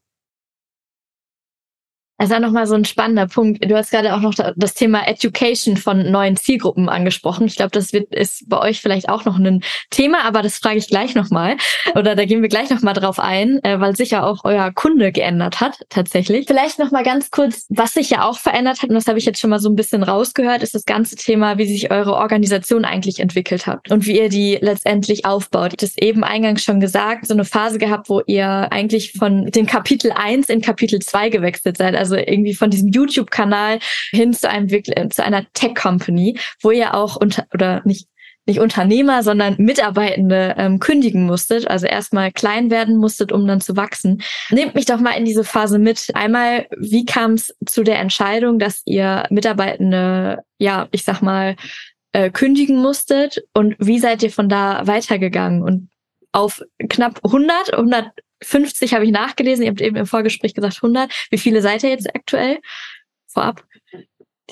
Das 2.23 2.31
ist 2.31 2.35
ja 2.35 2.39
nochmal 2.39 2.69
so 2.69 2.77
ein 2.77 2.85
spannender 2.85 3.27
Punkt. 3.27 3.69
Du 3.69 3.77
hast 3.77 3.91
gerade 3.91 4.15
auch 4.15 4.21
noch 4.21 4.33
das 4.55 4.75
Thema 4.75 5.09
Education 5.09 5.77
von 5.77 6.09
neuen 6.09 6.37
Zielgruppen 6.37 6.89
angesprochen. 6.89 7.49
Ich 7.49 7.57
glaube, 7.57 7.73
das 7.73 7.93
wird, 7.93 8.15
ist 8.15 8.49
bei 8.49 8.61
euch 8.61 8.81
vielleicht 8.81 9.09
auch 9.09 9.25
noch 9.25 9.41
ein 9.41 9.65
Thema, 9.91 10.25
aber 10.25 10.41
das 10.41 10.59
frage 10.59 10.77
ich 10.77 10.87
gleich 10.87 11.17
nochmal. 11.17 11.57
Oder 11.97 12.15
da 12.15 12.25
gehen 12.25 12.41
wir 12.41 12.49
gleich 12.49 12.71
nochmal 12.71 12.95
drauf 12.95 13.19
ein, 13.19 13.59
äh, 13.65 13.81
weil 13.81 13.97
sich 13.97 14.13
ja 14.13 14.23
auch 14.23 14.45
euer 14.45 14.71
Kunde 14.71 15.11
geändert 15.11 15.61
hat, 15.61 15.81
tatsächlich. 15.89 16.47
Vielleicht 16.47 16.79
nochmal 16.79 17.03
ganz 17.03 17.33
kurz, 17.33 17.67
was 17.71 17.95
sich 17.95 18.11
ja 18.11 18.23
auch 18.23 18.39
verändert 18.39 18.83
hat, 18.83 18.91
und 18.91 18.95
das 18.95 19.09
habe 19.09 19.19
ich 19.19 19.25
jetzt 19.25 19.41
schon 19.41 19.51
mal 19.51 19.59
so 19.59 19.69
ein 19.69 19.75
bisschen 19.75 20.05
rausgehört, 20.05 20.63
ist 20.63 20.77
das 20.77 20.85
ganze 20.85 21.17
Thema, 21.17 21.59
wie 21.59 21.67
sich 21.67 21.91
eure 21.91 22.15
Organisation 22.15 22.85
eigentlich 22.85 23.19
entwickelt 23.19 23.67
hat 23.67 23.91
und 23.91 24.07
wie 24.07 24.21
ihr 24.21 24.29
die 24.29 24.59
letztendlich 24.61 25.25
aufbaut. 25.25 25.83
Ich 25.83 25.91
habe 25.91 26.07
eben 26.07 26.23
eingangs 26.23 26.63
schon 26.63 26.79
gesagt, 26.79 27.27
so 27.27 27.35
eine 27.35 27.45
Phase 27.45 27.79
gehabt, 27.79 28.09
wo 28.09 28.21
ihr 28.27 28.71
eigentlich 28.71 29.11
von 29.11 29.47
dem 29.47 29.67
Kapitel 29.67 30.13
1 30.13 30.51
in 30.51 30.61
Kapitel 30.61 31.01
2 31.01 31.29
gewechselt 31.29 31.79
seid. 31.79 31.97
Also 31.97 32.12
also 32.13 32.25
irgendwie 32.27 32.55
von 32.55 32.71
diesem 32.71 32.89
YouTube-Kanal 32.89 33.79
hin 34.11 34.33
zu 34.33 34.49
einem 34.49 34.71
wirklich, 34.71 34.97
zu 35.11 35.25
einer 35.25 35.47
Tech-Company, 35.55 36.39
wo 36.61 36.71
ihr 36.71 36.95
auch 36.95 37.17
unter, 37.17 37.47
oder 37.53 37.83
nicht, 37.85 38.09
nicht 38.47 38.59
Unternehmer, 38.59 39.23
sondern 39.23 39.55
Mitarbeitende 39.59 40.55
ähm, 40.59 40.81
kündigen 40.81 41.27
musstet, 41.27 41.69
also 41.69 41.87
erstmal 41.87 42.33
klein 42.33 42.71
werden 42.71 42.97
musstet, 42.97 43.31
um 43.31 43.47
dann 43.47 43.61
zu 43.61 43.77
wachsen. 43.77 44.21
Nehmt 44.51 44.75
mich 44.75 44.87
doch 44.87 44.99
mal 44.99 45.13
in 45.13 45.25
diese 45.25 45.45
Phase 45.45 45.79
mit. 45.79 46.09
Einmal, 46.15 46.67
wie 46.77 47.05
kam 47.05 47.35
es 47.35 47.55
zu 47.67 47.85
der 47.85 48.01
Entscheidung, 48.01 48.59
dass 48.59 48.83
ihr 48.85 49.25
Mitarbeitende, 49.31 50.39
ja, 50.59 50.89
ich 50.91 51.05
sag 51.05 51.23
mal, 51.23 51.55
äh, 52.13 52.31
kündigen 52.31 52.77
musstet 52.77 53.43
und 53.55 53.77
wie 53.79 53.99
seid 53.99 54.23
ihr 54.23 54.31
von 54.31 54.49
da 54.49 54.87
weitergegangen 54.87 55.63
und 55.63 55.89
auf 56.33 56.63
knapp 56.89 57.21
100, 57.25 57.75
100 57.75 58.13
50 58.43 58.95
habe 58.95 59.05
ich 59.05 59.13
nachgelesen. 59.13 59.65
Ihr 59.65 59.71
habt 59.71 59.81
eben 59.81 59.97
im 59.97 60.07
Vorgespräch 60.07 60.55
gesagt 60.55 60.77
100. 60.77 61.11
Wie 61.31 61.39
viele 61.39 61.63
seid 61.63 61.83
ihr 61.83 61.91
jetzt 61.91 62.15
aktuell? 62.15 62.59
Vorab. 63.29 63.65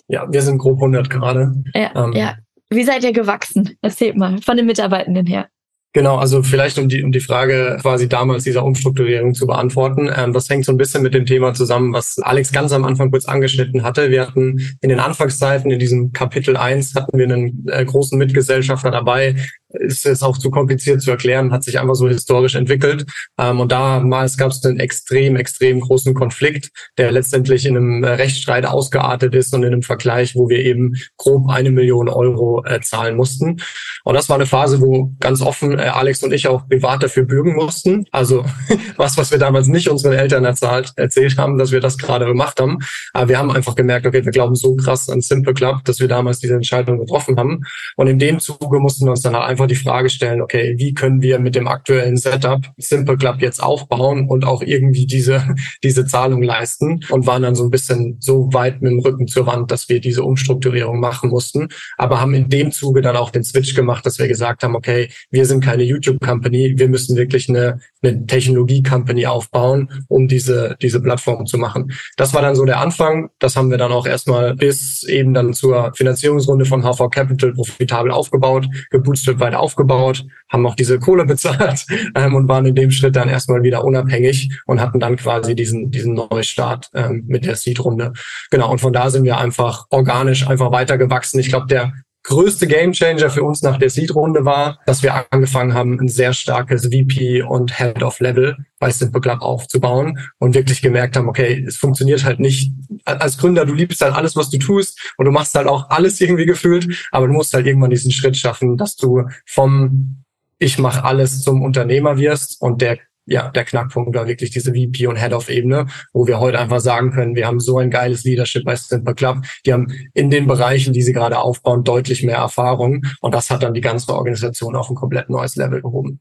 Ja, 0.08 0.30
wir 0.30 0.42
sind 0.42 0.58
grob 0.58 0.78
100 0.78 1.10
gerade. 1.10 1.52
Ja, 1.74 1.92
ähm, 1.94 2.12
ja. 2.12 2.36
Wie 2.70 2.84
seid 2.84 3.04
ihr 3.04 3.12
gewachsen? 3.12 3.76
Erzählt 3.82 4.16
mal 4.16 4.40
von 4.40 4.56
den 4.56 4.66
Mitarbeitenden 4.66 5.26
her. 5.26 5.48
Genau, 5.92 6.18
also 6.18 6.44
vielleicht 6.44 6.78
um 6.78 6.88
die, 6.88 7.02
um 7.02 7.10
die 7.10 7.18
Frage 7.18 7.76
quasi 7.80 8.08
damals 8.08 8.44
dieser 8.44 8.64
Umstrukturierung 8.64 9.34
zu 9.34 9.44
beantworten. 9.44 10.08
Ähm, 10.16 10.32
das 10.32 10.48
hängt 10.48 10.64
so 10.64 10.70
ein 10.70 10.76
bisschen 10.76 11.02
mit 11.02 11.14
dem 11.14 11.26
Thema 11.26 11.52
zusammen, 11.52 11.92
was 11.92 12.16
Alex 12.20 12.52
ganz 12.52 12.72
am 12.72 12.84
Anfang 12.84 13.10
kurz 13.10 13.24
angeschnitten 13.24 13.82
hatte. 13.82 14.08
Wir 14.08 14.22
hatten 14.22 14.60
in 14.82 14.88
den 14.88 15.00
Anfangszeiten, 15.00 15.68
in 15.68 15.80
diesem 15.80 16.12
Kapitel 16.12 16.56
1, 16.56 16.94
hatten 16.94 17.18
wir 17.18 17.24
einen 17.24 17.66
äh, 17.68 17.84
großen 17.84 18.16
Mitgesellschafter 18.16 18.92
dabei, 18.92 19.34
ist 19.72 20.04
jetzt 20.04 20.22
auch 20.22 20.38
zu 20.38 20.50
kompliziert 20.50 21.02
zu 21.02 21.10
erklären, 21.10 21.52
hat 21.52 21.64
sich 21.64 21.78
einfach 21.78 21.94
so 21.94 22.08
historisch 22.08 22.54
entwickelt. 22.54 23.04
Ähm, 23.38 23.60
und 23.60 23.72
damals 23.72 24.36
gab 24.36 24.50
es 24.50 24.64
einen 24.64 24.80
extrem, 24.80 25.36
extrem 25.36 25.80
großen 25.80 26.14
Konflikt, 26.14 26.70
der 26.98 27.12
letztendlich 27.12 27.66
in 27.66 27.76
einem 27.76 28.04
äh, 28.04 28.10
Rechtsstreit 28.10 28.66
ausgeartet 28.66 29.34
ist 29.34 29.54
und 29.54 29.62
in 29.62 29.72
einem 29.72 29.82
Vergleich, 29.82 30.34
wo 30.34 30.48
wir 30.48 30.64
eben 30.64 30.96
grob 31.16 31.48
eine 31.48 31.70
Million 31.70 32.08
Euro 32.08 32.64
äh, 32.64 32.80
zahlen 32.80 33.16
mussten. 33.16 33.60
Und 34.04 34.14
das 34.14 34.28
war 34.28 34.36
eine 34.36 34.46
Phase, 34.46 34.80
wo 34.80 35.12
ganz 35.20 35.42
offen 35.42 35.78
äh, 35.78 35.82
Alex 35.82 36.22
und 36.22 36.32
ich 36.32 36.48
auch 36.48 36.66
privat 36.68 37.02
dafür 37.02 37.24
bürgen 37.24 37.54
mussten. 37.54 38.06
Also 38.10 38.44
was, 38.96 39.16
was 39.16 39.30
wir 39.30 39.38
damals 39.38 39.68
nicht 39.68 39.88
unseren 39.88 40.12
Eltern 40.12 40.44
erzählt, 40.44 40.92
erzählt 40.96 41.38
haben, 41.38 41.58
dass 41.58 41.72
wir 41.72 41.80
das 41.80 41.98
gerade 41.98 42.26
gemacht 42.26 42.60
haben. 42.60 42.78
Aber 43.12 43.28
wir 43.28 43.38
haben 43.38 43.50
einfach 43.50 43.74
gemerkt, 43.74 44.06
okay, 44.06 44.24
wir 44.24 44.32
glauben 44.32 44.54
so 44.54 44.74
krass 44.76 45.08
an 45.08 45.20
Simple 45.20 45.54
Club, 45.54 45.84
dass 45.84 46.00
wir 46.00 46.08
damals 46.08 46.38
diese 46.40 46.54
Entscheidung 46.54 46.98
getroffen 46.98 47.36
haben. 47.36 47.62
Und 47.96 48.06
in 48.06 48.18
dem 48.18 48.40
Zuge 48.40 48.78
mussten 48.78 49.04
wir 49.04 49.10
uns 49.10 49.22
dann 49.22 49.34
halt 49.34 49.48
einfach 49.48 49.59
einfach 49.60 49.68
die 49.68 49.82
Frage 49.82 50.08
stellen, 50.08 50.40
okay, 50.40 50.74
wie 50.78 50.94
können 50.94 51.20
wir 51.20 51.38
mit 51.38 51.54
dem 51.54 51.68
aktuellen 51.68 52.16
Setup 52.16 52.62
Simple 52.78 53.18
Club 53.18 53.36
jetzt 53.40 53.62
aufbauen 53.62 54.26
und 54.26 54.46
auch 54.46 54.62
irgendwie 54.62 55.06
diese, 55.06 55.54
diese 55.82 56.06
Zahlung 56.06 56.42
leisten 56.42 57.00
und 57.10 57.26
waren 57.26 57.42
dann 57.42 57.54
so 57.54 57.64
ein 57.64 57.70
bisschen 57.70 58.16
so 58.20 58.52
weit 58.52 58.80
mit 58.80 58.92
dem 58.92 59.00
Rücken 59.00 59.26
zur 59.26 59.46
Wand, 59.46 59.70
dass 59.70 59.88
wir 59.88 60.00
diese 60.00 60.24
Umstrukturierung 60.24 60.98
machen 60.98 61.30
mussten, 61.30 61.68
aber 61.98 62.20
haben 62.20 62.34
in 62.34 62.48
dem 62.48 62.72
Zuge 62.72 63.02
dann 63.02 63.16
auch 63.16 63.30
den 63.30 63.44
Switch 63.44 63.74
gemacht, 63.74 64.06
dass 64.06 64.18
wir 64.18 64.28
gesagt 64.28 64.62
haben, 64.62 64.74
okay, 64.74 65.10
wir 65.30 65.44
sind 65.44 65.62
keine 65.62 65.82
YouTube-Company, 65.82 66.74
wir 66.76 66.88
müssen 66.88 67.16
wirklich 67.16 67.48
eine, 67.48 67.80
eine 68.02 68.26
Technologie-Company 68.26 69.26
aufbauen, 69.26 69.90
um 70.08 70.26
diese, 70.26 70.76
diese 70.80 71.00
Plattform 71.00 71.46
zu 71.46 71.58
machen. 71.58 71.92
Das 72.16 72.32
war 72.32 72.42
dann 72.42 72.54
so 72.54 72.64
der 72.64 72.80
Anfang. 72.80 73.28
Das 73.38 73.56
haben 73.56 73.70
wir 73.70 73.78
dann 73.78 73.92
auch 73.92 74.06
erstmal 74.06 74.54
bis 74.54 75.02
eben 75.02 75.34
dann 75.34 75.52
zur 75.52 75.92
Finanzierungsrunde 75.94 76.64
von 76.64 76.82
HV 76.82 77.10
Capital 77.10 77.52
profitabel 77.52 78.10
aufgebaut, 78.10 78.66
gebootstrapped 78.90 79.49
weit 79.50 79.58
aufgebaut, 79.58 80.24
haben 80.48 80.66
auch 80.66 80.74
diese 80.74 80.98
Kohle 80.98 81.24
bezahlt 81.26 81.86
ähm, 82.14 82.34
und 82.34 82.48
waren 82.48 82.66
in 82.66 82.74
dem 82.74 82.90
Schritt 82.90 83.16
dann 83.16 83.28
erstmal 83.28 83.62
wieder 83.62 83.84
unabhängig 83.84 84.50
und 84.66 84.80
hatten 84.80 85.00
dann 85.00 85.16
quasi 85.16 85.54
diesen, 85.54 85.90
diesen 85.90 86.14
Neustart 86.14 86.90
ähm, 86.94 87.24
mit 87.26 87.44
der 87.44 87.56
Seed-Runde. 87.56 88.12
Genau, 88.50 88.70
und 88.70 88.80
von 88.80 88.92
da 88.92 89.10
sind 89.10 89.24
wir 89.24 89.38
einfach 89.38 89.86
organisch 89.90 90.46
einfach 90.46 90.72
weitergewachsen. 90.72 91.40
Ich 91.40 91.48
glaube, 91.48 91.66
der 91.66 91.92
größte 92.22 92.66
Gamechanger 92.66 93.30
für 93.30 93.42
uns 93.42 93.62
nach 93.62 93.78
der 93.78 93.90
Seed-Runde 93.90 94.44
war, 94.44 94.78
dass 94.86 95.02
wir 95.02 95.26
angefangen 95.32 95.74
haben, 95.74 95.98
ein 95.98 96.08
sehr 96.08 96.32
starkes 96.32 96.86
VP 96.86 97.42
und 97.42 97.78
Head 97.78 98.02
of 98.02 98.20
Level 98.20 98.56
bei 98.78 98.90
Simple 98.90 99.20
Club 99.20 99.40
aufzubauen 99.42 100.18
und 100.38 100.54
wirklich 100.54 100.82
gemerkt 100.82 101.16
haben, 101.16 101.28
okay, 101.28 101.64
es 101.66 101.76
funktioniert 101.76 102.24
halt 102.24 102.40
nicht. 102.40 102.72
Als 103.04 103.38
Gründer, 103.38 103.64
du 103.64 103.74
liebst 103.74 104.00
halt 104.02 104.14
alles, 104.14 104.36
was 104.36 104.50
du 104.50 104.58
tust 104.58 105.14
und 105.16 105.24
du 105.26 105.32
machst 105.32 105.54
halt 105.54 105.66
auch 105.66 105.90
alles 105.90 106.20
irgendwie 106.20 106.46
gefühlt, 106.46 107.08
aber 107.10 107.26
du 107.26 107.32
musst 107.32 107.54
halt 107.54 107.66
irgendwann 107.66 107.90
diesen 107.90 108.12
Schritt 108.12 108.36
schaffen, 108.36 108.76
dass 108.76 108.96
du 108.96 109.24
vom 109.46 110.16
ich 110.62 110.78
mache 110.78 111.04
alles 111.04 111.40
zum 111.40 111.62
Unternehmer 111.62 112.18
wirst 112.18 112.60
und 112.60 112.82
der 112.82 112.98
ja, 113.30 113.48
der 113.48 113.64
Knackpunkt 113.64 114.14
war 114.14 114.26
wirklich 114.26 114.50
diese 114.50 114.74
VP 114.74 115.06
und 115.06 115.14
Head-of-Ebene, 115.14 115.86
wo 116.12 116.26
wir 116.26 116.40
heute 116.40 116.58
einfach 116.58 116.80
sagen 116.80 117.12
können, 117.12 117.36
wir 117.36 117.46
haben 117.46 117.60
so 117.60 117.78
ein 117.78 117.88
geiles 117.88 118.24
Leadership 118.24 118.64
bei 118.64 118.74
Simple 118.74 119.14
Club. 119.14 119.44
Die 119.64 119.72
haben 119.72 119.86
in 120.14 120.30
den 120.30 120.48
Bereichen, 120.48 120.92
die 120.92 121.02
sie 121.02 121.12
gerade 121.12 121.38
aufbauen, 121.38 121.84
deutlich 121.84 122.24
mehr 122.24 122.38
Erfahrung. 122.38 123.06
Und 123.20 123.32
das 123.32 123.48
hat 123.48 123.62
dann 123.62 123.72
die 123.72 123.80
ganze 123.80 124.12
Organisation 124.12 124.74
auf 124.74 124.90
ein 124.90 124.96
komplett 124.96 125.30
neues 125.30 125.54
Level 125.54 125.80
gehoben. 125.80 126.18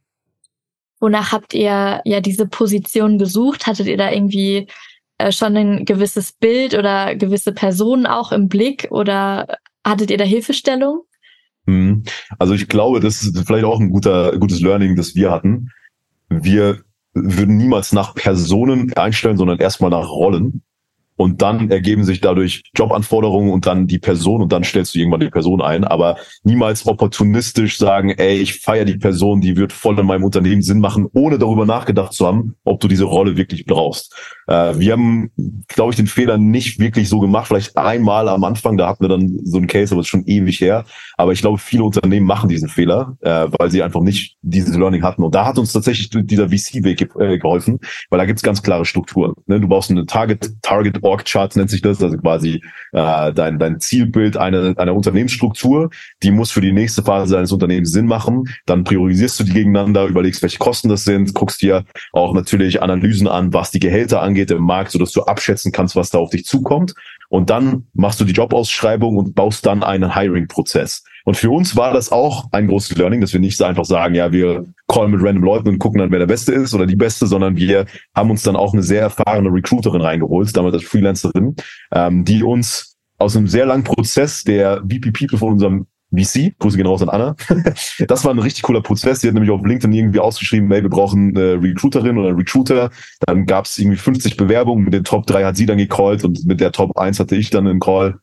Wonach 1.00 1.32
habt 1.32 1.56
ihr 1.56 2.02
ja 2.06 2.22
diese 2.22 2.45
Position 2.45 3.17
gesucht? 3.17 3.65
Hattet 3.65 3.88
ihr 3.88 3.98
da 3.98 4.12
irgendwie 4.12 4.67
äh, 5.17 5.32
schon 5.32 5.58
ein 5.58 5.86
gewisses 5.86 6.34
Bild 6.34 6.76
oder 6.76 7.15
gewisse 7.15 7.54
Personen 7.54 8.06
auch 8.06 8.32
im 8.32 8.50
Blick 8.50 8.88
oder 8.91 9.58
hattet 9.84 10.12
ihr 10.12 10.17
da 10.19 10.26
Hilfestellung? 10.26 11.02
Hm. 11.65 12.04
Also 12.38 12.54
ich 12.54 12.67
glaube, 12.67 13.00
das 13.00 13.24
ist 13.24 13.48
vielleicht 13.48 13.65
auch 13.65 13.80
ein 13.80 13.89
guter, 13.89 14.38
gutes 14.38 14.62
Learning, 14.62 14.95
das 14.95 15.15
wir 15.15 15.32
hatten. 15.32 15.72
Wir 16.30 16.84
würden 17.13 17.58
niemals 17.58 17.91
nach 17.93 18.13
Personen 18.15 18.93
einstellen, 18.93 19.38
sondern 19.38 19.60
erstmal 19.60 19.89
nach 19.89 20.10
Rollen. 20.10 20.63
und 21.19 21.41
dann 21.41 21.69
ergeben 21.69 22.06
sich 22.06 22.22
dadurch 22.22 22.63
Jobanforderungen 22.78 23.52
und 23.52 23.65
dann 23.65 23.88
die 23.88 24.00
Person 24.00 24.41
und 24.41 24.54
dann 24.54 24.63
stellst 24.63 24.95
du 24.95 25.00
irgendwann 25.00 25.19
die 25.19 25.30
Person 25.30 25.62
ein, 25.62 25.84
aber 25.84 26.15
niemals 26.43 26.88
opportunistisch 26.88 27.78
sagen, 27.78 28.12
ey, 28.12 28.38
ich 28.38 28.62
feiere 28.62 28.86
die 28.86 28.98
Person, 28.98 29.41
die 29.41 29.58
wird 29.58 29.74
voll 29.74 30.00
in 30.00 30.06
meinem 30.06 30.24
Unternehmen 30.24 30.62
Sinn 30.62 30.80
machen, 30.80 31.08
ohne 31.12 31.38
darüber 31.38 31.65
nachgedacht 31.65 32.13
zu 32.13 32.26
haben, 32.26 32.56
ob 32.63 32.80
du 32.80 32.88
diese 32.88 33.04
Rolle 33.04 33.36
wirklich 33.36 33.65
brauchst. 33.65 34.15
Äh, 34.50 34.80
wir 34.80 34.94
haben, 34.94 35.32
glaube 35.68 35.92
ich, 35.92 35.98
den 35.98 36.08
Fehler 36.08 36.40
nicht 36.40 36.80
wirklich 36.80 37.08
so 37.08 37.20
gemacht, 37.20 37.48
vielleicht 37.48 37.78
einmal 37.78 38.28
am 38.28 38.44
Anfang, 38.44 38.78
da 38.78 38.88
hatten 38.88 39.04
wir 39.04 39.10
dann 39.10 39.40
so 39.44 39.58
einen 39.58 39.68
Case, 39.68 39.94
aber 39.94 40.00
das 40.00 40.08
ist 40.08 40.10
schon 40.10 40.26
ewig 40.26 40.60
her, 40.60 40.86
aber 41.18 41.34
ich 41.34 41.42
glaube, 41.42 41.60
viele 41.60 41.84
Unternehmen 41.84 42.26
machen 42.26 42.50
diesen 42.50 42.68
Fehler, 42.68 43.16
äh, 43.22 43.48
weil 43.60 43.70
sie 43.70 43.84
einfach 43.84 44.02
nicht 44.02 44.38
dieses 44.42 44.76
Learning 44.76 45.04
hatten 45.04 45.22
und 45.22 45.36
da 45.36 45.46
hat 45.46 45.60
uns 45.60 45.72
tatsächlich 45.72 46.10
dieser 46.10 46.50
VC-Weg 46.50 47.10
äh, 47.20 47.38
geholfen, 47.38 47.80
weil 48.10 48.18
da 48.18 48.26
gibt's 48.26 48.42
ganz 48.42 48.64
klare 48.64 48.86
Strukturen. 48.86 49.34
Ne? 49.46 49.60
Du 49.60 49.68
brauchst 49.68 49.92
eine 49.92 50.08
Target, 50.08 50.52
Target 50.64 51.04
Org 51.04 51.26
Charts 51.26 51.56
nennt 51.56 51.70
sich 51.70 51.84
das, 51.84 52.02
also 52.02 52.18
quasi 52.18 52.64
äh, 52.94 53.32
dein, 53.34 53.60
dein 53.60 53.80
Zielbild 53.80 54.36
einer, 54.36 54.74
einer 54.80 54.96
Unternehmensstruktur, 54.96 55.92
die 56.24 56.32
muss 56.32 56.50
für 56.50 56.62
die 56.62 56.72
nächste 56.72 57.04
Phase 57.04 57.36
deines 57.36 57.52
Unternehmens 57.52 57.92
Sinn 57.92 58.08
machen. 58.08 58.46
Dann 58.66 58.84
priorisierst 58.84 59.40
du 59.40 59.44
die 59.44 59.54
gegeneinander, 59.54 60.08
überlegst, 60.08 60.42
welche 60.42 60.58
Kosten 60.58 60.90
das 60.90 61.04
sind, 61.04 61.36
guckst 61.36 61.62
dir 61.62 61.86
auch 62.14 62.34
natürlich 62.34 62.82
Analysen 62.82 63.28
an, 63.28 63.54
was 63.54 63.70
die 63.70 63.80
Gehälter 63.80 64.22
angeht 64.24 64.38
im 64.56 64.63
Markt, 64.63 64.91
sodass 64.91 65.12
du 65.12 65.23
abschätzen 65.23 65.71
kannst, 65.71 65.95
was 65.95 66.10
da 66.10 66.17
auf 66.19 66.30
dich 66.30 66.45
zukommt. 66.45 66.93
Und 67.30 67.49
dann 67.49 67.88
machst 67.93 68.19
du 68.19 68.25
die 68.25 68.34
Jobausschreibung 68.34 69.17
und 69.17 69.36
baust 69.36 69.65
dann 69.65 69.84
einen 69.84 70.15
Hiring-Prozess. 70.15 71.04
Und 71.25 71.36
für 71.36 71.52
uns 71.52 71.75
war 71.75 71.93
das 71.93 72.12
auch 72.12 72.45
ein 72.52 72.67
großes 72.67 72.97
Learning, 72.97 73.21
dass 73.21 73.34
wir 73.34 73.39
nicht 73.39 73.62
einfach 73.62 73.86
sagen, 73.86 74.15
ja, 74.15 74.32
wir 74.32 74.65
callen 74.88 75.12
mit 75.12 75.21
random 75.21 75.43
Leuten 75.43 75.67
und 75.67 75.80
gucken 75.80 75.99
dann, 75.99 76.12
wer 76.12 76.19
der 76.19 76.25
Beste 76.25 76.54
ist 76.54 76.73
oder 76.73 76.88
die 76.88 76.95
Beste, 76.95 77.28
sondern 77.28 77.56
wir 77.56 77.86
haben 78.15 78.32
uns 78.32 78.41
dann 78.41 78.56
auch 78.56 78.73
eine 78.73 78.82
sehr 78.82 79.02
erfahrene 79.02 79.49
Recruiterin 79.49 80.02
reingeholt, 80.02 80.56
damals 80.58 80.73
als 80.73 80.86
Freelancerin, 80.86 81.56
ähm, 81.93 82.25
die 82.25 82.41
uns 82.41 82.97
aus 83.19 83.36
einem 83.38 83.47
sehr 83.47 83.65
langen 83.65 83.84
Prozess 83.84 84.43
der 84.43 84.78
VP 84.78 85.12
People 85.12 85.38
von 85.38 85.54
unserem 85.54 85.86
VC, 86.12 86.58
Grüße 86.58 86.78
gehen 86.78 86.88
raus 86.88 87.02
an 87.02 87.10
Anna. 87.10 87.36
Das 88.08 88.26
war 88.26 88.32
ein 88.32 88.39
richtig 88.39 88.63
cooler 88.63 88.82
Prozess. 88.82 89.19
Die 89.19 89.28
hat 89.28 89.34
nämlich 89.34 89.52
auf 89.52 89.63
LinkedIn 89.63 89.93
irgendwie 89.93 90.19
ausgeschrieben, 90.19 90.72
hey, 90.72 90.82
wir 90.82 90.89
brauchen 90.89 91.36
eine 91.36 91.62
Recruiterin 91.62 92.17
oder 92.17 92.36
Recruiter. 92.36 92.89
Dann 93.22 93.45
gab 93.45 93.65
es 93.65 93.78
irgendwie 93.78 93.98
50 93.98 94.38
Bewerbungen. 94.38 94.84
Mit 94.84 94.93
den 94.93 95.04
Top 95.04 95.28
3 95.28 95.45
hat 95.45 95.58
sie 95.58 95.65
dann 95.65 95.78
gecallt 95.78 96.24
und 96.24 96.45
mit 96.45 96.60
der 96.60 96.72
Top 96.72 96.98
1 96.98 97.19
hatte 97.19 97.36
ich 97.36 97.50
dann 97.50 97.67
einen 97.67 97.80
Call. 97.80 98.19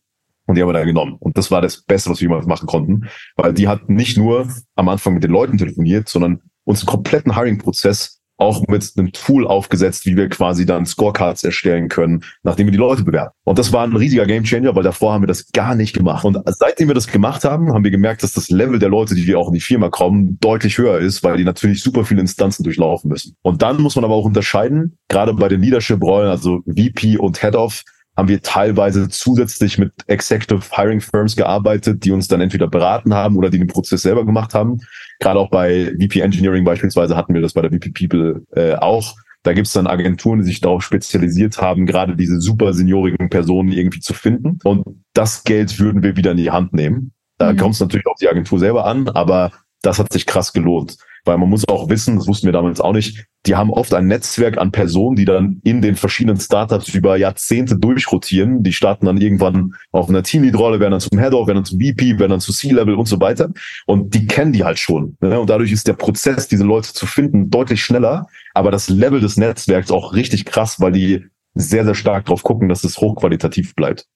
Und 0.47 0.57
die 0.57 0.63
haben 0.63 0.69
wir 0.69 0.75
dann 0.75 0.87
genommen. 0.87 1.17
Und 1.19 1.37
das 1.37 1.51
war 1.51 1.61
das 1.61 1.83
Beste, 1.83 2.11
was 2.11 2.21
wir 2.21 2.29
jemals 2.29 2.47
machen 2.47 2.67
konnten. 2.67 3.09
Weil 3.37 3.53
die 3.53 3.69
hat 3.69 3.89
nicht 3.89 4.17
nur 4.17 4.49
am 4.77 4.89
Anfang 4.89 5.15
mit 5.15 5.25
den 5.25 5.33
Leuten 5.33 5.59
telefoniert, 5.59 6.09
sondern 6.09 6.41
uns 6.65 6.81
einen 6.81 6.87
kompletten 6.87 7.35
Hiring-Prozess 7.35 8.16
auch 8.39 8.67
mit 8.69 8.93
einem 8.97 9.13
Tool 9.13 9.47
aufgesetzt, 9.47 10.07
wie 10.07 10.17
wir 10.17 10.29
quasi 10.29 10.67
dann 10.67 10.85
Scorecards 10.85 11.43
erstellen 11.45 11.89
können, 11.89 12.25
nachdem 12.43 12.67
wir 12.67 12.73
die 12.73 12.79
Leute 12.79 13.03
bewerben. 13.03 13.33
Und 13.45 13.59
das 13.59 13.73
war 13.73 13.85
ein 13.85 13.97
riesiger 13.97 14.27
Gamechanger, 14.27 14.75
weil 14.77 14.83
davor 14.83 15.13
haben 15.13 15.23
wir 15.23 15.29
das 15.29 15.51
gar 15.53 15.75
nicht 15.75 15.95
gemacht. 15.95 16.25
Und 16.25 16.39
seitdem 16.47 16.89
wir 16.89 16.95
das 16.95 17.07
gemacht 17.07 17.45
haben, 17.45 17.73
haben 17.73 17.85
wir 17.85 17.91
gemerkt, 17.91 18.23
dass 18.23 18.35
das 18.35 18.51
Level 18.51 18.79
der 18.79 18.91
Leute, 18.91 19.15
die 19.15 19.27
wir 19.27 19.39
auch 19.39 19.49
in 19.49 19.55
die 19.55 19.61
Firma 19.61 19.89
kommen, 19.89 20.39
deutlich 20.41 20.77
höher 20.79 20.99
ist, 20.99 21.23
weil 21.25 21.39
die 21.39 21.45
natürlich 21.45 21.83
super 21.83 22.05
viele 22.05 22.21
Instanzen 22.21 22.63
durchlaufen 22.63 23.09
müssen. 23.09 23.37
Und 23.43 23.63
dann 23.63 23.81
muss 23.81 23.97
man 23.97 24.05
aber 24.05 24.15
auch 24.15 24.25
unterscheiden, 24.25 24.99
gerade 25.09 25.33
bei 25.33 25.49
den 25.49 25.63
Leadership-Rollen, 25.63 26.29
also 26.29 26.61
VP 26.67 27.17
und 27.19 27.41
Head 27.41 27.55
of, 27.55 27.83
haben 28.17 28.29
wir 28.29 28.41
teilweise 28.41 29.09
zusätzlich 29.09 29.79
mit 29.79 29.93
Executive 30.07 30.63
Hiring 30.75 31.01
Firms 31.01 31.37
gearbeitet, 31.37 32.05
die 32.05 32.13
uns 32.13 32.29
dann 32.29 32.41
entweder 32.41 32.67
beraten 32.67 33.13
haben 33.13 33.37
oder 33.37 33.51
die 33.51 33.59
den 33.59 33.67
Prozess 33.67 34.03
selber 34.03 34.25
gemacht 34.25 34.55
haben. 34.55 34.81
Gerade 35.19 35.41
auch 35.41 35.51
bei 35.51 35.93
VP 36.01 36.21
Engineering 36.21 36.65
beispielsweise 36.65 37.17
hatten 37.17 37.35
wir 37.35 37.41
das 37.41 37.55
bei 37.55 37.63
der 37.63 37.71
VP 37.71 37.91
People 37.91 38.43
äh, 38.55 38.75
auch. 38.75 39.15
Da 39.43 39.53
gibt's 39.53 39.73
dann 39.73 39.87
Agenturen, 39.87 40.41
die 40.41 40.45
sich 40.45 40.61
darauf 40.61 40.83
spezialisiert 40.83 41.61
haben, 41.61 41.87
gerade 41.87 42.17
diese 42.17 42.41
super 42.41 42.73
seniorigen 42.73 43.31
Personen 43.31 43.71
irgendwie 43.71 44.01
zu 44.01 44.13
finden. 44.13 44.59
Und 44.65 44.85
das 45.15 45.45
Geld 45.45 45.79
würden 45.79 46.03
wir 46.03 46.17
wieder 46.17 46.33
in 46.33 46.37
die 46.37 46.51
Hand 46.51 46.73
nehmen. 46.73 47.13
Da 47.39 47.53
mhm. 47.53 47.57
kommt 47.59 47.75
es 47.75 47.81
natürlich 47.81 48.07
auf 48.07 48.19
die 48.21 48.29
Agentur 48.29 48.59
selber 48.59 48.87
an, 48.87 49.09
aber 49.09 49.53
das 49.83 49.99
hat 49.99 50.13
sich 50.13 50.27
krass 50.27 50.53
gelohnt. 50.53 50.97
Weil 51.25 51.39
man 51.39 51.49
muss 51.49 51.67
auch 51.69 51.89
wissen, 51.89 52.17
das 52.17 52.29
wussten 52.29 52.47
wir 52.47 52.53
damals 52.53 52.81
auch 52.81 52.93
nicht, 52.93 53.27
die 53.47 53.57
haben 53.57 53.73
oft 53.73 53.93
ein 53.95 54.07
Netzwerk 54.07 54.59
an 54.59 54.71
Personen, 54.71 55.17
die 55.17 55.25
dann 55.25 55.61
in 55.65 55.83
den 55.83 55.97
verschiedenen 55.97 56.39
Startups 56.39 56.89
über 56.95 57.17
Jahrzehnte 57.17 57.77
durchrotieren. 57.77 58.63
Die 58.63 58.73
starten 58.73 59.07
dann 59.07 59.21
irgendwann 59.21 59.73
auf 59.91 60.09
einer 60.09 60.23
Teamlead-Rolle, 60.23 60.79
werden 60.79 60.93
dann 60.93 61.01
zum 61.01 61.19
Head-Off, 61.19 61.49
werden 61.49 61.59
dann 61.59 61.65
zum 61.65 61.81
VP, 61.81 62.19
werden 62.21 62.31
dann 62.31 62.41
zu 62.41 62.53
C-Level 62.53 62.95
und 62.95 63.07
so 63.07 63.21
weiter. 63.21 63.51
Und 63.87 64.15
die 64.15 64.27
kennen 64.27 64.53
die 64.53 64.65
halt 64.65 64.79
schon. 64.79 65.17
Ne? 65.21 65.39
Und 65.39 65.51
dadurch 65.51 65.73
ist 65.73 65.89
der 65.89 65.95
Prozess, 65.95 66.47
diese 66.47 66.65
Leute 66.65 66.93
zu 66.93 67.07
finden, 67.07 67.51
deutlich 67.51 67.83
schneller. 67.83 68.27
Aber 68.55 68.71
das 68.71 68.89
Level 68.89 69.21
des 69.21 69.37
Netzwerks 69.37 69.91
auch 69.91 70.15
richtig 70.15 70.45
krass, 70.45 70.81
weil 70.81 70.93
die 70.93 71.27
sehr, 71.55 71.85
sehr 71.85 71.95
stark 71.95 72.27
drauf 72.27 72.43
gucken, 72.45 72.69
dass 72.69 72.85
es 72.85 72.99
hochqualitativ 72.99 73.75
bleibt. 73.75 74.07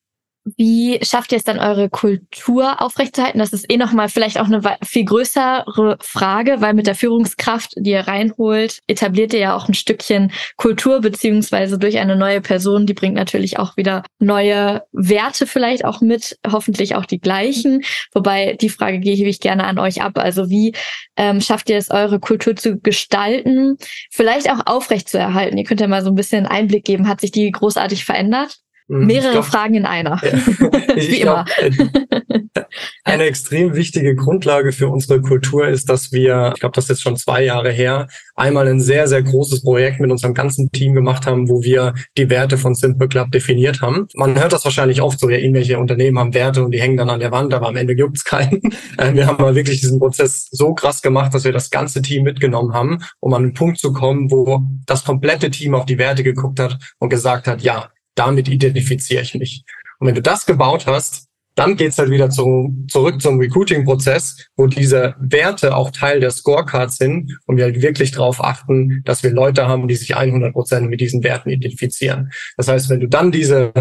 Wie 0.57 0.99
schafft 1.03 1.31
ihr 1.31 1.37
es 1.37 1.43
dann, 1.43 1.59
eure 1.59 1.89
Kultur 1.89 2.81
aufrechtzuerhalten? 2.81 3.39
Das 3.39 3.53
ist 3.53 3.71
eh 3.71 3.77
nochmal 3.77 4.09
vielleicht 4.09 4.39
auch 4.39 4.45
eine 4.45 4.61
viel 4.83 5.05
größere 5.05 5.97
Frage, 6.01 6.61
weil 6.61 6.73
mit 6.73 6.87
der 6.87 6.95
Führungskraft, 6.95 7.73
die 7.77 7.91
ihr 7.91 8.07
reinholt, 8.07 8.79
etabliert 8.87 9.33
ihr 9.33 9.39
ja 9.39 9.55
auch 9.55 9.67
ein 9.67 9.75
Stückchen 9.75 10.31
Kultur, 10.57 11.01
beziehungsweise 11.01 11.77
durch 11.77 11.99
eine 11.99 12.15
neue 12.15 12.41
Person, 12.41 12.87
die 12.87 12.95
bringt 12.95 13.13
natürlich 13.15 13.59
auch 13.59 13.77
wieder 13.77 14.03
neue 14.17 14.81
Werte 14.91 15.45
vielleicht 15.45 15.85
auch 15.85 16.01
mit, 16.01 16.39
hoffentlich 16.49 16.95
auch 16.95 17.05
die 17.05 17.19
gleichen. 17.19 17.83
Wobei 18.11 18.57
die 18.59 18.69
Frage 18.69 18.99
gebe 18.99 19.29
ich 19.29 19.41
gerne 19.41 19.65
an 19.65 19.77
euch 19.77 20.01
ab. 20.01 20.17
Also 20.17 20.49
wie 20.49 20.73
ähm, 21.17 21.41
schafft 21.41 21.69
ihr 21.69 21.77
es, 21.77 21.91
eure 21.91 22.19
Kultur 22.19 22.55
zu 22.55 22.79
gestalten, 22.79 23.77
vielleicht 24.09 24.49
auch 24.49 24.65
aufrechtzuerhalten? 24.65 25.57
Ihr 25.59 25.65
könnt 25.65 25.81
ja 25.81 25.87
mal 25.87 26.03
so 26.03 26.09
ein 26.09 26.15
bisschen 26.15 26.47
Einblick 26.47 26.83
geben. 26.83 27.07
Hat 27.07 27.21
sich 27.21 27.31
die 27.31 27.51
großartig 27.51 28.05
verändert? 28.05 28.57
Mhm. 28.91 29.05
Mehrere 29.05 29.31
glaub, 29.31 29.45
Fragen 29.45 29.75
in 29.75 29.85
einer. 29.85 30.19
Ja, 30.21 30.33
Wie 30.95 31.21
immer. 31.21 31.45
Glaub, 31.45 32.67
eine 33.05 33.23
extrem 33.23 33.73
wichtige 33.73 34.15
Grundlage 34.15 34.73
für 34.73 34.89
unsere 34.89 35.21
Kultur 35.21 35.67
ist, 35.67 35.89
dass 35.89 36.11
wir, 36.11 36.51
ich 36.53 36.59
glaube, 36.59 36.73
das 36.75 36.85
ist 36.85 36.89
jetzt 36.89 37.01
schon 37.01 37.15
zwei 37.15 37.45
Jahre 37.45 37.71
her, 37.71 38.07
einmal 38.35 38.67
ein 38.67 38.81
sehr, 38.81 39.07
sehr 39.07 39.23
großes 39.23 39.63
Projekt 39.63 40.01
mit 40.01 40.11
unserem 40.11 40.33
ganzen 40.33 40.71
Team 40.71 40.93
gemacht 40.93 41.25
haben, 41.25 41.47
wo 41.47 41.63
wir 41.63 41.93
die 42.17 42.29
Werte 42.29 42.57
von 42.57 42.75
Simple 42.75 43.07
Club 43.07 43.31
definiert 43.31 43.81
haben. 43.81 44.07
Man 44.15 44.37
hört 44.37 44.51
das 44.51 44.65
wahrscheinlich 44.65 45.01
oft 45.01 45.21
so, 45.21 45.29
ja, 45.29 45.37
irgendwelche 45.37 45.79
Unternehmen 45.79 46.19
haben 46.19 46.33
Werte 46.33 46.61
und 46.61 46.71
die 46.71 46.81
hängen 46.81 46.97
dann 46.97 47.09
an 47.09 47.21
der 47.21 47.31
Wand, 47.31 47.53
aber 47.53 47.69
am 47.69 47.77
Ende 47.77 47.95
gibt's 47.95 48.25
keinen. 48.25 48.61
Äh, 48.97 49.13
wir 49.13 49.25
haben 49.25 49.41
mal 49.41 49.55
wirklich 49.55 49.79
diesen 49.79 49.99
Prozess 49.99 50.47
so 50.51 50.73
krass 50.73 51.01
gemacht, 51.01 51.33
dass 51.33 51.45
wir 51.45 51.53
das 51.53 51.69
ganze 51.69 52.01
Team 52.01 52.23
mitgenommen 52.23 52.73
haben, 52.73 52.99
um 53.19 53.33
an 53.33 53.43
einen 53.43 53.53
Punkt 53.53 53.77
zu 53.77 53.93
kommen, 53.93 54.29
wo 54.31 54.61
das 54.85 55.05
komplette 55.05 55.49
Team 55.49 55.75
auf 55.75 55.85
die 55.85 55.97
Werte 55.97 56.23
geguckt 56.23 56.59
hat 56.59 56.77
und 56.99 57.09
gesagt 57.09 57.47
hat, 57.47 57.61
ja, 57.61 57.89
damit 58.15 58.47
identifiziere 58.47 59.21
ich 59.21 59.35
mich. 59.35 59.63
Und 59.99 60.07
wenn 60.07 60.15
du 60.15 60.21
das 60.21 60.45
gebaut 60.45 60.87
hast, 60.87 61.27
dann 61.55 61.75
geht's 61.75 61.97
halt 61.97 62.09
wieder 62.09 62.29
zu, 62.29 62.73
zurück 62.87 63.21
zum 63.21 63.39
Recruiting-Prozess, 63.39 64.47
wo 64.55 64.67
diese 64.67 65.15
Werte 65.19 65.75
auch 65.75 65.91
Teil 65.91 66.19
der 66.19 66.31
Scorecards 66.31 66.97
sind 66.97 67.37
und 67.45 67.57
wir 67.57 67.65
halt 67.65 67.81
wirklich 67.81 68.11
darauf 68.11 68.43
achten, 68.43 69.03
dass 69.03 69.21
wir 69.21 69.31
Leute 69.31 69.67
haben, 69.67 69.87
die 69.87 69.95
sich 69.95 70.15
100 70.15 70.53
Prozent 70.53 70.89
mit 70.89 71.01
diesen 71.01 71.23
Werten 71.23 71.49
identifizieren. 71.49 72.31
Das 72.55 72.67
heißt, 72.67 72.89
wenn 72.89 73.01
du 73.01 73.07
dann 73.07 73.31
diese, 73.31 73.73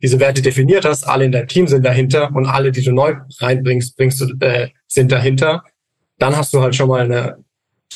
diese 0.00 0.20
Werte 0.20 0.42
definiert 0.42 0.84
hast, 0.84 1.04
alle 1.04 1.24
in 1.24 1.32
deinem 1.32 1.48
Team 1.48 1.66
sind 1.66 1.84
dahinter 1.84 2.34
und 2.34 2.46
alle, 2.46 2.70
die 2.70 2.84
du 2.84 2.92
neu 2.92 3.16
reinbringst, 3.40 3.96
bringst 3.96 4.20
du, 4.20 4.26
äh, 4.40 4.68
sind 4.86 5.10
dahinter, 5.10 5.64
dann 6.18 6.36
hast 6.36 6.54
du 6.54 6.60
halt 6.60 6.76
schon 6.76 6.88
mal 6.88 7.02
eine 7.02 7.44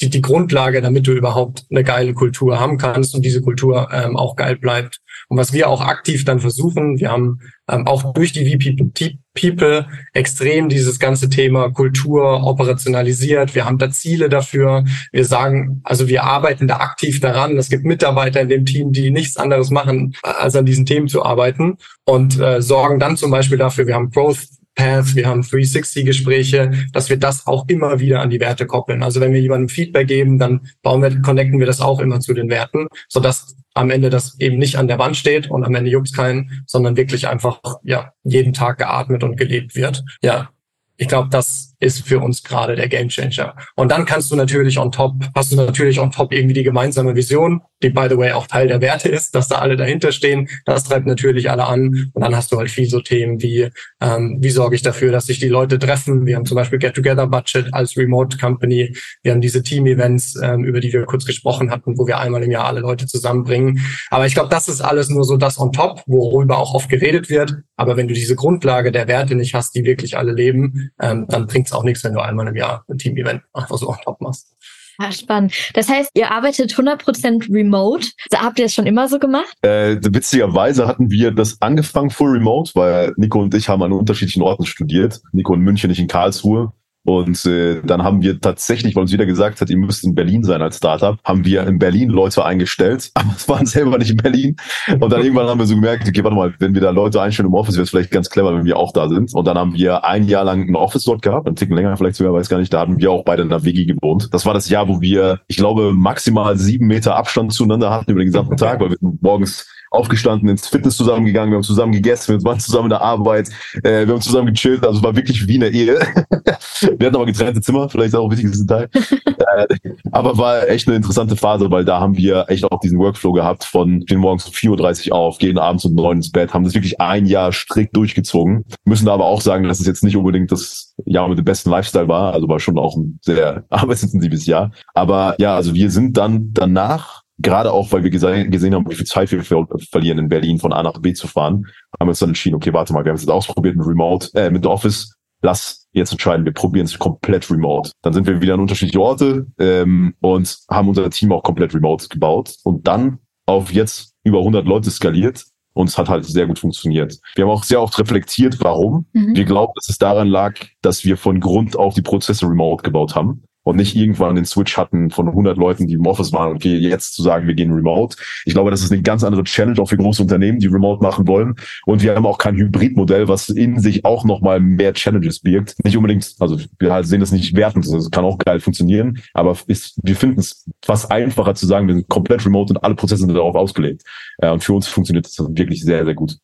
die, 0.01 0.11
die 0.11 0.23
Grundlage, 0.23 0.81
damit 0.81 1.07
du 1.07 1.13
überhaupt 1.13 1.65
eine 1.71 1.85
geile 1.85 2.15
Kultur 2.15 2.59
haben 2.59 2.79
kannst 2.79 3.15
und 3.15 3.25
diese 3.25 3.43
Kultur 3.43 3.89
ähm, 3.93 4.17
auch 4.17 4.37
geil 4.37 4.57
bleibt. 4.57 5.01
Und 5.29 5.39
was 5.39 5.53
wir 5.53 5.69
auch 5.69 5.81
aktiv 5.81 6.25
dann 6.25 6.41
versuchen, 6.41 6.99
wir 6.99 7.11
haben 7.11 7.41
ähm, 7.69 7.87
auch 7.87 8.13
durch 8.13 8.33
die 8.33 8.45
VP 8.51 9.19
People 9.35 9.87
extrem 10.13 10.69
dieses 10.69 10.99
ganze 10.99 11.31
Thema 11.31 11.71
Kultur 11.71 12.45
operationalisiert. 12.45 13.55
Wir 13.55 13.65
haben 13.65 13.79
da 13.79 13.91
Ziele 13.91 14.29
dafür. 14.29 14.85
Wir 15.11 15.25
sagen, 15.25 15.81
also 15.85 16.07
wir 16.07 16.25
arbeiten 16.25 16.69
da 16.69 16.77
aktiv 16.79 17.21
daran. 17.21 17.57
Es 17.57 17.71
gibt 17.71 17.85
Mitarbeiter 17.85 18.43
in 18.43 18.51
dem 18.51 18.67
Team, 18.67 18.93
die 18.93 19.11
nichts 19.11 19.39
anderes 19.39 19.71
machen, 19.71 20.15
als 20.23 20.55
an 20.55 20.67
diesen 20.67 20.85
Themen 20.85 21.09
zu 21.09 21.25
arbeiten 21.25 21.79
und 22.05 22.39
äh, 22.39 22.61
sorgen 22.61 22.99
dann 22.99 23.17
zum 23.17 23.31
Beispiel 23.31 23.59
dafür, 23.59 23.87
wir 23.87 23.95
haben 23.95 24.11
Growth 24.11 24.49
Path, 24.75 25.15
wir 25.15 25.27
haben 25.27 25.43
360-Gespräche, 25.43 26.73
dass 26.93 27.11
wir 27.11 27.19
das 27.19 27.47
auch 27.47 27.69
immer 27.69 28.01
wieder 28.01 28.21
an 28.21 28.31
die 28.31 28.41
Werte 28.41 28.67
koppeln. 28.67 29.03
Also 29.03 29.21
wenn 29.21 29.33
wir 29.33 29.41
jemandem 29.41 29.69
Feedback 29.69 30.09
geben, 30.09 30.39
dann 30.39 30.67
bauen 30.83 31.03
wir, 31.03 31.21
connecten 31.21 31.59
wir 31.59 31.67
das 31.67 31.81
auch 31.81 32.01
immer 32.01 32.21
zu 32.21 32.33
den 32.33 32.49
Werten, 32.49 32.87
sodass 33.09 33.57
am 33.75 33.91
Ende 33.91 34.11
das 34.11 34.39
eben 34.39 34.59
nicht 34.59 34.77
an 34.77 34.89
der 34.89 34.99
Wand 34.99 35.17
steht 35.17 35.51
und 35.51 35.65
am 35.65 35.75
Ende 35.75 35.91
juckt's 35.91 36.13
keinen, 36.13 36.65
sondern 36.67 36.97
wirklich 36.97 37.29
einfach, 37.29 37.61
ja, 37.83 38.13
jeden 38.25 38.53
Tag 38.53 38.79
geatmet 38.79 39.25
und 39.25 39.37
gelebt 39.37 39.75
wird. 39.75 40.05
Ja, 40.23 40.51
Ich 40.97 41.09
glaube, 41.09 41.31
das 41.31 41.72
ist 41.83 42.07
für 42.07 42.21
uns 42.21 42.43
gerade 42.43 42.77
der 42.77 42.89
Gamechanger. 42.89 43.57
Und 43.75 43.91
dann 43.91 44.05
kannst 44.05 44.31
du 44.31 44.37
natürlich 44.37 44.79
on 44.79 44.93
top, 44.93 45.15
hast 45.35 45.53
du 45.53 45.57
natürlich 45.57 45.99
on 45.99 46.13
top 46.13 46.33
irgendwie 46.33 46.55
die 46.55 46.63
gemeinsame 46.63 47.17
Vision, 47.17 47.61
die 47.83 47.91
by 47.91 48.07
the 48.09 48.17
way 48.17 48.31
auch 48.33 48.47
Teil 48.47 48.69
der 48.69 48.81
Werte 48.81 49.09
ist, 49.09 49.35
dass 49.35 49.49
da 49.49 49.57
alle 49.57 49.77
dahinter 49.77 50.13
stehen. 50.13 50.49
Das 50.65 50.85
treibt 50.85 51.07
natürlich 51.07 51.51
alle 51.51 51.67
an. 51.67 52.11
Und 52.13 52.23
dann 52.23 52.37
hast 52.37 52.53
du 52.53 52.59
halt 52.59 52.71
viel 52.71 52.89
so 52.89 53.01
Themen 53.01 53.43
wie, 53.43 53.69
ähm, 54.01 54.39
wie 54.41 54.51
sorge 54.51 54.77
ich 54.77 54.83
dafür, 54.83 55.11
dass 55.11 55.27
sich 55.27 55.41
die 55.41 55.49
Leute 55.49 55.79
treffen. 55.79 56.25
Wir 56.25 56.37
haben 56.37 56.47
zum 56.47 56.55
Beispiel 56.55 56.79
Get 56.79 56.95
Together 56.95 57.27
Budget 57.27 57.75
als 57.75 57.97
Remote 57.97 58.39
Company. 58.39 58.97
Wir 59.25 59.33
haben 59.33 59.41
diese 59.41 59.63
Team-Events, 59.65 60.39
ähm, 60.41 60.65
über 60.65 60.79
die 60.79 60.93
wir 60.93 61.05
kurz 61.05 61.25
gesprochen 61.25 61.73
hatten, 61.73 61.99
wo 61.99 62.07
wir 62.07 62.19
einmal 62.19 62.45
im 62.45 62.51
Jahr 62.53 62.67
alle 62.67 62.81
Leute 62.81 63.07
zusammenbringen. 63.07 63.81
Aber 64.11 64.27
ich 64.27 64.35
glaube, 64.35 64.51
das 64.51 64.69
ist 64.69 64.81
alles 64.81 65.09
nur 65.09 65.25
so 65.25 65.37
das 65.37 65.59
on 65.59 65.73
top, 65.73 66.03
worüber 66.07 66.59
auch 66.59 66.75
oft 66.75 66.89
geredet 66.89 67.29
wird. 67.29 67.57
Aber 67.77 67.97
wenn 67.97 68.07
du 68.07 68.15
diese 68.15 68.37
Grundlage 68.37 68.93
der 68.93 69.09
Werte 69.09 69.35
nicht 69.35 69.55
hast, 69.55 69.75
die 69.75 69.85
wirklich 69.85 70.17
alle 70.17 70.33
leben, 70.33 70.91
ähm, 71.01 71.27
dann 71.29 71.49
bringt 71.49 71.72
es 71.73 71.79
auch 71.79 71.85
nichts, 71.85 72.05
wenn 72.05 72.15
du 72.15 72.21
einmal 72.21 72.47
im 72.49 72.57
Jahr 72.57 72.85
ein 72.89 72.99
Team-Event 72.99 73.43
einfach 73.53 73.77
so 73.77 73.89
on 73.89 73.97
top 74.05 74.21
machst. 74.21 74.55
Ja, 75.01 75.11
spannend. 75.11 75.55
Das 75.75 75.89
heißt, 75.89 76.11
ihr 76.15 76.31
arbeitet 76.31 76.73
100% 76.73 77.53
remote. 77.53 78.09
Habt 78.35 78.59
ihr 78.59 78.67
das 78.67 78.75
schon 78.75 78.87
immer 78.87 79.09
so 79.09 79.19
gemacht? 79.19 79.57
Äh, 79.63 79.97
witzigerweise 80.03 80.87
hatten 80.87 81.11
wir 81.11 81.31
das 81.31 81.61
angefangen 81.61 82.11
full 82.11 82.33
remote, 82.33 82.73
weil 82.75 83.13
Nico 83.17 83.41
und 83.41 83.55
ich 83.55 83.69
haben 83.69 83.83
an 83.83 83.93
unterschiedlichen 83.93 84.43
Orten 84.43 84.67
studiert. 84.67 85.21
Nico 85.33 85.55
in 85.55 85.61
München, 85.61 85.91
ich 85.91 85.99
in 85.99 86.09
Karlsruhe. 86.09 86.73
Und 87.05 87.45
äh, 87.47 87.81
dann 87.83 88.05
haben 88.05 88.23
wir 88.23 88.41
tatsächlich, 88.41 88.95
weil 88.95 89.03
uns 89.03 89.13
wieder 89.13 89.27
gesagt 89.27 89.61
hat, 89.61 89.71
ihr 89.71 89.77
müsst 89.77 90.05
in 90.05 90.15
Berlin 90.15 90.45
sein 90.45 90.63
als 90.63 90.77
Startup, 90.77 91.19
haben 91.25 91.45
wir 91.45 91.67
in 91.67 91.79
Berlin 91.79 92.11
Leute 92.11 92.45
eingestellt, 92.45 93.11
aber 93.15 93.33
es 93.37 93.49
waren 93.49 93.67
selber 93.67 93.99
nicht 93.99 94.11
in 94.11 94.17
Berlin. 94.19 94.57
Und 95.01 95.13
dann 95.13 95.23
irgendwann 95.23 95.49
haben 95.49 95.59
wir 95.59 95.67
so 95.67 95.75
gemerkt, 95.75 96.09
okay, 96.09 96.23
warte 96.23 96.37
mal, 96.37 96.55
wenn 96.59 96.75
wir 96.75 96.81
da 96.81 96.91
Leute 96.91 97.21
einstellen 97.21 97.49
im 97.49 97.55
Office, 97.55 97.75
wäre 97.75 97.85
es 97.85 97.91
vielleicht 97.91 98.11
ganz 98.11 98.31
clever, 98.31 98.55
wenn 98.55 98.65
wir 98.65 98.77
auch 98.77 98.93
da 98.93 99.09
sind. 99.09 99.35
Und 99.35 99.47
dann 99.47 99.59
haben 99.59 99.75
wir 99.75 100.05
ein 100.05 100.29
Jahr 100.29 100.45
lang 100.45 100.69
ein 100.69 100.77
Office 100.77 101.05
dort 101.05 101.23
gehabt, 101.23 101.49
ein 101.49 101.57
Ticken 101.57 101.75
länger 101.75 101.97
vielleicht 101.97 102.17
sogar, 102.17 102.33
weiß 102.33 102.49
gar 102.49 102.59
nicht, 102.59 102.73
da 102.73 102.81
hatten 102.81 103.01
wir 103.01 103.11
auch 103.11 103.25
beide 103.25 103.43
in 103.43 103.49
der 103.49 103.65
WG 103.65 103.85
gewohnt. 103.85 104.29
Das 104.33 104.47
war 104.47 104.55
das 104.55 104.69
Jahr, 104.69 104.89
wo 104.89 105.01
wir, 105.01 105.41
ich 105.49 105.57
glaube, 105.57 105.93
maximal 105.93 106.57
sieben 106.57 106.87
Meter 106.87 107.17
Abstand 107.17 107.53
zueinander 107.53 107.91
hatten 107.91 108.11
über 108.11 108.21
den 108.21 108.27
gesamten 108.27 108.57
Tag, 108.63 108.81
weil 108.81 108.91
wir 108.91 108.99
morgens 109.21 109.67
aufgestanden, 109.93 110.49
ins 110.49 110.69
Fitness 110.69 110.97
zusammengegangen, 110.97 111.51
wir 111.51 111.57
haben 111.57 111.63
zusammen 111.63 111.93
gegessen, 111.93 112.39
wir 112.39 112.45
waren 112.45 112.61
zusammen 112.61 112.85
in 112.85 112.91
der 112.91 113.03
Arbeit, 113.03 113.51
äh, 113.83 114.07
wir 114.07 114.15
haben 114.15 114.21
zusammen 114.21 114.53
gechillt, 114.53 114.85
also 114.85 114.99
es 114.99 115.05
war 115.05 115.15
wirklich 115.15 115.47
wie 115.47 115.57
eine 115.57 115.69
Ehe. 115.69 115.99
wir 116.99 117.07
hatten 117.07 117.17
aber 117.17 117.27
getrennte 117.27 117.61
Zimmer, 117.61 117.89
vielleicht 117.89 118.15
auch 118.15 118.25
ein 118.25 118.31
wichtiges 118.31 118.65
Detail. 118.65 118.89
äh, 118.95 119.67
aber 120.11 120.39
war 120.39 120.69
echt 120.69 120.89
eine 120.89 120.97
interessante 120.97 121.37
Phase, 121.37 121.71
weil 121.71 121.85
da 121.85 122.01
haben 122.01 122.17
wir 122.17 122.47
echt 122.49 122.65
auch 122.65 122.81
diesen 122.81 122.99
Workflow 122.99 123.33
gehabt 123.33 123.65
von 123.65 124.03
stehen 124.03 124.19
morgens 124.19 124.47
um 124.47 124.53
4.30 124.53 125.11
Uhr 125.11 125.17
auf, 125.17 125.39
gehen 125.39 125.59
abends 125.59 125.85
um 125.85 125.95
9 125.95 126.19
ins 126.19 126.31
Bett, 126.31 126.55
haben 126.55 126.65
das 126.65 126.75
wirklich 126.75 127.01
ein 127.01 127.27
Jahr 127.27 127.53
strikt 127.53 127.97
durchgezogen. 127.97 128.65
Müssen 128.85 129.09
aber 129.09 129.27
auch 129.27 129.41
sagen, 129.41 129.65
dass 129.65 129.81
es 129.81 129.87
jetzt 129.87 130.05
nicht 130.05 130.17
unbedingt 130.17 130.53
das 130.53 130.95
Jahr 131.05 131.29
mit 131.29 131.39
dem 131.39 131.45
besten 131.45 131.71
Lifestyle 131.71 132.09
war, 132.09 132.33
also 132.33 132.49
war 132.49 132.61
schon 132.61 132.79
auch 132.79 132.97
ein 132.97 133.19
sehr 133.23 133.65
arbeitsintensives 133.71 134.47
Jahr. 134.47 134.73
Aber 134.95 135.35
ja, 135.39 135.55
also 135.55 135.75
wir 135.75 135.91
sind 135.91 136.17
dann 136.17 136.53
danach 136.53 137.22
gerade 137.39 137.73
auch, 137.73 137.93
weil 137.93 138.05
wir 138.05 138.11
gesehen 138.11 138.75
haben, 138.75 138.89
wie 138.91 138.95
viel 138.95 139.07
Zeit 139.07 139.33
wir 139.33 139.43
verlieren, 139.43 140.19
in 140.19 140.29
Berlin 140.29 140.59
von 140.59 140.73
A 140.73 140.83
nach 140.83 141.01
B 141.01 141.13
zu 141.13 141.27
fahren, 141.27 141.67
haben 141.99 142.07
wir 142.07 142.11
uns 142.11 142.19
dann 142.19 142.31
entschieden, 142.31 142.57
okay, 142.57 142.73
warte 142.73 142.93
mal, 142.93 143.05
wir 143.05 143.11
haben 143.11 143.17
es 143.17 143.23
jetzt 143.23 143.31
ausprobiert 143.31 143.77
mit 143.77 143.87
Remote, 143.87 144.29
äh, 144.35 144.51
mit 144.51 144.67
Office, 144.67 145.15
lass 145.43 145.89
jetzt 145.93 146.13
entscheiden, 146.13 146.45
wir 146.45 146.53
probieren 146.53 146.87
es 146.87 146.99
komplett 146.99 147.51
remote. 147.51 147.91
Dann 148.03 148.13
sind 148.13 148.27
wir 148.27 148.41
wieder 148.41 148.55
an 148.55 148.61
unterschiedliche 148.61 149.01
Orte 149.01 149.47
ähm, 149.59 150.15
und 150.21 150.59
haben 150.71 150.89
unser 150.89 151.11
Team 151.11 151.33
auch 151.33 151.43
komplett 151.43 151.75
remote 151.75 152.09
gebaut 152.09 152.55
und 152.65 152.87
dann 152.87 153.19
auf 153.47 153.73
jetzt 153.73 154.15
über 154.25 154.39
100 154.39 154.67
Leute 154.67 154.91
skaliert 154.91 155.45
und 155.75 155.89
es 155.89 155.99
hat 155.99 156.09
halt 156.09 156.25
sehr 156.25 156.47
gut 156.47 156.59
funktioniert. 156.59 157.19
Wir 157.35 157.45
haben 157.45 157.51
auch 157.51 157.65
sehr 157.65 157.83
oft 157.83 157.99
reflektiert, 157.99 158.59
warum. 158.61 159.07
Mhm. 159.13 159.35
Wir 159.35 159.45
glauben, 159.45 159.73
dass 159.75 159.89
es 159.89 159.99
daran 159.99 160.29
lag, 160.29 160.55
dass 160.81 161.05
wir 161.05 161.17
von 161.17 161.41
Grund 161.41 161.77
auf 161.77 161.95
die 161.95 162.03
Prozesse 162.03 162.47
remote 162.47 162.83
gebaut 162.83 163.15
haben 163.15 163.43
und 163.65 163.77
nicht 163.77 163.95
irgendwann 163.95 164.35
den 164.35 164.45
Switch 164.45 164.77
hatten 164.77 165.11
von 165.11 165.29
100 165.29 165.57
Leuten, 165.57 165.87
die 165.87 165.95
im 165.95 166.07
Office 166.07 166.33
waren, 166.33 166.57
okay, 166.57 166.77
jetzt 166.77 167.15
zu 167.15 167.23
sagen, 167.23 167.47
wir 167.47 167.55
gehen 167.55 167.73
remote. 167.73 168.17
Ich 168.45 168.55
glaube, 168.55 168.71
das 168.71 168.83
ist 168.83 168.93
eine 168.93 169.03
ganz 169.03 169.25
andere 169.25 169.45
Challenge 169.45 169.81
auch 169.81 169.89
für 169.89 169.97
große 169.97 170.23
Unternehmen, 170.23 170.59
die 170.59 170.67
remote 170.67 171.03
machen 171.03 171.29
wollen. 171.29 171.55
Und 171.87 172.03
wir 172.03 172.15
haben 172.15 172.27
auch 172.27 172.39
kein 172.39 172.57
Hybridmodell, 172.57 173.29
was 173.29 173.49
in 173.49 173.79
sich 173.81 174.05
auch 174.05 174.25
nochmal 174.25 174.61
mehr 174.61 174.93
Challenges 174.93 175.41
birgt. 175.41 175.77
Nicht 175.85 175.97
unbedingt, 175.97 176.35
also 176.41 176.59
wir 176.79 176.93
halt 176.93 177.07
sehen 177.07 177.21
das 177.21 177.33
nicht 177.33 177.55
wertend, 177.57 177.87
das 177.91 178.11
kann 178.11 178.25
auch 178.25 178.39
geil 178.39 178.61
funktionieren, 178.61 179.21
aber 179.35 179.57
ist, 179.67 179.99
wir 180.03 180.17
finden 180.17 180.41
es 180.41 180.67
fast 180.85 181.11
einfacher 181.11 181.55
zu 181.55 181.67
sagen, 181.67 181.87
wir 181.87 181.95
sind 181.95 182.09
komplett 182.09 182.45
remote 182.45 182.75
und 182.75 182.83
alle 182.83 182.95
Prozesse 182.95 183.21
sind 183.21 183.35
darauf 183.35 183.55
ausgelegt. 183.55 184.03
Und 184.39 184.63
für 184.65 184.73
uns 184.73 184.89
funktioniert 184.89 185.27
das 185.27 185.39
wirklich 185.39 185.83
sehr, 185.83 186.05
sehr 186.05 186.15
gut. 186.15 186.37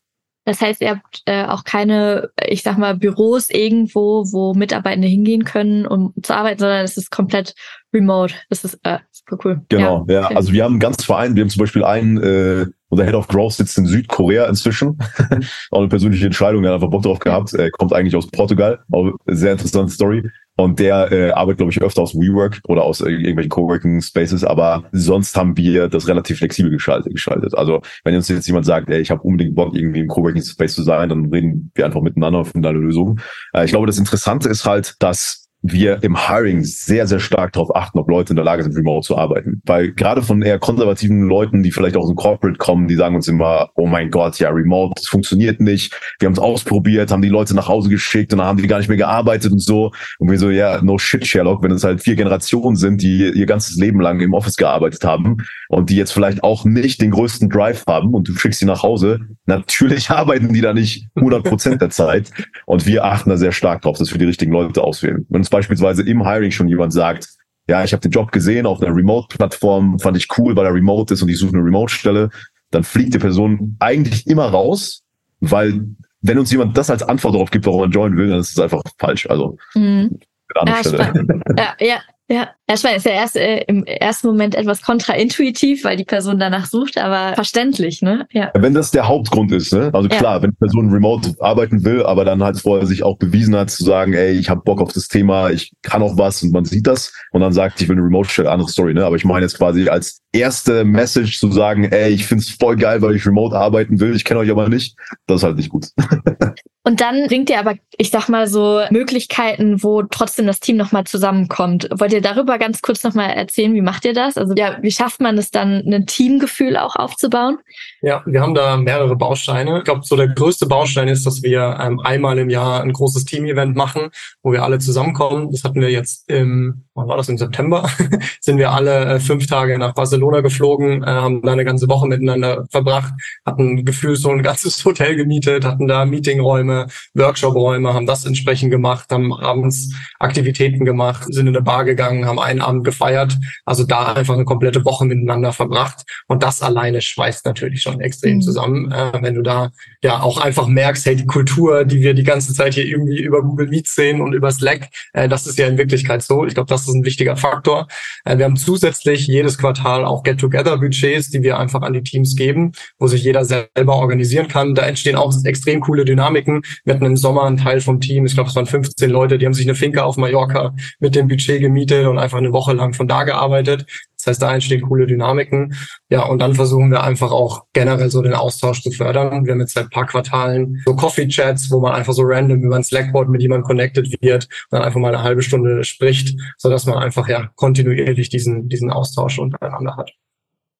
Das 0.44 0.60
heißt, 0.60 0.80
ihr 0.80 0.90
habt 0.90 1.22
äh, 1.26 1.44
auch 1.44 1.64
keine, 1.64 2.30
ich 2.46 2.62
sag 2.62 2.78
mal, 2.78 2.96
Büros 2.96 3.50
irgendwo, 3.50 4.24
wo 4.32 4.54
Mitarbeitende 4.54 5.06
hingehen 5.06 5.44
können, 5.44 5.86
um 5.86 6.14
zu 6.22 6.34
arbeiten, 6.34 6.60
sondern 6.60 6.84
es 6.84 6.96
ist 6.96 7.10
komplett 7.10 7.54
remote. 7.92 8.34
Das 8.48 8.64
ist 8.64 8.78
äh, 8.82 8.98
super 9.10 9.38
cool. 9.44 9.60
Genau, 9.68 10.06
ja. 10.08 10.22
ja. 10.22 10.28
Also 10.28 10.52
wir 10.52 10.64
haben 10.64 10.78
ganz 10.78 11.04
Verein, 11.04 11.34
wir 11.34 11.42
haben 11.42 11.50
zum 11.50 11.60
Beispiel 11.60 11.84
einen, 11.84 12.16
äh, 12.18 12.66
unser 12.88 13.04
Head 13.04 13.14
of 13.14 13.28
Growth 13.28 13.54
sitzt 13.54 13.76
in 13.76 13.86
Südkorea 13.86 14.46
inzwischen. 14.46 14.98
auch 15.70 15.80
eine 15.80 15.88
persönliche 15.88 16.26
Entscheidung, 16.26 16.64
er 16.64 16.70
hat 16.70 16.76
einfach 16.76 16.90
Bock 16.90 17.02
drauf 17.02 17.18
gehabt. 17.18 17.52
Er 17.52 17.70
kommt 17.70 17.92
eigentlich 17.92 18.16
aus 18.16 18.28
Portugal. 18.28 18.80
Auch 18.90 19.12
sehr 19.26 19.52
interessante 19.52 19.92
Story. 19.92 20.30
Und 20.60 20.80
der 20.80 21.12
äh, 21.12 21.30
arbeitet, 21.30 21.58
glaube 21.58 21.72
ich, 21.72 21.80
öfter 21.80 22.02
aus 22.02 22.16
WeWork 22.16 22.60
oder 22.66 22.82
aus 22.82 23.00
äh, 23.00 23.10
irgendwelchen 23.10 23.48
Coworking 23.48 24.02
Spaces, 24.02 24.42
aber 24.42 24.82
sonst 24.90 25.36
haben 25.36 25.56
wir 25.56 25.88
das 25.88 26.08
relativ 26.08 26.38
flexibel 26.38 26.72
geschaltet. 26.72 27.12
geschaltet. 27.12 27.56
Also 27.56 27.80
wenn 28.02 28.16
uns 28.16 28.28
jetzt 28.28 28.48
jemand 28.48 28.66
sagt, 28.66 28.90
ey, 28.90 29.00
ich 29.00 29.12
habe 29.12 29.22
unbedingt 29.22 29.54
Bock, 29.54 29.76
irgendwie 29.76 30.00
im 30.00 30.08
Coworking 30.08 30.42
Space 30.42 30.74
zu 30.74 30.82
sein, 30.82 31.10
dann 31.10 31.26
reden 31.26 31.70
wir 31.74 31.86
einfach 31.86 32.02
miteinander 32.02 32.44
finden 32.44 32.66
eine 32.66 32.78
Lösung. 32.78 33.20
Äh, 33.54 33.66
ich 33.66 33.70
glaube, 33.70 33.86
das 33.86 33.98
Interessante 33.98 34.48
ist 34.48 34.64
halt, 34.64 34.96
dass 34.98 35.47
wir 35.62 36.02
im 36.02 36.28
Hiring 36.28 36.62
sehr, 36.62 37.06
sehr 37.06 37.18
stark 37.18 37.52
darauf 37.52 37.74
achten, 37.74 37.98
ob 37.98 38.08
Leute 38.08 38.30
in 38.30 38.36
der 38.36 38.44
Lage 38.44 38.62
sind, 38.62 38.76
remote 38.76 39.04
zu 39.04 39.18
arbeiten. 39.18 39.60
Weil 39.64 39.92
gerade 39.92 40.22
von 40.22 40.40
eher 40.42 40.58
konservativen 40.58 41.22
Leuten, 41.22 41.64
die 41.64 41.72
vielleicht 41.72 41.96
aus 41.96 42.06
dem 42.06 42.14
Corporate 42.14 42.58
kommen, 42.58 42.86
die 42.86 42.94
sagen 42.94 43.16
uns 43.16 43.26
immer, 43.26 43.70
oh 43.74 43.86
mein 43.86 44.10
Gott, 44.10 44.38
ja, 44.38 44.50
remote, 44.50 44.94
das 44.96 45.08
funktioniert 45.08 45.60
nicht. 45.60 45.92
Wir 46.20 46.26
haben 46.26 46.34
es 46.34 46.38
ausprobiert, 46.38 47.10
haben 47.10 47.22
die 47.22 47.28
Leute 47.28 47.56
nach 47.56 47.68
Hause 47.68 47.88
geschickt 47.88 48.32
und 48.32 48.38
dann 48.38 48.46
haben 48.46 48.58
die 48.58 48.68
gar 48.68 48.78
nicht 48.78 48.88
mehr 48.88 48.96
gearbeitet 48.96 49.50
und 49.50 49.60
so. 49.60 49.90
Und 50.20 50.30
wir 50.30 50.38
so, 50.38 50.50
ja, 50.50 50.80
no 50.80 50.96
shit, 50.96 51.26
Sherlock, 51.26 51.62
wenn 51.64 51.72
es 51.72 51.82
halt 51.82 52.02
vier 52.02 52.14
Generationen 52.14 52.76
sind, 52.76 53.02
die 53.02 53.32
ihr 53.34 53.46
ganzes 53.46 53.76
Leben 53.76 54.00
lang 54.00 54.20
im 54.20 54.34
Office 54.34 54.56
gearbeitet 54.56 55.02
haben 55.02 55.38
und 55.68 55.90
die 55.90 55.96
jetzt 55.96 56.12
vielleicht 56.12 56.44
auch 56.44 56.64
nicht 56.64 57.02
den 57.02 57.10
größten 57.10 57.48
Drive 57.48 57.84
haben 57.88 58.14
und 58.14 58.28
du 58.28 58.34
schickst 58.34 58.60
sie 58.60 58.66
nach 58.66 58.84
Hause, 58.84 59.20
natürlich 59.46 60.10
arbeiten 60.10 60.52
die 60.52 60.60
da 60.60 60.72
nicht 60.72 61.08
100 61.16 61.42
Prozent 61.42 61.82
der 61.82 61.90
Zeit. 61.90 62.30
Und 62.64 62.86
wir 62.86 63.04
achten 63.04 63.30
da 63.30 63.36
sehr 63.36 63.52
stark 63.52 63.82
drauf, 63.82 63.98
dass 63.98 64.12
wir 64.12 64.18
die 64.18 64.24
richtigen 64.24 64.52
Leute 64.52 64.84
auswählen. 64.84 65.26
Wenn 65.28 65.48
uns 65.48 65.50
beispielsweise 65.58 66.02
im 66.02 66.24
Hiring 66.24 66.52
schon 66.52 66.68
jemand 66.68 66.92
sagt, 66.92 67.28
ja, 67.68 67.84
ich 67.84 67.92
habe 67.92 68.00
den 68.00 68.12
Job 68.12 68.32
gesehen 68.32 68.64
auf 68.64 68.80
einer 68.80 68.94
Remote-Plattform, 68.94 69.98
fand 69.98 70.16
ich 70.16 70.28
cool, 70.38 70.56
weil 70.56 70.64
er 70.64 70.72
remote 70.72 71.12
ist 71.12 71.22
und 71.22 71.28
ich 71.28 71.38
suche 71.38 71.54
eine 71.54 71.64
Remote-Stelle, 71.64 72.30
dann 72.70 72.84
fliegt 72.84 73.14
die 73.14 73.18
Person 73.18 73.76
eigentlich 73.80 74.26
immer 74.26 74.46
raus, 74.46 75.02
weil 75.40 75.84
wenn 76.20 76.38
uns 76.38 76.50
jemand 76.50 76.76
das 76.76 76.90
als 76.90 77.02
Antwort 77.02 77.34
darauf 77.34 77.50
gibt, 77.50 77.66
warum 77.66 77.82
er 77.82 77.88
joinen 77.88 78.16
will, 78.16 78.28
dann 78.28 78.40
ist 78.40 78.52
es 78.52 78.58
einfach 78.58 78.82
falsch. 78.98 79.26
Also 79.28 79.56
mhm. 79.74 80.18
ja, 80.56 81.76
ja, 81.80 82.00
ja, 82.30 82.50
erstmal 82.66 82.96
ist 82.96 83.06
ja 83.06 83.12
erst 83.12 83.36
äh, 83.36 83.62
im 83.68 83.84
ersten 83.84 84.26
Moment 84.26 84.54
etwas 84.54 84.82
kontraintuitiv, 84.82 85.84
weil 85.84 85.96
die 85.96 86.04
Person 86.04 86.38
danach 86.38 86.66
sucht, 86.66 86.98
aber 86.98 87.34
verständlich, 87.34 88.02
ne? 88.02 88.26
Ja. 88.32 88.50
Wenn 88.54 88.74
das 88.74 88.90
der 88.90 89.08
Hauptgrund 89.08 89.50
ist, 89.50 89.72
ne? 89.72 89.88
Also 89.94 90.10
klar, 90.10 90.36
ja. 90.36 90.42
wenn 90.42 90.50
die 90.50 90.56
Person 90.56 90.90
remote 90.90 91.34
arbeiten 91.40 91.84
will, 91.86 92.04
aber 92.04 92.26
dann 92.26 92.42
halt 92.42 92.60
vorher 92.60 92.86
sich 92.86 93.02
auch 93.02 93.16
bewiesen 93.16 93.56
hat 93.56 93.70
zu 93.70 93.82
sagen, 93.82 94.12
ey, 94.12 94.32
ich 94.32 94.50
habe 94.50 94.60
Bock 94.60 94.82
auf 94.82 94.92
das 94.92 95.08
Thema, 95.08 95.48
ich 95.48 95.72
kann 95.82 96.02
auch 96.02 96.18
was 96.18 96.42
und 96.42 96.52
man 96.52 96.66
sieht 96.66 96.86
das 96.86 97.14
und 97.32 97.40
dann 97.40 97.54
sagt, 97.54 97.80
ich 97.80 97.88
will 97.88 97.96
eine 97.96 98.04
Remote-Stelle, 98.04 98.50
andere 98.50 98.68
Story, 98.68 98.92
ne? 98.92 99.06
Aber 99.06 99.16
ich 99.16 99.24
meine 99.24 99.46
jetzt 99.46 99.56
quasi 99.56 99.88
als 99.88 100.20
erste 100.32 100.84
Message 100.84 101.40
zu 101.40 101.50
sagen, 101.50 101.84
ey, 101.84 102.10
ich 102.10 102.26
find's 102.26 102.50
voll 102.50 102.76
geil, 102.76 103.00
weil 103.00 103.16
ich 103.16 103.26
remote 103.26 103.56
arbeiten 103.56 104.00
will, 104.00 104.14
ich 104.14 104.24
kenne 104.24 104.40
euch 104.40 104.50
aber 104.50 104.68
nicht, 104.68 104.98
das 105.26 105.38
ist 105.38 105.44
halt 105.44 105.56
nicht 105.56 105.70
gut. 105.70 105.86
Und 106.88 107.02
dann 107.02 107.26
bringt 107.26 107.50
ihr 107.50 107.58
aber, 107.58 107.74
ich 107.98 108.10
sag 108.10 108.30
mal 108.30 108.46
so, 108.46 108.80
Möglichkeiten, 108.88 109.82
wo 109.82 110.04
trotzdem 110.04 110.46
das 110.46 110.58
Team 110.58 110.78
nochmal 110.78 111.04
zusammenkommt. 111.04 111.86
Wollt 111.94 112.14
ihr 112.14 112.22
darüber 112.22 112.58
ganz 112.58 112.80
kurz 112.80 113.04
nochmal 113.04 113.28
erzählen, 113.28 113.74
wie 113.74 113.82
macht 113.82 114.06
ihr 114.06 114.14
das? 114.14 114.38
Also 114.38 114.54
ja, 114.56 114.78
wie 114.80 114.90
schafft 114.90 115.20
man 115.20 115.36
es 115.36 115.50
dann, 115.50 115.82
ein 115.86 116.06
Teamgefühl 116.06 116.78
auch 116.78 116.96
aufzubauen? 116.96 117.58
Ja, 118.00 118.22
wir 118.24 118.40
haben 118.40 118.54
da 118.54 118.78
mehrere 118.78 119.16
Bausteine. 119.16 119.80
Ich 119.80 119.84
glaube, 119.84 120.00
so 120.02 120.16
der 120.16 120.28
größte 120.28 120.64
Baustein 120.64 121.08
ist, 121.08 121.26
dass 121.26 121.42
wir 121.42 121.78
ähm, 121.78 122.00
einmal 122.00 122.38
im 122.38 122.48
Jahr 122.48 122.82
ein 122.82 122.94
großes 122.94 123.26
Team-Event 123.26 123.76
machen, 123.76 124.08
wo 124.42 124.52
wir 124.52 124.62
alle 124.62 124.78
zusammenkommen. 124.78 125.52
Das 125.52 125.64
hatten 125.64 125.82
wir 125.82 125.90
jetzt 125.90 126.30
im 126.30 126.84
wann 126.98 127.08
war 127.08 127.16
das, 127.16 127.28
im 127.28 127.38
September, 127.38 127.88
sind 128.40 128.58
wir 128.58 128.72
alle 128.72 129.04
äh, 129.04 129.20
fünf 129.20 129.46
Tage 129.46 129.78
nach 129.78 129.94
Barcelona 129.94 130.40
geflogen, 130.40 131.02
äh, 131.02 131.06
haben 131.06 131.42
da 131.42 131.52
eine 131.52 131.64
ganze 131.64 131.88
Woche 131.88 132.06
miteinander 132.06 132.66
verbracht, 132.70 133.14
hatten 133.46 133.84
gefühlt 133.84 134.18
so 134.18 134.30
ein 134.30 134.42
ganzes 134.42 134.84
Hotel 134.84 135.16
gemietet, 135.16 135.64
hatten 135.64 135.86
da 135.86 136.04
Meetingräume, 136.04 136.88
Workshopräume, 137.14 137.94
haben 137.94 138.06
das 138.06 138.26
entsprechend 138.26 138.70
gemacht, 138.70 139.10
haben 139.10 139.32
abends 139.32 139.94
Aktivitäten 140.18 140.84
gemacht, 140.84 141.24
sind 141.32 141.46
in 141.46 141.56
eine 141.56 141.62
Bar 141.62 141.84
gegangen, 141.84 142.26
haben 142.26 142.40
einen 142.40 142.60
Abend 142.60 142.84
gefeiert, 142.84 143.36
also 143.64 143.84
da 143.84 144.12
einfach 144.14 144.34
eine 144.34 144.44
komplette 144.44 144.84
Woche 144.84 145.04
miteinander 145.04 145.52
verbracht 145.52 146.04
und 146.26 146.42
das 146.42 146.62
alleine 146.62 147.00
schweißt 147.00 147.46
natürlich 147.46 147.82
schon 147.82 148.00
extrem 148.00 148.36
mhm. 148.36 148.42
zusammen, 148.42 148.92
äh, 148.92 149.12
wenn 149.20 149.34
du 149.34 149.42
da 149.42 149.70
ja 150.02 150.20
auch 150.20 150.38
einfach 150.38 150.66
merkst, 150.66 151.06
hey, 151.06 151.16
die 151.16 151.26
Kultur, 151.26 151.84
die 151.84 152.00
wir 152.00 152.14
die 152.14 152.24
ganze 152.24 152.52
Zeit 152.54 152.74
hier 152.74 152.84
irgendwie 152.84 153.22
über 153.22 153.42
Google 153.42 153.68
Meet 153.68 153.88
sehen 153.88 154.20
und 154.20 154.32
über 154.32 154.50
Slack, 154.50 154.88
das 155.12 155.46
ist 155.46 155.58
ja 155.58 155.66
in 155.66 155.78
Wirklichkeit 155.78 156.22
so. 156.22 156.44
Ich 156.46 156.54
glaube, 156.54 156.68
das 156.68 156.87
ist 156.88 156.94
ein 156.94 157.04
wichtiger 157.04 157.36
Faktor. 157.36 157.86
Äh, 158.24 158.38
wir 158.38 158.44
haben 158.44 158.56
zusätzlich 158.56 159.26
jedes 159.26 159.58
Quartal 159.58 160.04
auch 160.04 160.22
Get-Together-Budgets, 160.22 161.30
die 161.30 161.42
wir 161.42 161.58
einfach 161.58 161.82
an 161.82 161.92
die 161.92 162.02
Teams 162.02 162.36
geben, 162.36 162.72
wo 162.98 163.06
sich 163.06 163.22
jeder 163.22 163.44
selber 163.44 163.96
organisieren 163.96 164.48
kann. 164.48 164.74
Da 164.74 164.82
entstehen 164.82 165.16
auch 165.16 165.32
extrem 165.44 165.80
coole 165.80 166.04
Dynamiken. 166.04 166.62
Wir 166.84 166.94
hatten 166.94 167.04
im 167.04 167.16
Sommer 167.16 167.44
einen 167.44 167.56
Teil 167.56 167.80
vom 167.80 168.00
Team, 168.00 168.26
ich 168.26 168.34
glaube, 168.34 168.50
es 168.50 168.56
waren 168.56 168.66
15 168.66 169.10
Leute, 169.10 169.38
die 169.38 169.46
haben 169.46 169.54
sich 169.54 169.66
eine 169.66 169.74
Finca 169.74 170.02
auf 170.02 170.16
Mallorca 170.16 170.74
mit 171.00 171.14
dem 171.14 171.28
Budget 171.28 171.60
gemietet 171.60 172.06
und 172.06 172.18
einfach 172.18 172.38
eine 172.38 172.52
Woche 172.52 172.72
lang 172.72 172.94
von 172.94 173.08
da 173.08 173.24
gearbeitet. 173.24 173.86
Das 174.18 174.26
heißt, 174.26 174.42
da 174.42 174.52
entstehen 174.52 174.82
coole 174.82 175.06
Dynamiken. 175.06 175.74
Ja, 176.10 176.24
und 176.24 176.40
dann 176.40 176.54
versuchen 176.54 176.90
wir 176.90 177.02
einfach 177.02 177.30
auch 177.30 177.64
generell 177.72 178.10
so 178.10 178.20
den 178.20 178.34
Austausch 178.34 178.82
zu 178.82 178.90
fördern. 178.90 179.44
Wir 179.44 179.52
haben 179.52 179.60
jetzt 179.60 179.74
seit 179.74 179.90
paar 179.90 180.06
Quartalen 180.06 180.82
so 180.84 180.94
Coffee-Chats, 180.94 181.70
wo 181.70 181.80
man 181.80 181.94
einfach 181.94 182.12
so 182.12 182.22
random 182.24 182.62
über 182.62 182.76
ein 182.76 182.84
Slackboard 182.84 183.28
mit 183.28 183.42
jemandem 183.42 183.64
connected 183.64 184.20
wird 184.20 184.44
und 184.44 184.50
dann 184.78 184.82
einfach 184.82 185.00
mal 185.00 185.14
eine 185.14 185.22
halbe 185.22 185.42
Stunde 185.42 185.84
spricht, 185.84 186.36
so 186.56 186.68
dass 186.68 186.86
man 186.86 186.98
einfach 186.98 187.28
ja 187.28 187.50
kontinuierlich 187.54 188.28
diesen, 188.28 188.68
diesen 188.68 188.90
Austausch 188.90 189.38
untereinander 189.38 189.96
hat. 189.96 190.10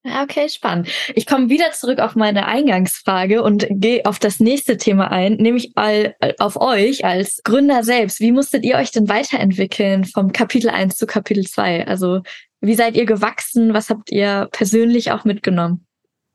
Okay, 0.04 0.48
spannend. 0.48 0.88
Ich 1.14 1.26
komme 1.26 1.50
wieder 1.50 1.72
zurück 1.72 1.98
auf 1.98 2.14
meine 2.14 2.46
Eingangsfrage 2.46 3.42
und 3.42 3.66
gehe 3.68 4.06
auf 4.06 4.18
das 4.18 4.40
nächste 4.40 4.76
Thema 4.76 5.10
ein, 5.10 5.34
nämlich 5.34 5.72
all, 5.74 6.14
auf 6.38 6.56
euch 6.56 7.04
als 7.04 7.42
Gründer 7.42 7.82
selbst. 7.82 8.20
Wie 8.20 8.32
musstet 8.32 8.64
ihr 8.64 8.76
euch 8.76 8.90
denn 8.90 9.08
weiterentwickeln 9.08 10.04
vom 10.04 10.32
Kapitel 10.32 10.70
1 10.70 10.96
zu 10.96 11.06
Kapitel 11.06 11.44
2? 11.44 11.86
Also 11.86 12.22
wie 12.60 12.74
seid 12.74 12.96
ihr 12.96 13.06
gewachsen? 13.06 13.74
Was 13.74 13.90
habt 13.90 14.10
ihr 14.10 14.48
persönlich 14.52 15.12
auch 15.12 15.24
mitgenommen? 15.24 15.86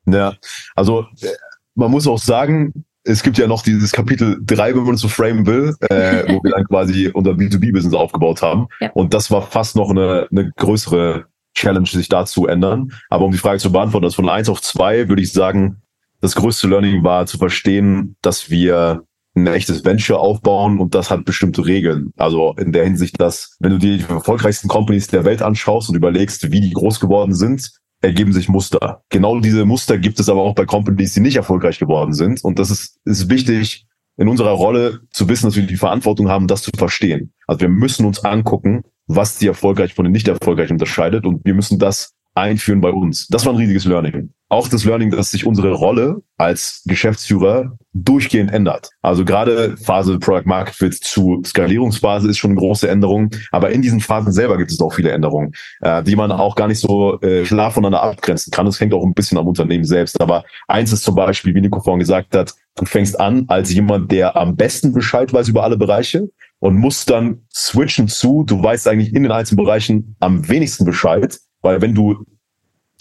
Ja, 0.06 0.36
also 0.76 1.08
äh, 1.22 1.28
man 1.76 1.92
muss 1.92 2.08
auch 2.08 2.20
sagen, 2.20 2.86
es 3.04 3.24
gibt 3.24 3.38
ja 3.38 3.48
noch 3.48 3.64
dieses 3.64 3.92
Kapitel 3.92 4.40
3, 4.46 4.76
wenn 4.76 4.84
man 4.84 4.96
es 4.96 5.02
so 5.02 5.08
framen 5.08 5.46
will, 5.46 5.76
äh, 5.90 6.24
wo 6.34 6.44
wir 6.44 6.52
dann 6.52 6.66
quasi 6.66 7.10
unser 7.14 7.32
B2B-Business 7.32 7.94
aufgebaut 7.94 8.42
haben. 8.42 8.68
Ja. 8.80 8.92
Und 8.92 9.14
das 9.14 9.32
war 9.32 9.42
fast 9.42 9.76
noch 9.76 9.90
eine, 9.90 10.28
eine 10.32 10.52
größere 10.56 11.26
Challenge, 11.56 11.88
sich 11.88 12.10
da 12.10 12.26
zu 12.26 12.48
ändern. 12.48 12.92
Aber 13.10 13.26
um 13.26 13.32
die 13.32 13.38
Frage 13.38 13.60
zu 13.60 13.72
beantworten, 13.72 14.06
das 14.06 14.16
von 14.16 14.30
1 14.30 14.50
auf 14.50 14.62
2 14.62 15.10
würde 15.10 15.22
ich 15.22 15.32
sagen, 15.32 15.82
das 16.22 16.36
größte 16.36 16.68
Learning 16.68 17.04
war 17.04 17.26
zu 17.26 17.38
verstehen, 17.38 18.16
dass 18.22 18.50
wir 18.50 19.04
ein 19.36 19.48
echtes 19.48 19.84
Venture 19.84 20.20
aufbauen 20.20 20.80
und 20.80 20.94
das 20.94 21.10
hat 21.10 21.26
bestimmte 21.26 21.66
Regeln. 21.66 22.12
Also 22.18 22.54
in 22.58 22.72
der 22.72 22.84
Hinsicht, 22.84 23.20
dass 23.20 23.56
wenn 23.60 23.72
du 23.72 23.78
die 23.80 24.02
erfolgreichsten 24.08 24.68
Companies 24.68 25.08
der 25.08 25.26
Welt 25.26 25.42
anschaust 25.42 25.90
und 25.90 25.96
überlegst, 25.96 26.52
wie 26.52 26.62
die 26.62 26.72
groß 26.72 27.00
geworden 27.00 27.34
sind, 27.34 27.72
ergeben 28.02 28.34
sich 28.34 28.50
Muster. 28.50 29.02
Genau 29.10 29.40
diese 29.40 29.66
Muster 29.66 29.98
gibt 29.98 30.20
es 30.20 30.30
aber 30.30 30.42
auch 30.42 30.56
bei 30.56 30.66
Companies, 30.66 31.14
die 31.14 31.22
nicht 31.22 31.38
erfolgreich 31.38 31.80
geworden 31.80 32.14
sind. 32.14 32.44
Und 32.44 32.60
das 32.60 32.70
ist, 32.70 33.00
ist 33.06 33.30
wichtig 33.30 33.88
in 34.18 34.28
unserer 34.28 34.52
Rolle 34.52 35.00
zu 35.10 35.28
wissen, 35.30 35.48
dass 35.48 35.56
wir 35.56 35.64
die 35.64 35.78
Verantwortung 35.78 36.30
haben, 36.30 36.48
das 36.48 36.62
zu 36.62 36.72
verstehen. 36.78 37.34
Also 37.48 37.62
wir 37.62 37.70
müssen 37.70 38.06
uns 38.06 38.24
angucken, 38.24 38.84
was 39.08 39.38
die 39.38 39.48
erfolgreich 39.48 39.94
von 39.94 40.06
den 40.06 40.12
nicht 40.12 40.28
erfolgreich 40.28 40.70
unterscheidet 40.70 41.26
und 41.26 41.44
wir 41.46 41.54
müssen 41.54 41.80
das 41.80 42.14
einführen 42.36 42.82
bei 42.82 42.92
uns. 42.92 43.28
Das 43.28 43.46
war 43.46 43.54
ein 43.54 43.58
riesiges 43.58 43.86
Learning. 43.86 44.33
Auch 44.50 44.68
das 44.68 44.86
Learning, 44.86 45.10
dass 45.10 45.32
sich 45.32 45.48
unsere 45.48 45.72
Rolle 45.72 46.22
als 46.38 46.84
Geschäftsführer 46.86 47.76
durchgehend 47.94 48.52
ändert. 48.52 48.90
Also 49.02 49.26
gerade 49.26 49.78
Phase 49.78 50.20
Product 50.20 50.46
Market 50.46 50.76
Fit 50.76 50.94
zu 50.94 51.42
Skalierungsphase 51.46 52.30
ist 52.30 52.38
schon 52.38 52.52
eine 52.52 52.60
große 52.60 52.88
Änderung, 52.88 53.32
aber 53.52 53.72
in 53.72 53.82
diesen 53.82 54.00
Phasen 54.00 54.32
selber 54.32 54.58
gibt 54.58 54.72
es 54.72 54.80
auch 54.80 54.94
viele 54.94 55.12
Änderungen, 55.12 55.54
äh, 55.82 56.04
die 56.04 56.16
man 56.16 56.32
auch 56.32 56.56
gar 56.56 56.68
nicht 56.68 56.80
so 56.80 57.20
äh, 57.22 57.44
klar 57.44 57.72
voneinander 57.72 58.04
abgrenzen 58.04 58.52
kann. 58.52 58.66
Das 58.66 58.80
hängt 58.80 58.94
auch 58.94 59.04
ein 59.04 59.14
bisschen 59.14 59.38
am 59.38 59.48
Unternehmen 59.48 59.86
selbst. 59.86 60.22
Aber 60.22 60.44
eins 60.68 60.92
ist 60.92 61.04
zum 61.04 61.16
Beispiel, 61.16 61.56
wie 61.56 61.62
Nico 61.62 61.80
vorhin 61.80 62.00
gesagt 62.00 62.36
hat, 62.36 62.54
du 62.76 62.86
fängst 62.86 63.20
an 63.20 63.46
als 63.48 63.74
jemand, 63.74 64.12
der 64.12 64.36
am 64.36 64.56
besten 64.56 64.94
Bescheid 64.94 65.34
weiß 65.34 65.48
über 65.48 65.64
alle 65.64 65.78
Bereiche 65.78 66.30
und 66.60 66.76
musst 66.76 67.10
dann 67.10 67.44
switchen 67.54 68.08
zu, 68.08 68.44
du 68.44 68.62
weißt 68.62 68.88
eigentlich 68.88 69.14
in 69.16 69.24
den 69.24 69.32
einzelnen 69.32 69.64
Bereichen 69.64 70.16
am 70.20 70.48
wenigsten 70.48 70.86
Bescheid 70.86 71.40
weil 71.64 71.82
wenn 71.82 71.96
du 71.96 72.26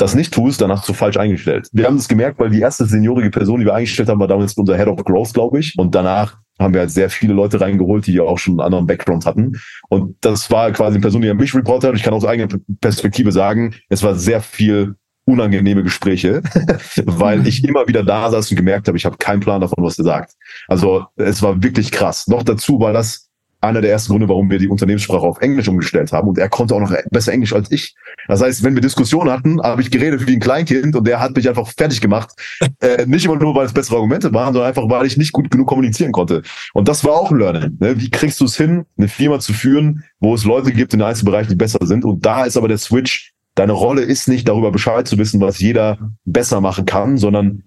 das 0.02 0.14
nicht 0.14 0.34
tust, 0.34 0.60
dann 0.60 0.70
hast 0.70 0.88
du 0.88 0.92
falsch 0.92 1.16
eingestellt. 1.16 1.68
Wir 1.72 1.86
haben 1.86 1.96
das 1.96 2.08
gemerkt, 2.08 2.38
weil 2.38 2.50
die 2.50 2.60
erste 2.60 2.84
seniorige 2.86 3.30
Person, 3.30 3.60
die 3.60 3.66
wir 3.66 3.74
eingestellt 3.74 4.08
haben, 4.08 4.20
war 4.20 4.28
damals 4.28 4.54
unser 4.54 4.76
Head 4.76 4.88
of 4.88 5.04
Growth, 5.04 5.32
glaube 5.32 5.60
ich. 5.60 5.74
Und 5.78 5.94
danach 5.94 6.38
haben 6.58 6.74
wir 6.74 6.80
halt 6.80 6.90
sehr 6.90 7.08
viele 7.08 7.32
Leute 7.34 7.60
reingeholt, 7.60 8.06
die 8.06 8.14
ja 8.14 8.22
auch 8.22 8.38
schon 8.38 8.54
einen 8.54 8.66
anderen 8.66 8.86
Background 8.86 9.26
hatten. 9.26 9.52
Und 9.88 10.16
das 10.20 10.50
war 10.50 10.70
quasi 10.72 10.96
eine 10.96 11.02
Person, 11.02 11.22
die 11.22 11.30
an 11.30 11.36
mich 11.36 11.54
reportet 11.54 11.90
hat. 11.90 11.96
Ich 11.96 12.02
kann 12.02 12.14
aus 12.14 12.24
eigener 12.24 12.48
Perspektive 12.80 13.32
sagen, 13.32 13.74
es 13.88 14.02
war 14.02 14.14
sehr 14.16 14.40
viel 14.40 14.96
unangenehme 15.24 15.84
Gespräche, 15.84 16.42
weil 17.04 17.46
ich 17.46 17.64
immer 17.64 17.86
wieder 17.86 18.02
da 18.02 18.28
saß 18.28 18.50
und 18.50 18.56
gemerkt 18.56 18.88
habe, 18.88 18.98
ich 18.98 19.04
habe 19.04 19.16
keinen 19.18 19.40
Plan 19.40 19.60
davon, 19.60 19.84
was 19.84 19.98
er 19.98 20.04
sagt. 20.04 20.32
Also 20.66 21.06
es 21.16 21.42
war 21.42 21.62
wirklich 21.62 21.92
krass. 21.92 22.26
Noch 22.26 22.42
dazu 22.42 22.80
war 22.80 22.92
das 22.92 23.30
einer 23.62 23.80
der 23.80 23.90
ersten 23.92 24.12
Gründe, 24.12 24.28
warum 24.28 24.50
wir 24.50 24.58
die 24.58 24.68
Unternehmenssprache 24.68 25.22
auf 25.22 25.40
Englisch 25.40 25.68
umgestellt 25.68 26.12
haben. 26.12 26.28
Und 26.28 26.38
er 26.38 26.48
konnte 26.48 26.74
auch 26.74 26.80
noch 26.80 26.92
besser 27.10 27.32
Englisch 27.32 27.52
als 27.52 27.70
ich. 27.70 27.94
Das 28.28 28.42
heißt, 28.42 28.64
wenn 28.64 28.74
wir 28.74 28.82
Diskussionen 28.82 29.30
hatten, 29.30 29.62
habe 29.62 29.82
ich 29.82 29.90
geredet 29.90 30.26
wie 30.26 30.34
ein 30.34 30.40
Kleinkind 30.40 30.96
und 30.96 31.06
der 31.06 31.20
hat 31.20 31.36
mich 31.36 31.48
einfach 31.48 31.68
fertig 31.68 32.00
gemacht. 32.00 32.30
Äh, 32.80 33.06
nicht 33.06 33.24
immer 33.24 33.36
nur, 33.36 33.54
weil 33.54 33.66
es 33.66 33.72
bessere 33.72 33.96
Argumente 33.96 34.32
waren, 34.34 34.54
sondern 34.54 34.68
einfach, 34.68 34.88
weil 34.88 35.06
ich 35.06 35.16
nicht 35.16 35.32
gut 35.32 35.50
genug 35.50 35.68
kommunizieren 35.68 36.10
konnte. 36.10 36.42
Und 36.72 36.88
das 36.88 37.04
war 37.04 37.12
auch 37.12 37.30
ein 37.30 37.38
Learning. 37.38 37.76
Ne? 37.78 38.00
Wie 38.00 38.10
kriegst 38.10 38.40
du 38.40 38.44
es 38.44 38.56
hin, 38.56 38.86
eine 38.98 39.06
Firma 39.06 39.38
zu 39.38 39.52
führen, 39.52 40.02
wo 40.18 40.34
es 40.34 40.44
Leute 40.44 40.72
gibt 40.72 40.92
in 40.92 40.98
den 40.98 41.06
einzelnen 41.06 41.30
Bereichen, 41.30 41.50
die 41.50 41.56
besser 41.56 41.78
sind? 41.82 42.04
Und 42.04 42.26
da 42.26 42.44
ist 42.44 42.56
aber 42.56 42.66
der 42.66 42.78
Switch. 42.78 43.32
Deine 43.54 43.72
Rolle 43.72 44.02
ist 44.02 44.26
nicht 44.26 44.48
darüber 44.48 44.72
Bescheid 44.72 45.06
zu 45.06 45.16
wissen, 45.18 45.40
was 45.40 45.60
jeder 45.60 45.98
besser 46.24 46.60
machen 46.60 46.86
kann, 46.86 47.18
sondern 47.18 47.64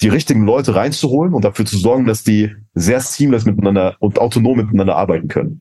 die 0.00 0.08
richtigen 0.08 0.44
Leute 0.44 0.74
reinzuholen 0.74 1.34
und 1.34 1.44
dafür 1.44 1.64
zu 1.64 1.76
sorgen, 1.76 2.06
dass 2.06 2.22
die 2.22 2.54
sehr 2.74 3.00
seamless 3.00 3.44
miteinander 3.44 3.96
und 4.00 4.18
autonom 4.18 4.56
miteinander 4.56 4.96
arbeiten 4.96 5.28
können. 5.28 5.60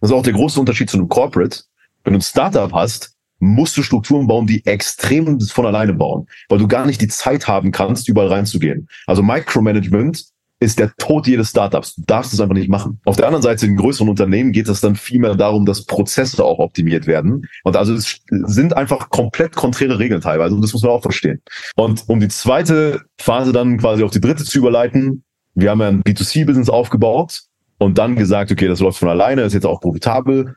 Das 0.00 0.10
ist 0.10 0.16
auch 0.16 0.22
der 0.22 0.32
große 0.32 0.58
Unterschied 0.58 0.90
zu 0.90 0.96
einem 0.96 1.08
Corporate. 1.08 1.60
Wenn 2.04 2.14
du 2.14 2.18
ein 2.18 2.22
Startup 2.22 2.72
hast, 2.72 3.16
musst 3.38 3.76
du 3.76 3.82
Strukturen 3.82 4.26
bauen, 4.26 4.46
die 4.46 4.64
extrem 4.64 5.40
von 5.40 5.66
alleine 5.66 5.92
bauen, 5.92 6.26
weil 6.48 6.58
du 6.58 6.68
gar 6.68 6.86
nicht 6.86 7.00
die 7.00 7.08
Zeit 7.08 7.48
haben 7.48 7.70
kannst, 7.70 8.08
überall 8.08 8.28
reinzugehen. 8.28 8.88
Also 9.06 9.22
Micromanagement 9.22 10.24
ist 10.58 10.78
der 10.78 10.92
Tod 10.96 11.26
jedes 11.26 11.50
Startups. 11.50 11.96
Du 11.96 12.02
darfst 12.06 12.32
es 12.32 12.40
einfach 12.40 12.54
nicht 12.54 12.70
machen. 12.70 13.00
Auf 13.04 13.16
der 13.16 13.26
anderen 13.26 13.42
Seite 13.42 13.66
in 13.66 13.76
größeren 13.76 14.08
Unternehmen 14.08 14.52
geht 14.52 14.68
es 14.68 14.80
dann 14.80 14.96
vielmehr 14.96 15.34
darum, 15.34 15.66
dass 15.66 15.84
Prozesse 15.84 16.42
auch 16.42 16.58
optimiert 16.58 17.06
werden. 17.06 17.46
Und 17.64 17.76
also 17.76 17.92
es 17.92 18.22
sind 18.30 18.74
einfach 18.74 19.10
komplett 19.10 19.54
konträre 19.54 19.98
Regeln 19.98 20.22
teilweise. 20.22 20.54
Und 20.54 20.62
das 20.62 20.72
muss 20.72 20.82
man 20.82 20.92
auch 20.92 21.02
verstehen. 21.02 21.42
Und 21.76 22.04
um 22.08 22.20
die 22.20 22.28
zweite 22.28 23.02
Phase 23.18 23.52
dann 23.52 23.76
quasi 23.76 24.02
auf 24.02 24.10
die 24.10 24.20
dritte 24.20 24.44
zu 24.44 24.58
überleiten, 24.58 25.24
wir 25.54 25.70
haben 25.70 25.80
ja 25.80 25.88
ein 25.88 26.02
B2C-Business 26.02 26.70
aufgebaut 26.70 27.42
und 27.78 27.98
dann 27.98 28.16
gesagt, 28.16 28.50
okay, 28.50 28.68
das 28.68 28.80
läuft 28.80 28.98
von 28.98 29.08
alleine, 29.08 29.42
ist 29.42 29.52
jetzt 29.52 29.66
auch 29.66 29.80
profitabel. 29.80 30.54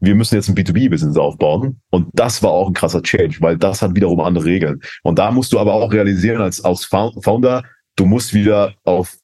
Wir 0.00 0.14
müssen 0.14 0.34
jetzt 0.34 0.48
ein 0.48 0.56
B2B-Business 0.56 1.16
aufbauen. 1.16 1.80
Und 1.90 2.08
das 2.14 2.42
war 2.42 2.50
auch 2.50 2.66
ein 2.66 2.74
krasser 2.74 3.02
Change, 3.02 3.36
weil 3.40 3.56
das 3.56 3.82
hat 3.82 3.94
wiederum 3.94 4.20
andere 4.20 4.46
Regeln. 4.46 4.80
Und 5.02 5.18
da 5.18 5.30
musst 5.30 5.52
du 5.52 5.58
aber 5.60 5.74
auch 5.74 5.92
realisieren 5.92 6.40
als, 6.40 6.64
als 6.64 6.84
Founder, 6.84 7.62
du 7.96 8.06
musst 8.06 8.32
wieder 8.34 8.74
auf 8.84 9.19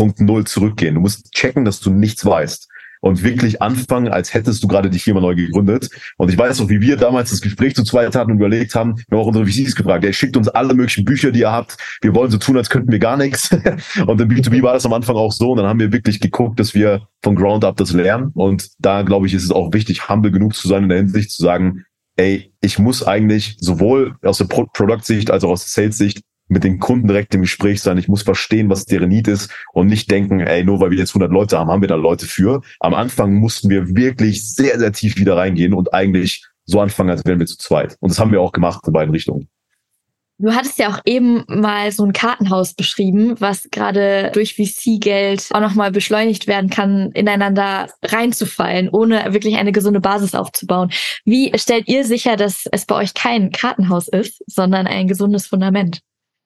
Punkt 0.00 0.18
Null 0.18 0.44
zurückgehen. 0.46 0.94
Du 0.94 1.02
musst 1.02 1.30
checken, 1.32 1.66
dass 1.66 1.78
du 1.78 1.90
nichts 1.90 2.24
weißt 2.24 2.68
und 3.02 3.22
wirklich 3.22 3.60
anfangen, 3.60 4.08
als 4.08 4.32
hättest 4.32 4.62
du 4.62 4.66
gerade 4.66 4.88
die 4.88 4.98
Firma 4.98 5.20
neu 5.20 5.34
gegründet. 5.34 5.90
Und 6.16 6.30
ich 6.30 6.38
weiß 6.38 6.62
auch, 6.62 6.70
wie 6.70 6.80
wir 6.80 6.96
damals 6.96 7.28
das 7.28 7.42
Gespräch 7.42 7.74
zu 7.74 7.84
zweit 7.84 8.14
hatten 8.14 8.30
und 8.30 8.38
überlegt 8.38 8.74
haben, 8.74 8.96
wir 8.96 9.18
haben 9.18 9.22
auch 9.22 9.26
unsere 9.26 9.46
VCs 9.46 9.76
gefragt, 9.76 10.04
ihr 10.04 10.14
schickt 10.14 10.38
uns 10.38 10.48
alle 10.48 10.72
möglichen 10.72 11.04
Bücher, 11.04 11.30
die 11.32 11.40
ihr 11.40 11.52
habt. 11.52 11.76
Wir 12.00 12.14
wollen 12.14 12.30
so 12.30 12.38
tun, 12.38 12.56
als 12.56 12.70
könnten 12.70 12.90
wir 12.90 12.98
gar 12.98 13.18
nichts. 13.18 13.50
Und 14.06 14.18
im 14.22 14.28
B2B 14.30 14.62
war 14.62 14.72
das 14.72 14.86
am 14.86 14.94
Anfang 14.94 15.16
auch 15.16 15.32
so. 15.32 15.50
Und 15.50 15.58
dann 15.58 15.66
haben 15.66 15.80
wir 15.80 15.92
wirklich 15.92 16.18
geguckt, 16.18 16.58
dass 16.58 16.74
wir 16.74 17.06
von 17.22 17.36
Ground 17.36 17.62
Up 17.66 17.76
das 17.76 17.92
lernen. 17.92 18.30
Und 18.32 18.70
da, 18.78 19.02
glaube 19.02 19.26
ich, 19.26 19.34
ist 19.34 19.44
es 19.44 19.50
auch 19.50 19.74
wichtig, 19.74 20.08
humble 20.08 20.30
genug 20.30 20.54
zu 20.54 20.66
sein 20.66 20.84
in 20.84 20.88
der 20.88 20.98
Hinsicht 20.98 21.30
zu 21.30 21.42
sagen, 21.42 21.84
ey, 22.16 22.54
ich 22.62 22.78
muss 22.78 23.06
eigentlich 23.06 23.58
sowohl 23.60 24.16
aus 24.22 24.38
der 24.38 24.46
Product-Sicht 24.46 25.30
als 25.30 25.44
auch 25.44 25.50
aus 25.50 25.64
der 25.64 25.84
Sales-Sicht 25.84 26.22
mit 26.50 26.64
den 26.64 26.78
Kunden 26.78 27.08
direkt 27.08 27.34
im 27.34 27.42
Gespräch 27.42 27.80
sein. 27.80 27.96
Ich 27.96 28.08
muss 28.08 28.22
verstehen, 28.22 28.68
was 28.68 28.84
deren 28.84 29.08
Need 29.08 29.28
ist 29.28 29.50
und 29.72 29.86
nicht 29.86 30.10
denken, 30.10 30.40
ey, 30.40 30.64
nur 30.64 30.80
weil 30.80 30.90
wir 30.90 30.98
jetzt 30.98 31.10
100 31.10 31.30
Leute 31.30 31.58
haben, 31.58 31.70
haben 31.70 31.80
wir 31.80 31.88
da 31.88 31.94
Leute 31.94 32.26
für. 32.26 32.60
Am 32.80 32.92
Anfang 32.92 33.34
mussten 33.34 33.70
wir 33.70 33.94
wirklich 33.94 34.54
sehr, 34.54 34.78
sehr 34.78 34.92
tief 34.92 35.16
wieder 35.16 35.36
reingehen 35.36 35.72
und 35.72 35.94
eigentlich 35.94 36.44
so 36.64 36.80
anfangen, 36.80 37.10
als 37.10 37.24
wären 37.24 37.38
wir 37.38 37.46
zu 37.46 37.56
zweit. 37.56 37.96
Und 38.00 38.10
das 38.10 38.18
haben 38.18 38.32
wir 38.32 38.40
auch 38.40 38.52
gemacht 38.52 38.82
in 38.86 38.92
beiden 38.92 39.12
Richtungen. 39.12 39.48
Du 40.42 40.54
hattest 40.54 40.78
ja 40.78 40.88
auch 40.88 41.00
eben 41.04 41.44
mal 41.48 41.92
so 41.92 42.02
ein 42.02 42.14
Kartenhaus 42.14 42.72
beschrieben, 42.72 43.34
was 43.40 43.68
gerade 43.70 44.30
durch 44.32 44.54
VC-Geld 44.54 45.48
auch 45.52 45.60
nochmal 45.60 45.92
beschleunigt 45.92 46.46
werden 46.46 46.70
kann, 46.70 47.10
ineinander 47.12 47.88
reinzufallen, 48.02 48.88
ohne 48.88 49.34
wirklich 49.34 49.56
eine 49.56 49.70
gesunde 49.70 50.00
Basis 50.00 50.34
aufzubauen. 50.34 50.90
Wie 51.26 51.52
stellt 51.56 51.88
ihr 51.88 52.04
sicher, 52.04 52.36
dass 52.36 52.64
es 52.72 52.86
bei 52.86 52.94
euch 52.94 53.12
kein 53.12 53.50
Kartenhaus 53.52 54.08
ist, 54.08 54.42
sondern 54.46 54.86
ein 54.86 55.08
gesundes 55.08 55.46
Fundament? 55.46 56.00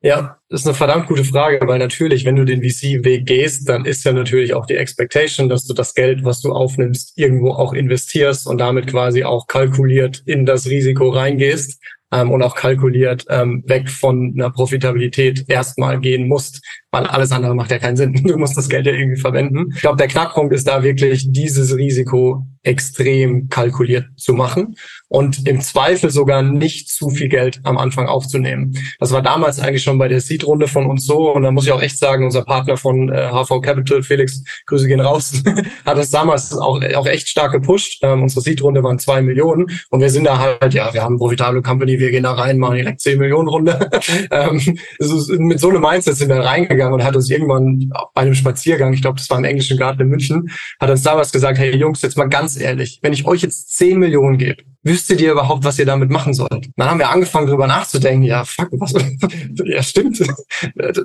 Ja, 0.04 0.36
das 0.50 0.60
ist 0.60 0.66
eine 0.66 0.74
verdammt 0.74 1.06
gute 1.06 1.24
Frage, 1.24 1.66
weil 1.66 1.78
natürlich, 1.78 2.26
wenn 2.26 2.36
du 2.36 2.44
den 2.44 2.62
VC-Weg 2.62 3.24
gehst, 3.24 3.66
dann 3.70 3.86
ist 3.86 4.04
ja 4.04 4.12
natürlich 4.12 4.52
auch 4.52 4.66
die 4.66 4.76
Expectation, 4.76 5.48
dass 5.48 5.66
du 5.66 5.72
das 5.72 5.94
Geld, 5.94 6.24
was 6.24 6.42
du 6.42 6.52
aufnimmst, 6.52 7.16
irgendwo 7.16 7.52
auch 7.52 7.72
investierst 7.72 8.46
und 8.46 8.58
damit 8.58 8.86
quasi 8.86 9.24
auch 9.24 9.46
kalkuliert 9.46 10.22
in 10.26 10.44
das 10.44 10.66
Risiko 10.66 11.08
reingehst 11.08 11.80
ähm, 12.12 12.30
und 12.30 12.42
auch 12.42 12.54
kalkuliert 12.54 13.24
ähm, 13.30 13.64
weg 13.66 13.88
von 13.88 14.34
einer 14.36 14.50
Profitabilität 14.50 15.46
erstmal 15.48 15.98
gehen 15.98 16.28
musst, 16.28 16.60
weil 16.90 17.06
alles 17.06 17.32
andere 17.32 17.54
macht 17.54 17.70
ja 17.70 17.78
keinen 17.78 17.96
Sinn. 17.96 18.12
Du 18.24 18.36
musst 18.36 18.58
das 18.58 18.68
Geld 18.68 18.84
ja 18.84 18.92
irgendwie 18.92 19.22
verwenden. 19.22 19.72
Ich 19.74 19.80
glaube, 19.80 19.96
der 19.96 20.08
Knackpunkt 20.08 20.52
ist 20.52 20.68
da 20.68 20.82
wirklich, 20.82 21.32
dieses 21.32 21.74
Risiko 21.78 22.46
extrem 22.64 23.48
kalkuliert 23.48 24.06
zu 24.16 24.32
machen 24.32 24.76
und 25.08 25.46
im 25.46 25.60
Zweifel 25.60 26.10
sogar 26.10 26.42
nicht 26.42 26.88
zu 26.88 27.10
viel 27.10 27.28
Geld 27.28 27.60
am 27.62 27.78
Anfang 27.78 28.08
aufzunehmen. 28.08 28.76
Das 28.98 29.12
war 29.12 29.22
damals 29.22 29.60
eigentlich 29.60 29.82
schon 29.82 29.98
bei 29.98 30.08
der 30.08 30.20
Seed-Runde 30.20 30.66
von 30.66 30.86
uns 30.86 31.06
so 31.06 31.32
und 31.32 31.42
da 31.42 31.50
muss 31.50 31.66
ich 31.66 31.72
auch 31.72 31.82
echt 31.82 31.98
sagen, 31.98 32.24
unser 32.24 32.42
Partner 32.42 32.76
von 32.76 33.10
äh, 33.10 33.28
HV 33.30 33.60
Capital, 33.60 34.02
Felix, 34.02 34.42
Grüße 34.66 34.88
gehen 34.88 35.00
raus, 35.00 35.42
hat 35.86 35.96
uns 35.96 36.10
damals 36.10 36.52
auch, 36.56 36.82
auch 36.94 37.06
echt 37.06 37.28
stark 37.28 37.52
gepusht. 37.52 38.00
Ähm, 38.02 38.22
unsere 38.22 38.40
Seed-Runde 38.40 38.82
waren 38.82 38.98
zwei 38.98 39.22
Millionen 39.22 39.66
und 39.90 40.00
wir 40.00 40.10
sind 40.10 40.24
da 40.24 40.38
halt, 40.38 40.74
ja, 40.74 40.92
wir 40.92 41.02
haben 41.02 41.18
profitable 41.18 41.62
Company, 41.62 41.98
wir 41.98 42.10
gehen 42.10 42.24
da 42.24 42.32
rein, 42.32 42.58
machen 42.58 42.76
direkt 42.76 43.00
zehn 43.00 43.18
Millionen 43.18 43.48
Runde. 43.48 43.90
ähm, 44.30 44.78
ist, 44.98 45.28
mit 45.30 45.60
so 45.60 45.68
einem 45.68 45.82
Mindset 45.82 46.16
sind 46.16 46.28
wir 46.28 46.40
reingegangen 46.40 46.94
und 46.94 47.04
hat 47.04 47.14
uns 47.14 47.30
irgendwann 47.30 47.90
bei 48.14 48.22
einem 48.22 48.34
Spaziergang, 48.34 48.92
ich 48.92 49.02
glaube, 49.02 49.18
das 49.18 49.28
war 49.30 49.38
im 49.38 49.44
englischen 49.44 49.76
Garten 49.76 50.02
in 50.02 50.08
München, 50.08 50.50
hat 50.80 50.90
uns 50.90 51.02
damals 51.02 51.30
gesagt, 51.30 51.58
hey 51.58 51.76
Jungs, 51.76 52.02
jetzt 52.02 52.16
mal 52.16 52.28
ganz 52.28 52.53
ehrlich, 52.56 53.00
wenn 53.02 53.12
ich 53.12 53.26
euch 53.26 53.42
jetzt 53.42 53.76
10 53.76 53.98
Millionen 53.98 54.38
gebe, 54.38 54.62
wüsstet 54.82 55.20
ihr 55.20 55.32
überhaupt, 55.32 55.64
was 55.64 55.78
ihr 55.78 55.86
damit 55.86 56.10
machen 56.10 56.34
sollt? 56.34 56.70
Dann 56.76 56.90
haben 56.90 56.98
wir 56.98 57.10
angefangen, 57.10 57.46
darüber 57.46 57.66
nachzudenken, 57.66 58.22
ja, 58.24 58.44
fuck, 58.44 58.68
was, 58.72 58.92
ja, 59.64 59.82
stimmt. 59.82 60.20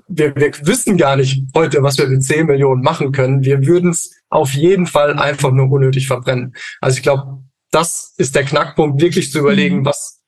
Wir, 0.08 0.36
wir 0.36 0.52
wissen 0.64 0.98
gar 0.98 1.16
nicht 1.16 1.44
heute, 1.56 1.82
was 1.82 1.98
wir 1.98 2.08
mit 2.08 2.24
10 2.24 2.46
Millionen 2.46 2.82
machen 2.82 3.12
können. 3.12 3.44
Wir 3.44 3.66
würden 3.66 3.92
es 3.92 4.12
auf 4.30 4.54
jeden 4.54 4.86
Fall 4.86 5.18
einfach 5.18 5.52
nur 5.52 5.72
unnötig 5.72 6.08
verbrennen. 6.08 6.54
Also 6.82 6.98
ich 6.98 7.04
glaube, 7.04 7.44
das 7.72 8.14
ist 8.18 8.36
der 8.36 8.44
Knackpunkt, 8.44 9.02
wirklich 9.02 9.32
zu 9.32 9.40
überlegen, 9.40 9.80
mhm. 9.80 9.86
was 9.86 10.19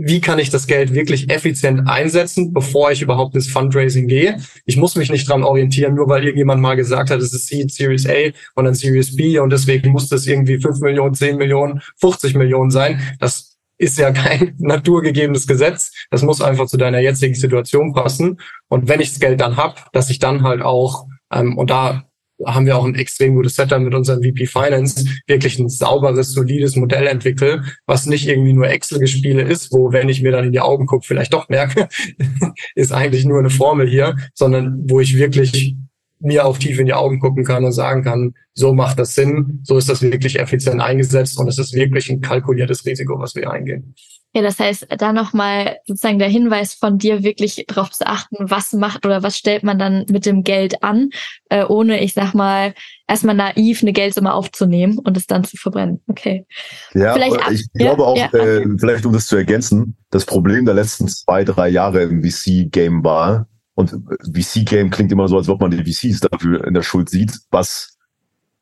wie 0.00 0.20
kann 0.20 0.38
ich 0.38 0.48
das 0.48 0.68
Geld 0.68 0.94
wirklich 0.94 1.28
effizient 1.28 1.88
einsetzen, 1.88 2.52
bevor 2.52 2.92
ich 2.92 3.02
überhaupt 3.02 3.34
ins 3.34 3.48
Fundraising 3.48 4.06
gehe. 4.06 4.40
Ich 4.64 4.76
muss 4.76 4.94
mich 4.94 5.10
nicht 5.10 5.28
dran 5.28 5.42
orientieren, 5.42 5.94
nur 5.94 6.08
weil 6.08 6.22
irgendjemand 6.22 6.62
mal 6.62 6.76
gesagt 6.76 7.10
hat, 7.10 7.20
es 7.20 7.34
ist 7.34 7.48
Seed, 7.48 7.72
Series 7.72 8.06
A 8.08 8.30
und 8.54 8.64
dann 8.64 8.74
Series 8.74 9.16
B 9.16 9.40
und 9.40 9.50
deswegen 9.50 9.90
muss 9.90 10.08
das 10.08 10.26
irgendwie 10.28 10.60
5 10.60 10.78
Millionen, 10.80 11.14
10 11.14 11.36
Millionen, 11.36 11.82
50 11.96 12.36
Millionen 12.36 12.70
sein. 12.70 13.00
Das 13.18 13.58
ist 13.76 13.98
ja 13.98 14.12
kein 14.12 14.54
naturgegebenes 14.58 15.48
Gesetz. 15.48 15.92
Das 16.10 16.22
muss 16.22 16.40
einfach 16.40 16.66
zu 16.66 16.76
deiner 16.76 17.00
jetzigen 17.00 17.34
Situation 17.34 17.92
passen. 17.92 18.38
Und 18.68 18.86
wenn 18.86 19.00
ich 19.00 19.10
das 19.10 19.20
Geld 19.20 19.40
dann 19.40 19.56
hab, 19.56 19.90
dass 19.92 20.10
ich 20.10 20.20
dann 20.20 20.44
halt 20.44 20.62
auch, 20.62 21.06
ähm, 21.32 21.58
und 21.58 21.70
da 21.70 22.07
haben 22.44 22.66
wir 22.66 22.76
auch 22.76 22.84
ein 22.84 22.94
extrem 22.94 23.34
gutes 23.34 23.56
Setup 23.56 23.80
mit 23.80 23.94
unserem 23.94 24.22
VP 24.22 24.46
Finance, 24.46 25.04
wirklich 25.26 25.58
ein 25.58 25.68
sauberes, 25.68 26.32
solides 26.32 26.76
Modell 26.76 27.06
entwickelt, 27.06 27.62
was 27.86 28.06
nicht 28.06 28.28
irgendwie 28.28 28.52
nur 28.52 28.68
Excel-Gespiele 28.68 29.42
ist, 29.42 29.72
wo, 29.72 29.92
wenn 29.92 30.08
ich 30.08 30.22
mir 30.22 30.32
dann 30.32 30.44
in 30.44 30.52
die 30.52 30.60
Augen 30.60 30.86
gucke, 30.86 31.06
vielleicht 31.06 31.32
doch 31.32 31.48
merke, 31.48 31.88
ist 32.74 32.92
eigentlich 32.92 33.24
nur 33.24 33.38
eine 33.38 33.50
Formel 33.50 33.88
hier, 33.88 34.16
sondern 34.34 34.84
wo 34.88 35.00
ich 35.00 35.16
wirklich 35.16 35.76
mir 36.20 36.46
auch 36.46 36.58
tief 36.58 36.78
in 36.78 36.86
die 36.86 36.94
Augen 36.94 37.20
gucken 37.20 37.44
kann 37.44 37.64
und 37.64 37.72
sagen 37.72 38.02
kann, 38.02 38.34
so 38.54 38.74
macht 38.74 38.98
das 38.98 39.14
Sinn, 39.14 39.60
so 39.62 39.76
ist 39.76 39.88
das 39.88 40.02
wirklich 40.02 40.38
effizient 40.38 40.80
eingesetzt 40.80 41.38
und 41.38 41.48
es 41.48 41.58
ist 41.58 41.74
wirklich 41.74 42.10
ein 42.10 42.20
kalkuliertes 42.20 42.84
Risiko, 42.84 43.18
was 43.18 43.34
wir 43.34 43.50
eingehen. 43.50 43.94
Ja, 44.38 44.44
das 44.44 44.60
heißt, 44.60 44.86
da 44.98 45.12
nochmal 45.12 45.78
sozusagen 45.84 46.20
der 46.20 46.28
Hinweis 46.28 46.72
von 46.72 46.96
dir, 46.96 47.24
wirklich 47.24 47.64
darauf 47.66 47.90
zu 47.90 48.06
achten, 48.06 48.36
was 48.38 48.72
macht 48.72 49.04
oder 49.04 49.24
was 49.24 49.36
stellt 49.36 49.64
man 49.64 49.80
dann 49.80 50.06
mit 50.08 50.26
dem 50.26 50.44
Geld 50.44 50.84
an, 50.84 51.10
äh, 51.48 51.64
ohne, 51.64 52.00
ich 52.04 52.14
sag 52.14 52.34
mal, 52.34 52.72
erstmal 53.08 53.34
naiv 53.34 53.82
eine 53.82 53.92
Geldsumme 53.92 54.32
aufzunehmen 54.32 55.00
und 55.00 55.16
es 55.16 55.26
dann 55.26 55.42
zu 55.42 55.56
verbrennen. 55.56 56.00
Okay. 56.06 56.46
Ja, 56.94 57.14
vielleicht, 57.14 57.50
ich 57.50 57.66
ja, 57.74 57.86
glaube 57.86 58.06
auch, 58.06 58.16
ja, 58.16 58.32
äh, 58.32 58.64
vielleicht 58.78 59.04
um 59.06 59.12
das 59.12 59.26
zu 59.26 59.34
ergänzen, 59.34 59.96
das 60.10 60.24
Problem 60.24 60.66
der 60.66 60.74
letzten 60.74 61.08
zwei, 61.08 61.42
drei 61.42 61.68
Jahre 61.68 62.04
im 62.04 62.22
VC-Game 62.22 63.02
war, 63.02 63.48
und 63.74 63.90
VC-Game 64.32 64.90
klingt 64.90 65.10
immer 65.10 65.26
so, 65.26 65.36
als 65.36 65.48
ob 65.48 65.60
man 65.60 65.72
die 65.72 65.82
VCs 65.82 66.20
dafür 66.20 66.64
in 66.64 66.74
der 66.74 66.82
Schuld 66.82 67.08
sieht, 67.10 67.32
was 67.50 67.97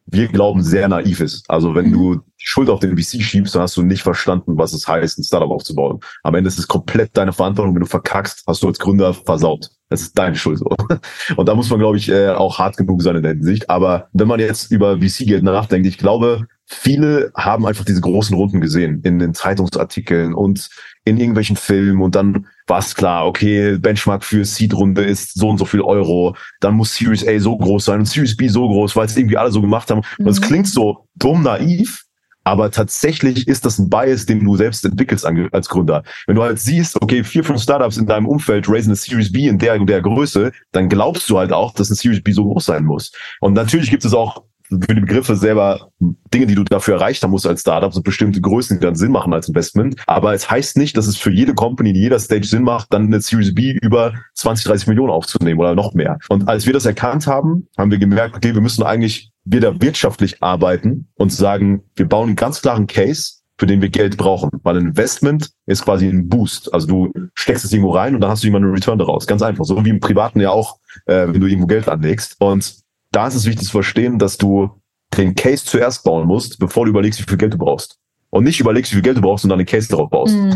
wir 0.06 0.28
glauben, 0.28 0.62
sehr 0.62 0.88
naiv 0.88 1.20
ist. 1.20 1.44
Also 1.48 1.74
wenn 1.74 1.92
du 1.92 2.14
die 2.14 2.22
Schuld 2.36 2.70
auf 2.70 2.80
den 2.80 2.96
VC 2.96 3.20
schiebst, 3.20 3.54
dann 3.54 3.62
hast 3.62 3.76
du 3.76 3.82
nicht 3.82 4.02
verstanden, 4.02 4.56
was 4.56 4.72
es 4.72 4.86
heißt, 4.86 5.18
ein 5.18 5.24
Startup 5.24 5.50
aufzubauen. 5.50 6.00
Am 6.22 6.34
Ende 6.34 6.48
ist 6.48 6.58
es 6.58 6.68
komplett 6.68 7.16
deine 7.16 7.32
Verantwortung. 7.32 7.74
Wenn 7.74 7.82
du 7.82 7.88
verkackst, 7.88 8.44
hast 8.46 8.62
du 8.62 8.68
als 8.68 8.78
Gründer 8.78 9.12
versaut. 9.14 9.70
Das 9.88 10.02
ist 10.02 10.18
deine 10.18 10.36
Schuld 10.36 10.58
so. 10.58 10.68
Und 11.36 11.48
da 11.48 11.54
muss 11.54 11.70
man, 11.70 11.80
glaube 11.80 11.96
ich, 11.96 12.08
äh, 12.08 12.30
auch 12.30 12.58
hart 12.58 12.76
genug 12.76 13.02
sein 13.02 13.16
in 13.16 13.22
der 13.22 13.32
Hinsicht. 13.32 13.68
Aber 13.68 14.08
wenn 14.12 14.28
man 14.28 14.40
jetzt 14.40 14.70
über 14.70 14.98
VC-Geld 14.98 15.42
nachdenkt, 15.42 15.86
ich 15.86 15.98
glaube, 15.98 16.46
viele 16.66 17.30
haben 17.34 17.64
einfach 17.66 17.84
diese 17.84 18.00
großen 18.00 18.36
Runden 18.36 18.60
gesehen 18.60 19.00
in 19.04 19.18
den 19.18 19.34
Zeitungsartikeln 19.34 20.34
und 20.34 20.68
in 21.04 21.18
irgendwelchen 21.18 21.56
Filmen 21.56 22.02
und 22.02 22.16
dann 22.16 22.48
war 22.66 22.80
es 22.80 22.94
klar, 22.96 23.26
okay, 23.26 23.78
Benchmark 23.78 24.24
für 24.24 24.44
Seed-Runde 24.44 25.02
ist 25.02 25.38
so 25.38 25.48
und 25.48 25.58
so 25.58 25.64
viel 25.64 25.80
Euro, 25.80 26.36
dann 26.60 26.74
muss 26.74 26.96
Series 26.96 27.26
A 27.26 27.38
so 27.38 27.56
groß 27.56 27.84
sein 27.84 28.00
und 28.00 28.06
Series 28.06 28.36
B 28.36 28.48
so 28.48 28.66
groß, 28.66 28.96
weil 28.96 29.06
es 29.06 29.16
irgendwie 29.16 29.36
alle 29.36 29.52
so 29.52 29.60
gemacht 29.60 29.90
haben. 29.90 30.02
Und 30.18 30.26
es 30.26 30.40
mhm. 30.40 30.44
klingt 30.44 30.68
so 30.68 31.06
dumm 31.14 31.44
naiv, 31.44 32.06
aber 32.42 32.70
tatsächlich 32.70 33.48
ist 33.48 33.64
das 33.64 33.78
ein 33.78 33.90
Bias, 33.90 34.24
den 34.24 34.44
du 34.44 34.56
selbst 34.56 34.84
entwickelst 34.84 35.26
als 35.26 35.68
Gründer. 35.68 36.04
Wenn 36.26 36.36
du 36.36 36.42
halt 36.42 36.60
siehst, 36.60 37.00
okay, 37.02 37.24
vier, 37.24 37.42
fünf 37.42 37.60
Startups 37.60 37.96
in 37.96 38.06
deinem 38.06 38.26
Umfeld 38.26 38.68
raisen 38.68 38.90
eine 38.90 38.96
Series 38.96 39.32
B 39.32 39.48
in 39.48 39.58
der 39.58 39.74
und 39.80 39.88
der 39.88 40.00
Größe, 40.00 40.52
dann 40.70 40.88
glaubst 40.88 41.28
du 41.28 41.38
halt 41.38 41.52
auch, 41.52 41.74
dass 41.74 41.88
eine 41.88 41.96
Series 41.96 42.22
B 42.22 42.30
so 42.30 42.44
groß 42.44 42.66
sein 42.66 42.84
muss. 42.84 43.10
Und 43.40 43.54
natürlich 43.54 43.90
gibt 43.90 44.04
es 44.04 44.14
auch 44.14 44.44
für 44.68 44.94
die 44.94 45.00
Begriffe 45.00 45.36
selber 45.36 45.90
Dinge, 46.32 46.46
die 46.46 46.54
du 46.54 46.64
dafür 46.64 46.94
erreicht 46.94 47.22
haben 47.22 47.30
musst 47.30 47.46
als 47.46 47.60
Startup, 47.60 47.92
so 47.92 48.02
bestimmte 48.02 48.40
Größen, 48.40 48.78
die 48.78 48.84
dann 48.84 48.94
Sinn 48.94 49.12
machen 49.12 49.32
als 49.32 49.48
Investment. 49.48 49.96
Aber 50.06 50.34
es 50.34 50.50
heißt 50.50 50.76
nicht, 50.76 50.96
dass 50.96 51.06
es 51.06 51.16
für 51.16 51.30
jede 51.30 51.54
Company, 51.54 51.92
die 51.92 52.00
jeder 52.00 52.18
Stage 52.18 52.46
Sinn 52.46 52.62
macht, 52.62 52.92
dann 52.92 53.06
eine 53.06 53.20
Series 53.20 53.54
B 53.54 53.78
über 53.82 54.14
20, 54.34 54.66
30 54.66 54.88
Millionen 54.88 55.10
aufzunehmen 55.10 55.60
oder 55.60 55.74
noch 55.74 55.94
mehr. 55.94 56.18
Und 56.28 56.48
als 56.48 56.66
wir 56.66 56.72
das 56.72 56.86
erkannt 56.86 57.26
haben, 57.26 57.68
haben 57.78 57.90
wir 57.90 57.98
gemerkt, 57.98 58.36
okay, 58.36 58.54
wir 58.54 58.60
müssen 58.60 58.82
eigentlich 58.82 59.32
wieder 59.44 59.80
wirtschaftlich 59.80 60.42
arbeiten 60.42 61.08
und 61.14 61.32
sagen, 61.32 61.82
wir 61.94 62.08
bauen 62.08 62.28
einen 62.28 62.36
ganz 62.36 62.60
klaren 62.60 62.86
Case, 62.86 63.34
für 63.58 63.66
den 63.66 63.80
wir 63.80 63.88
Geld 63.88 64.16
brauchen. 64.16 64.50
Weil 64.62 64.76
ein 64.76 64.86
Investment 64.88 65.50
ist 65.66 65.84
quasi 65.84 66.08
ein 66.08 66.28
Boost. 66.28 66.72
Also 66.74 66.86
du 66.86 67.12
steckst 67.34 67.64
es 67.64 67.72
irgendwo 67.72 67.92
rein 67.92 68.14
und 68.14 68.20
dann 68.20 68.30
hast 68.30 68.42
du 68.42 68.48
irgendwann 68.48 68.64
einen 68.64 68.74
Return 68.74 68.98
daraus. 68.98 69.26
Ganz 69.26 69.42
einfach. 69.42 69.64
So 69.64 69.82
wie 69.84 69.90
im 69.90 70.00
Privaten 70.00 70.40
ja 70.40 70.50
auch, 70.50 70.78
äh, 71.06 71.26
wenn 71.28 71.40
du 71.40 71.46
irgendwo 71.46 71.66
Geld 71.66 71.88
anlegst. 71.88 72.36
Und 72.38 72.85
da 73.16 73.26
ist 73.26 73.34
es 73.34 73.46
wichtig 73.46 73.64
zu 73.64 73.72
verstehen, 73.72 74.18
dass 74.18 74.36
du 74.36 74.70
den 75.16 75.34
Case 75.34 75.64
zuerst 75.64 76.04
bauen 76.04 76.26
musst, 76.26 76.58
bevor 76.58 76.84
du 76.84 76.90
überlegst, 76.90 77.18
wie 77.18 77.24
viel 77.24 77.38
Geld 77.38 77.54
du 77.54 77.58
brauchst. 77.58 77.98
Und 78.28 78.44
nicht 78.44 78.60
überlegst, 78.60 78.92
wie 78.92 78.96
viel 78.96 79.02
Geld 79.02 79.16
du 79.16 79.22
brauchst 79.22 79.44
und 79.44 79.48
dann 79.48 79.58
einen 79.58 79.66
Case 79.66 79.88
darauf 79.88 80.10
baust. 80.10 80.36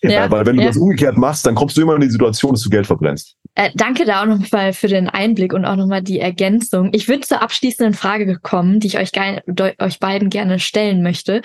Mm. 0.00 0.08
Ja, 0.08 0.30
Weil 0.30 0.46
wenn 0.46 0.56
du 0.56 0.62
ja. 0.62 0.68
das 0.68 0.76
umgekehrt 0.76 1.18
machst, 1.18 1.44
dann 1.44 1.56
kommst 1.56 1.76
du 1.76 1.82
immer 1.82 1.96
in 1.96 2.00
die 2.00 2.08
Situation, 2.08 2.52
dass 2.52 2.62
du 2.62 2.70
Geld 2.70 2.86
verbrennst. 2.86 3.34
Äh, 3.56 3.70
danke 3.74 4.04
da 4.04 4.22
auch 4.22 4.26
nochmal 4.26 4.72
für 4.72 4.86
den 4.86 5.08
Einblick 5.08 5.52
und 5.52 5.64
auch 5.64 5.74
nochmal 5.74 6.02
die 6.02 6.20
Ergänzung. 6.20 6.90
Ich 6.92 7.08
würde 7.08 7.22
zur 7.22 7.42
abschließenden 7.42 7.94
Frage 7.94 8.38
kommen, 8.40 8.78
die 8.78 8.86
ich 8.86 8.98
euch, 8.98 9.10
euch 9.78 9.98
beiden 9.98 10.30
gerne 10.30 10.60
stellen 10.60 11.02
möchte. 11.02 11.42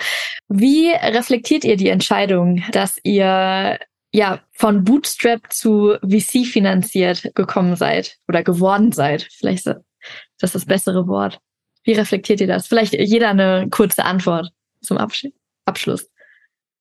Wie 0.48 0.90
reflektiert 0.90 1.64
ihr 1.64 1.76
die 1.76 1.88
Entscheidung, 1.88 2.62
dass 2.70 2.96
ihr 3.02 3.80
ja 4.12 4.40
von 4.52 4.84
Bootstrap 4.84 5.52
zu 5.52 5.96
VC 6.02 6.46
finanziert 6.46 7.32
gekommen 7.34 7.74
seid 7.74 8.16
oder 8.28 8.44
geworden 8.44 8.92
seid? 8.92 9.26
Vielleicht 9.36 9.64
das 10.44 10.54
ist 10.54 10.62
das 10.62 10.66
bessere 10.66 11.08
Wort. 11.08 11.40
Wie 11.84 11.92
reflektiert 11.92 12.40
ihr 12.40 12.46
das? 12.46 12.66
Vielleicht 12.66 12.92
jeder 12.92 13.30
eine 13.30 13.66
kurze 13.70 14.04
Antwort 14.04 14.50
zum 14.82 14.98
Absch 14.98 15.26
Abschluss. 15.64 16.06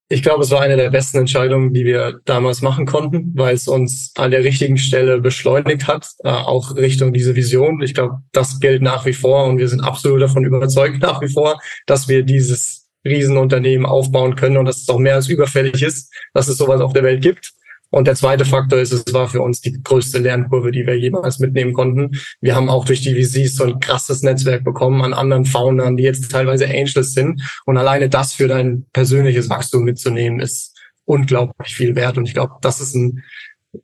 Ich 0.09 0.21
glaube, 0.21 0.43
es 0.43 0.51
war 0.51 0.59
eine 0.59 0.75
der 0.75 0.89
besten 0.89 1.19
Entscheidungen, 1.19 1.73
die 1.73 1.85
wir 1.85 2.19
damals 2.25 2.61
machen 2.61 2.85
konnten, 2.85 3.31
weil 3.35 3.55
es 3.55 3.69
uns 3.69 4.11
an 4.17 4.31
der 4.31 4.43
richtigen 4.43 4.77
Stelle 4.77 5.21
beschleunigt 5.21 5.87
hat, 5.87 6.07
äh, 6.25 6.29
auch 6.29 6.75
Richtung 6.75 7.13
diese 7.13 7.37
Vision. 7.37 7.81
Ich 7.81 7.93
glaube, 7.93 8.21
das 8.33 8.59
gilt 8.59 8.81
nach 8.81 9.05
wie 9.05 9.13
vor 9.13 9.45
und 9.45 9.57
wir 9.59 9.69
sind 9.69 9.79
absolut 9.79 10.21
davon 10.21 10.43
überzeugt 10.43 11.01
nach 11.01 11.21
wie 11.21 11.29
vor, 11.29 11.59
dass 11.87 12.09
wir 12.09 12.23
dieses 12.23 12.89
Riesenunternehmen 13.05 13.85
aufbauen 13.85 14.35
können 14.35 14.57
und 14.57 14.65
dass 14.65 14.81
es 14.81 14.89
auch 14.89 14.99
mehr 14.99 15.15
als 15.15 15.29
überfällig 15.29 15.81
ist, 15.81 16.13
dass 16.33 16.49
es 16.49 16.57
sowas 16.57 16.81
auf 16.81 16.91
der 16.91 17.03
Welt 17.03 17.21
gibt. 17.21 17.53
Und 17.93 18.07
der 18.07 18.15
zweite 18.15 18.43
Faktor 18.43 18.79
ist, 18.79 18.91
es 18.91 19.13
war 19.13 19.27
für 19.27 19.41
uns 19.41 19.61
die 19.61 19.83
größte 19.83 20.17
Lernkurve, 20.17 20.71
die 20.71 20.87
wir 20.87 20.97
jemals 20.97 21.37
mitnehmen 21.37 21.73
konnten. 21.73 22.17
Wir 22.41 22.55
haben 22.55 22.67
auch 22.67 22.85
durch 22.85 23.01
die 23.01 23.13
VCs 23.13 23.55
so 23.55 23.65
ein 23.65 23.79
krasses 23.79 24.23
Netzwerk 24.23 24.63
bekommen 24.63 25.03
an 25.03 25.13
anderen 25.13 25.45
Foundern, 25.45 25.95
die 25.95 26.01
jetzt 26.01 26.31
teilweise 26.31 26.65
Angels 26.65 27.13
sind. 27.13 27.43
Und 27.65 27.77
alleine 27.77 28.09
das 28.09 28.33
für 28.33 28.47
dein 28.47 28.87
persönliches 28.93 29.47
Wachstum 29.47 29.83
mitzunehmen, 29.83 30.39
ist 30.39 30.75
unglaublich 31.05 31.75
viel 31.75 31.95
wert. 31.95 32.17
Und 32.17 32.25
ich 32.25 32.33
glaube, 32.33 32.55
das 32.61 32.81
ist 32.81 32.95
ein 32.95 33.21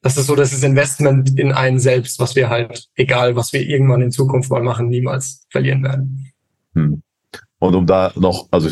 das 0.01 0.17
ist 0.17 0.25
so 0.25 0.35
das 0.35 0.63
Investment 0.63 1.37
in 1.39 1.51
einen 1.51 1.79
selbst, 1.79 2.19
was 2.19 2.35
wir 2.35 2.49
halt, 2.49 2.87
egal 2.95 3.35
was 3.35 3.53
wir 3.53 3.61
irgendwann 3.61 4.01
in 4.01 4.11
Zukunft 4.11 4.49
mal 4.49 4.63
machen, 4.63 4.89
niemals 4.89 5.45
verlieren 5.51 5.83
werden. 5.83 6.31
Hm. 6.73 7.03
Und 7.59 7.75
um 7.75 7.85
da 7.85 8.11
noch, 8.15 8.47
also 8.49 8.69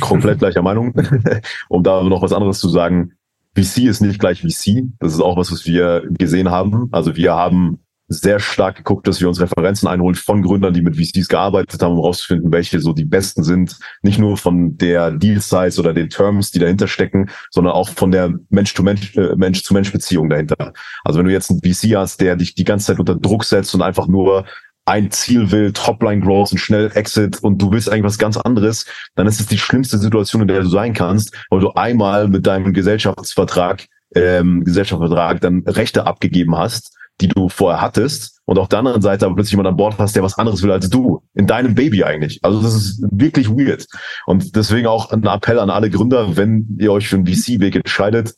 komplett 0.00 0.38
gleicher 0.38 0.62
Meinung, 0.62 0.94
um 1.68 1.82
da 1.82 2.02
noch 2.02 2.22
was 2.22 2.32
anderes 2.32 2.58
zu 2.58 2.70
sagen, 2.70 3.12
VC 3.56 3.84
ist 3.84 4.00
nicht 4.00 4.20
gleich 4.20 4.42
VC. 4.42 4.84
Das 4.98 5.12
ist 5.12 5.20
auch 5.20 5.36
was, 5.36 5.50
was 5.52 5.66
wir 5.66 6.04
gesehen 6.10 6.50
haben. 6.50 6.88
Also 6.92 7.16
wir 7.16 7.34
haben 7.34 7.80
sehr 8.10 8.40
stark 8.40 8.76
geguckt, 8.76 9.06
dass 9.06 9.20
wir 9.20 9.28
uns 9.28 9.40
Referenzen 9.40 9.86
einholen 9.86 10.16
von 10.16 10.42
Gründern, 10.42 10.74
die 10.74 10.82
mit 10.82 10.96
VCs 10.96 11.28
gearbeitet 11.28 11.80
haben, 11.80 11.92
um 11.92 12.00
rauszufinden, 12.00 12.50
welche 12.50 12.80
so 12.80 12.92
die 12.92 13.04
besten 13.04 13.44
sind. 13.44 13.78
Nicht 14.02 14.18
nur 14.18 14.36
von 14.36 14.76
der 14.76 15.12
Deal 15.12 15.40
Size 15.40 15.80
oder 15.80 15.94
den 15.94 16.10
Terms, 16.10 16.50
die 16.50 16.58
dahinter 16.58 16.88
stecken, 16.88 17.30
sondern 17.50 17.72
auch 17.72 17.88
von 17.88 18.10
der 18.10 18.34
Mensch-to-Mensch, 18.48 19.16
äh, 19.16 19.36
Mensch-zu-Mensch-Beziehung 19.36 20.28
dahinter. 20.28 20.72
Also 21.04 21.20
wenn 21.20 21.26
du 21.26 21.32
jetzt 21.32 21.50
einen 21.50 21.60
VC 21.60 21.96
hast, 21.96 22.20
der 22.20 22.34
dich 22.34 22.56
die 22.56 22.64
ganze 22.64 22.86
Zeit 22.86 22.98
unter 22.98 23.14
Druck 23.14 23.44
setzt 23.44 23.74
und 23.76 23.82
einfach 23.82 24.08
nur 24.08 24.44
ein 24.90 25.10
Ziel 25.10 25.50
will, 25.52 25.72
Topline 25.72 26.20
Growth 26.20 26.52
und 26.52 26.58
schnell 26.58 26.90
Exit 26.94 27.42
und 27.42 27.62
du 27.62 27.70
willst 27.70 27.88
eigentlich 27.88 28.04
was 28.04 28.18
ganz 28.18 28.36
anderes, 28.36 28.86
dann 29.14 29.26
ist 29.26 29.40
es 29.40 29.46
die 29.46 29.58
schlimmste 29.58 29.98
Situation, 29.98 30.42
in 30.42 30.48
der 30.48 30.62
du 30.62 30.68
sein 30.68 30.94
kannst, 30.94 31.32
weil 31.48 31.60
du 31.60 31.70
einmal 31.70 32.28
mit 32.28 32.46
deinem 32.46 32.72
Gesellschaftsvertrag, 32.72 33.86
ähm, 34.14 34.64
Gesellschaftsvertrag 34.64 35.40
dann 35.40 35.62
Rechte 35.66 36.06
abgegeben 36.06 36.56
hast 36.56 36.96
die 37.20 37.28
du 37.28 37.48
vorher 37.48 37.80
hattest 37.80 38.40
und 38.46 38.58
auf 38.58 38.68
der 38.68 38.78
anderen 38.78 39.02
Seite 39.02 39.26
aber 39.26 39.34
plötzlich 39.34 39.52
jemand 39.52 39.68
an 39.68 39.76
Bord 39.76 39.98
hast, 39.98 40.16
der 40.16 40.22
was 40.22 40.38
anderes 40.38 40.62
will 40.62 40.72
als 40.72 40.88
du. 40.88 41.22
In 41.34 41.46
deinem 41.46 41.74
Baby 41.74 42.02
eigentlich. 42.02 42.40
Also 42.42 42.62
das 42.62 42.74
ist 42.74 43.04
wirklich 43.10 43.50
weird. 43.50 43.86
Und 44.26 44.56
deswegen 44.56 44.86
auch 44.86 45.10
ein 45.10 45.24
Appell 45.24 45.58
an 45.58 45.70
alle 45.70 45.90
Gründer, 45.90 46.36
wenn 46.36 46.78
ihr 46.80 46.92
euch 46.92 47.08
für 47.08 47.16
einen 47.16 47.26
VC-Weg 47.26 47.76
entscheidet, 47.76 48.34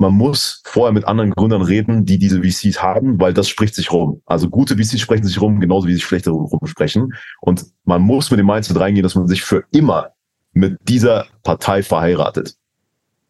man 0.00 0.14
muss 0.14 0.62
vorher 0.64 0.92
mit 0.92 1.04
anderen 1.04 1.32
Gründern 1.32 1.60
reden, 1.60 2.06
die 2.06 2.18
diese 2.18 2.42
VCs 2.42 2.82
haben, 2.82 3.20
weil 3.20 3.34
das 3.34 3.50
spricht 3.50 3.74
sich 3.74 3.92
rum. 3.92 4.22
Also 4.24 4.48
gute 4.48 4.78
VCs 4.78 4.98
sprechen 4.98 5.24
sich 5.24 5.38
rum, 5.38 5.60
genauso 5.60 5.88
wie 5.88 5.92
sich 5.92 6.04
schlechte 6.04 6.30
rumsprechen. 6.30 7.12
Und 7.42 7.66
man 7.84 8.00
muss 8.00 8.30
mit 8.30 8.40
dem 8.40 8.46
Mindset 8.46 8.80
reingehen, 8.80 9.02
dass 9.02 9.14
man 9.14 9.28
sich 9.28 9.42
für 9.42 9.64
immer 9.72 10.12
mit 10.52 10.78
dieser 10.88 11.26
Partei 11.42 11.82
verheiratet. 11.82 12.54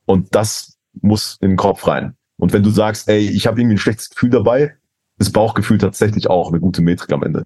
Und 0.07 0.33
das 0.37 0.79
muss 1.03 1.39
in 1.41 1.51
den 1.51 1.57
Kopf 1.57 1.89
rein. 1.89 2.15
Und 2.37 2.53
wenn 2.53 2.63
du 2.63 2.71
sagst, 2.71 3.09
ey, 3.09 3.29
ich 3.29 3.49
habe 3.49 3.61
irgendwie 3.61 3.75
ein 3.75 3.79
schlechtes 3.79 4.11
Gefühl 4.11 4.31
dabei, 4.31 4.77
ist 5.19 5.33
Bauchgefühl 5.33 5.79
tatsächlich 5.79 6.31
auch 6.31 6.51
eine 6.51 6.61
gute 6.61 6.83
Metrik 6.83 7.13
am 7.13 7.25
Ende. 7.25 7.43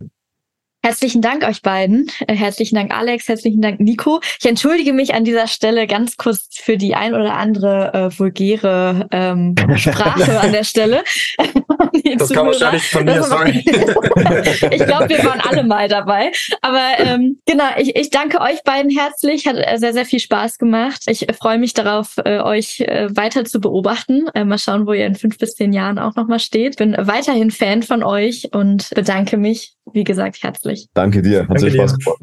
Herzlichen 0.84 1.22
Dank 1.22 1.44
euch 1.44 1.62
beiden. 1.62 2.10
Äh, 2.26 2.34
herzlichen 2.34 2.74
Dank 2.74 2.94
Alex, 2.94 3.26
herzlichen 3.26 3.62
Dank 3.62 3.80
Nico. 3.80 4.20
Ich 4.38 4.44
entschuldige 4.44 4.92
mich 4.92 5.14
an 5.14 5.24
dieser 5.24 5.46
Stelle 5.46 5.86
ganz 5.86 6.18
kurz 6.18 6.48
für 6.50 6.76
die 6.76 6.94
ein 6.94 7.14
oder 7.14 7.32
andere 7.36 7.94
äh, 7.94 8.18
vulgäre 8.18 9.08
ähm, 9.10 9.54
Sprache 9.76 10.38
an 10.38 10.52
der 10.52 10.62
Stelle. 10.64 11.02
das 12.18 12.28
kam 12.28 12.48
wahrscheinlich 12.48 12.82
von 12.82 13.06
mir, 13.06 13.22
sorry. 13.22 13.60
ich 13.64 14.84
glaube, 14.84 15.08
wir 15.08 15.24
waren 15.24 15.40
alle 15.40 15.64
mal 15.64 15.88
dabei. 15.88 16.32
Aber 16.60 16.86
ähm, 16.98 17.38
genau, 17.46 17.64
ich, 17.78 17.96
ich 17.96 18.10
danke 18.10 18.42
euch 18.42 18.62
beiden 18.62 18.90
herzlich. 18.90 19.46
Hat 19.46 19.56
äh, 19.56 19.78
sehr, 19.78 19.94
sehr 19.94 20.04
viel 20.04 20.20
Spaß 20.20 20.58
gemacht. 20.58 21.04
Ich 21.06 21.26
freue 21.40 21.56
mich 21.56 21.72
darauf, 21.72 22.18
äh, 22.26 22.40
euch 22.40 22.80
äh, 22.80 23.08
weiter 23.16 23.46
zu 23.46 23.58
beobachten. 23.58 24.26
Äh, 24.34 24.44
mal 24.44 24.58
schauen, 24.58 24.86
wo 24.86 24.92
ihr 24.92 25.06
in 25.06 25.14
fünf 25.14 25.38
bis 25.38 25.54
zehn 25.54 25.72
Jahren 25.72 25.98
auch 25.98 26.14
nochmal 26.14 26.40
steht. 26.40 26.76
Bin 26.76 26.94
weiterhin 26.98 27.50
Fan 27.50 27.82
von 27.82 28.02
euch 28.02 28.50
und 28.52 28.90
bedanke 28.94 29.38
mich, 29.38 29.72
wie 29.90 30.04
gesagt, 30.04 30.42
herzlich 30.42 30.73
euch. 30.74 30.88
Danke 30.94 31.22
dir, 31.22 31.48
hat 31.48 31.60
sehr 31.60 31.70
Spaß 31.70 31.98
gemacht. 31.98 32.22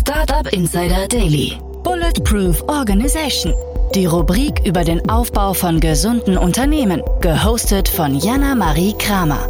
Startup 0.00 0.52
Insider 0.52 1.08
Daily. 1.08 1.58
Bulletproof 1.82 2.62
Organization. 2.68 3.54
Die 3.94 4.06
Rubrik 4.06 4.66
über 4.66 4.84
den 4.84 5.08
Aufbau 5.08 5.52
von 5.54 5.80
gesunden 5.80 6.36
Unternehmen. 6.36 7.02
Gehostet 7.20 7.88
von 7.88 8.14
Jana 8.14 8.54
Marie 8.54 8.94
Kramer. 8.98 9.48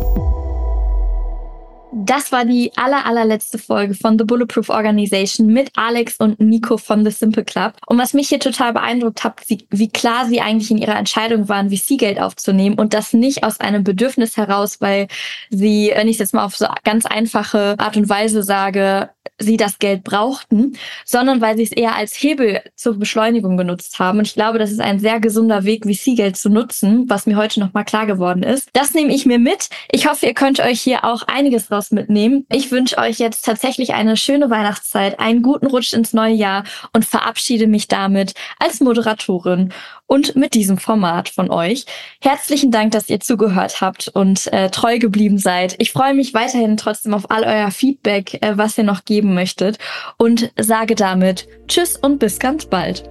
Das 1.98 2.30
war 2.30 2.44
die 2.44 2.72
aller, 2.76 3.06
allerletzte 3.06 3.56
Folge 3.56 3.94
von 3.94 4.18
The 4.18 4.24
Bulletproof 4.26 4.68
Organization 4.68 5.46
mit 5.46 5.70
Alex 5.76 6.16
und 6.18 6.38
Nico 6.38 6.76
von 6.76 7.02
The 7.06 7.10
Simple 7.10 7.42
Club. 7.42 7.72
Und 7.86 7.96
was 7.96 8.12
mich 8.12 8.28
hier 8.28 8.38
total 8.38 8.74
beeindruckt 8.74 9.24
hat, 9.24 9.40
wie, 9.48 9.88
klar 9.88 10.26
sie 10.26 10.42
eigentlich 10.42 10.70
in 10.70 10.76
ihrer 10.76 10.98
Entscheidung 10.98 11.48
waren, 11.48 11.70
VC-Geld 11.70 12.20
aufzunehmen 12.20 12.78
und 12.78 12.92
das 12.92 13.14
nicht 13.14 13.44
aus 13.44 13.60
einem 13.60 13.82
Bedürfnis 13.82 14.36
heraus, 14.36 14.82
weil 14.82 15.08
sie, 15.48 15.90
wenn 15.94 16.06
ich 16.06 16.16
es 16.16 16.20
jetzt 16.20 16.34
mal 16.34 16.44
auf 16.44 16.54
so 16.54 16.66
ganz 16.84 17.06
einfache 17.06 17.76
Art 17.78 17.96
und 17.96 18.10
Weise 18.10 18.42
sage, 18.42 19.08
sie 19.38 19.56
das 19.56 19.78
Geld 19.78 20.04
brauchten, 20.04 20.76
sondern 21.04 21.40
weil 21.40 21.56
sie 21.56 21.62
es 21.62 21.72
eher 21.72 21.94
als 21.94 22.14
Hebel 22.14 22.62
zur 22.74 22.98
Beschleunigung 22.98 23.56
genutzt 23.56 23.98
haben. 23.98 24.18
Und 24.18 24.26
ich 24.26 24.34
glaube, 24.34 24.58
das 24.58 24.70
ist 24.70 24.80
ein 24.80 24.98
sehr 24.98 25.20
gesunder 25.20 25.64
Weg, 25.64 25.84
VC-Geld 25.84 26.36
zu 26.36 26.48
nutzen, 26.48 27.08
was 27.08 27.26
mir 27.26 27.36
heute 27.36 27.60
nochmal 27.60 27.84
klar 27.84 28.06
geworden 28.06 28.42
ist. 28.42 28.68
Das 28.72 28.94
nehme 28.94 29.14
ich 29.14 29.26
mir 29.26 29.38
mit. 29.38 29.68
Ich 29.90 30.08
hoffe, 30.08 30.26
ihr 30.26 30.34
könnt 30.34 30.60
euch 30.60 30.80
hier 30.80 31.04
auch 31.04 31.22
einiges 31.22 31.70
raus 31.70 31.85
mitnehmen. 31.90 32.46
Ich 32.50 32.70
wünsche 32.70 32.98
euch 32.98 33.18
jetzt 33.18 33.44
tatsächlich 33.44 33.94
eine 33.94 34.16
schöne 34.16 34.50
Weihnachtszeit, 34.50 35.18
einen 35.20 35.42
guten 35.42 35.66
Rutsch 35.66 35.92
ins 35.92 36.12
neue 36.12 36.34
Jahr 36.34 36.64
und 36.92 37.04
verabschiede 37.04 37.66
mich 37.66 37.88
damit 37.88 38.34
als 38.58 38.80
Moderatorin 38.80 39.72
und 40.06 40.36
mit 40.36 40.54
diesem 40.54 40.78
Format 40.78 41.28
von 41.28 41.50
euch. 41.50 41.86
Herzlichen 42.20 42.70
Dank, 42.70 42.92
dass 42.92 43.10
ihr 43.10 43.20
zugehört 43.20 43.80
habt 43.80 44.08
und 44.08 44.52
äh, 44.52 44.70
treu 44.70 44.98
geblieben 44.98 45.38
seid. 45.38 45.74
Ich 45.78 45.92
freue 45.92 46.14
mich 46.14 46.34
weiterhin 46.34 46.76
trotzdem 46.76 47.14
auf 47.14 47.30
all 47.30 47.44
euer 47.44 47.70
Feedback, 47.70 48.34
äh, 48.42 48.56
was 48.56 48.78
ihr 48.78 48.84
noch 48.84 49.04
geben 49.04 49.34
möchtet 49.34 49.78
und 50.16 50.52
sage 50.58 50.94
damit 50.94 51.48
Tschüss 51.68 51.96
und 51.96 52.18
bis 52.18 52.38
ganz 52.38 52.66
bald. 52.66 53.04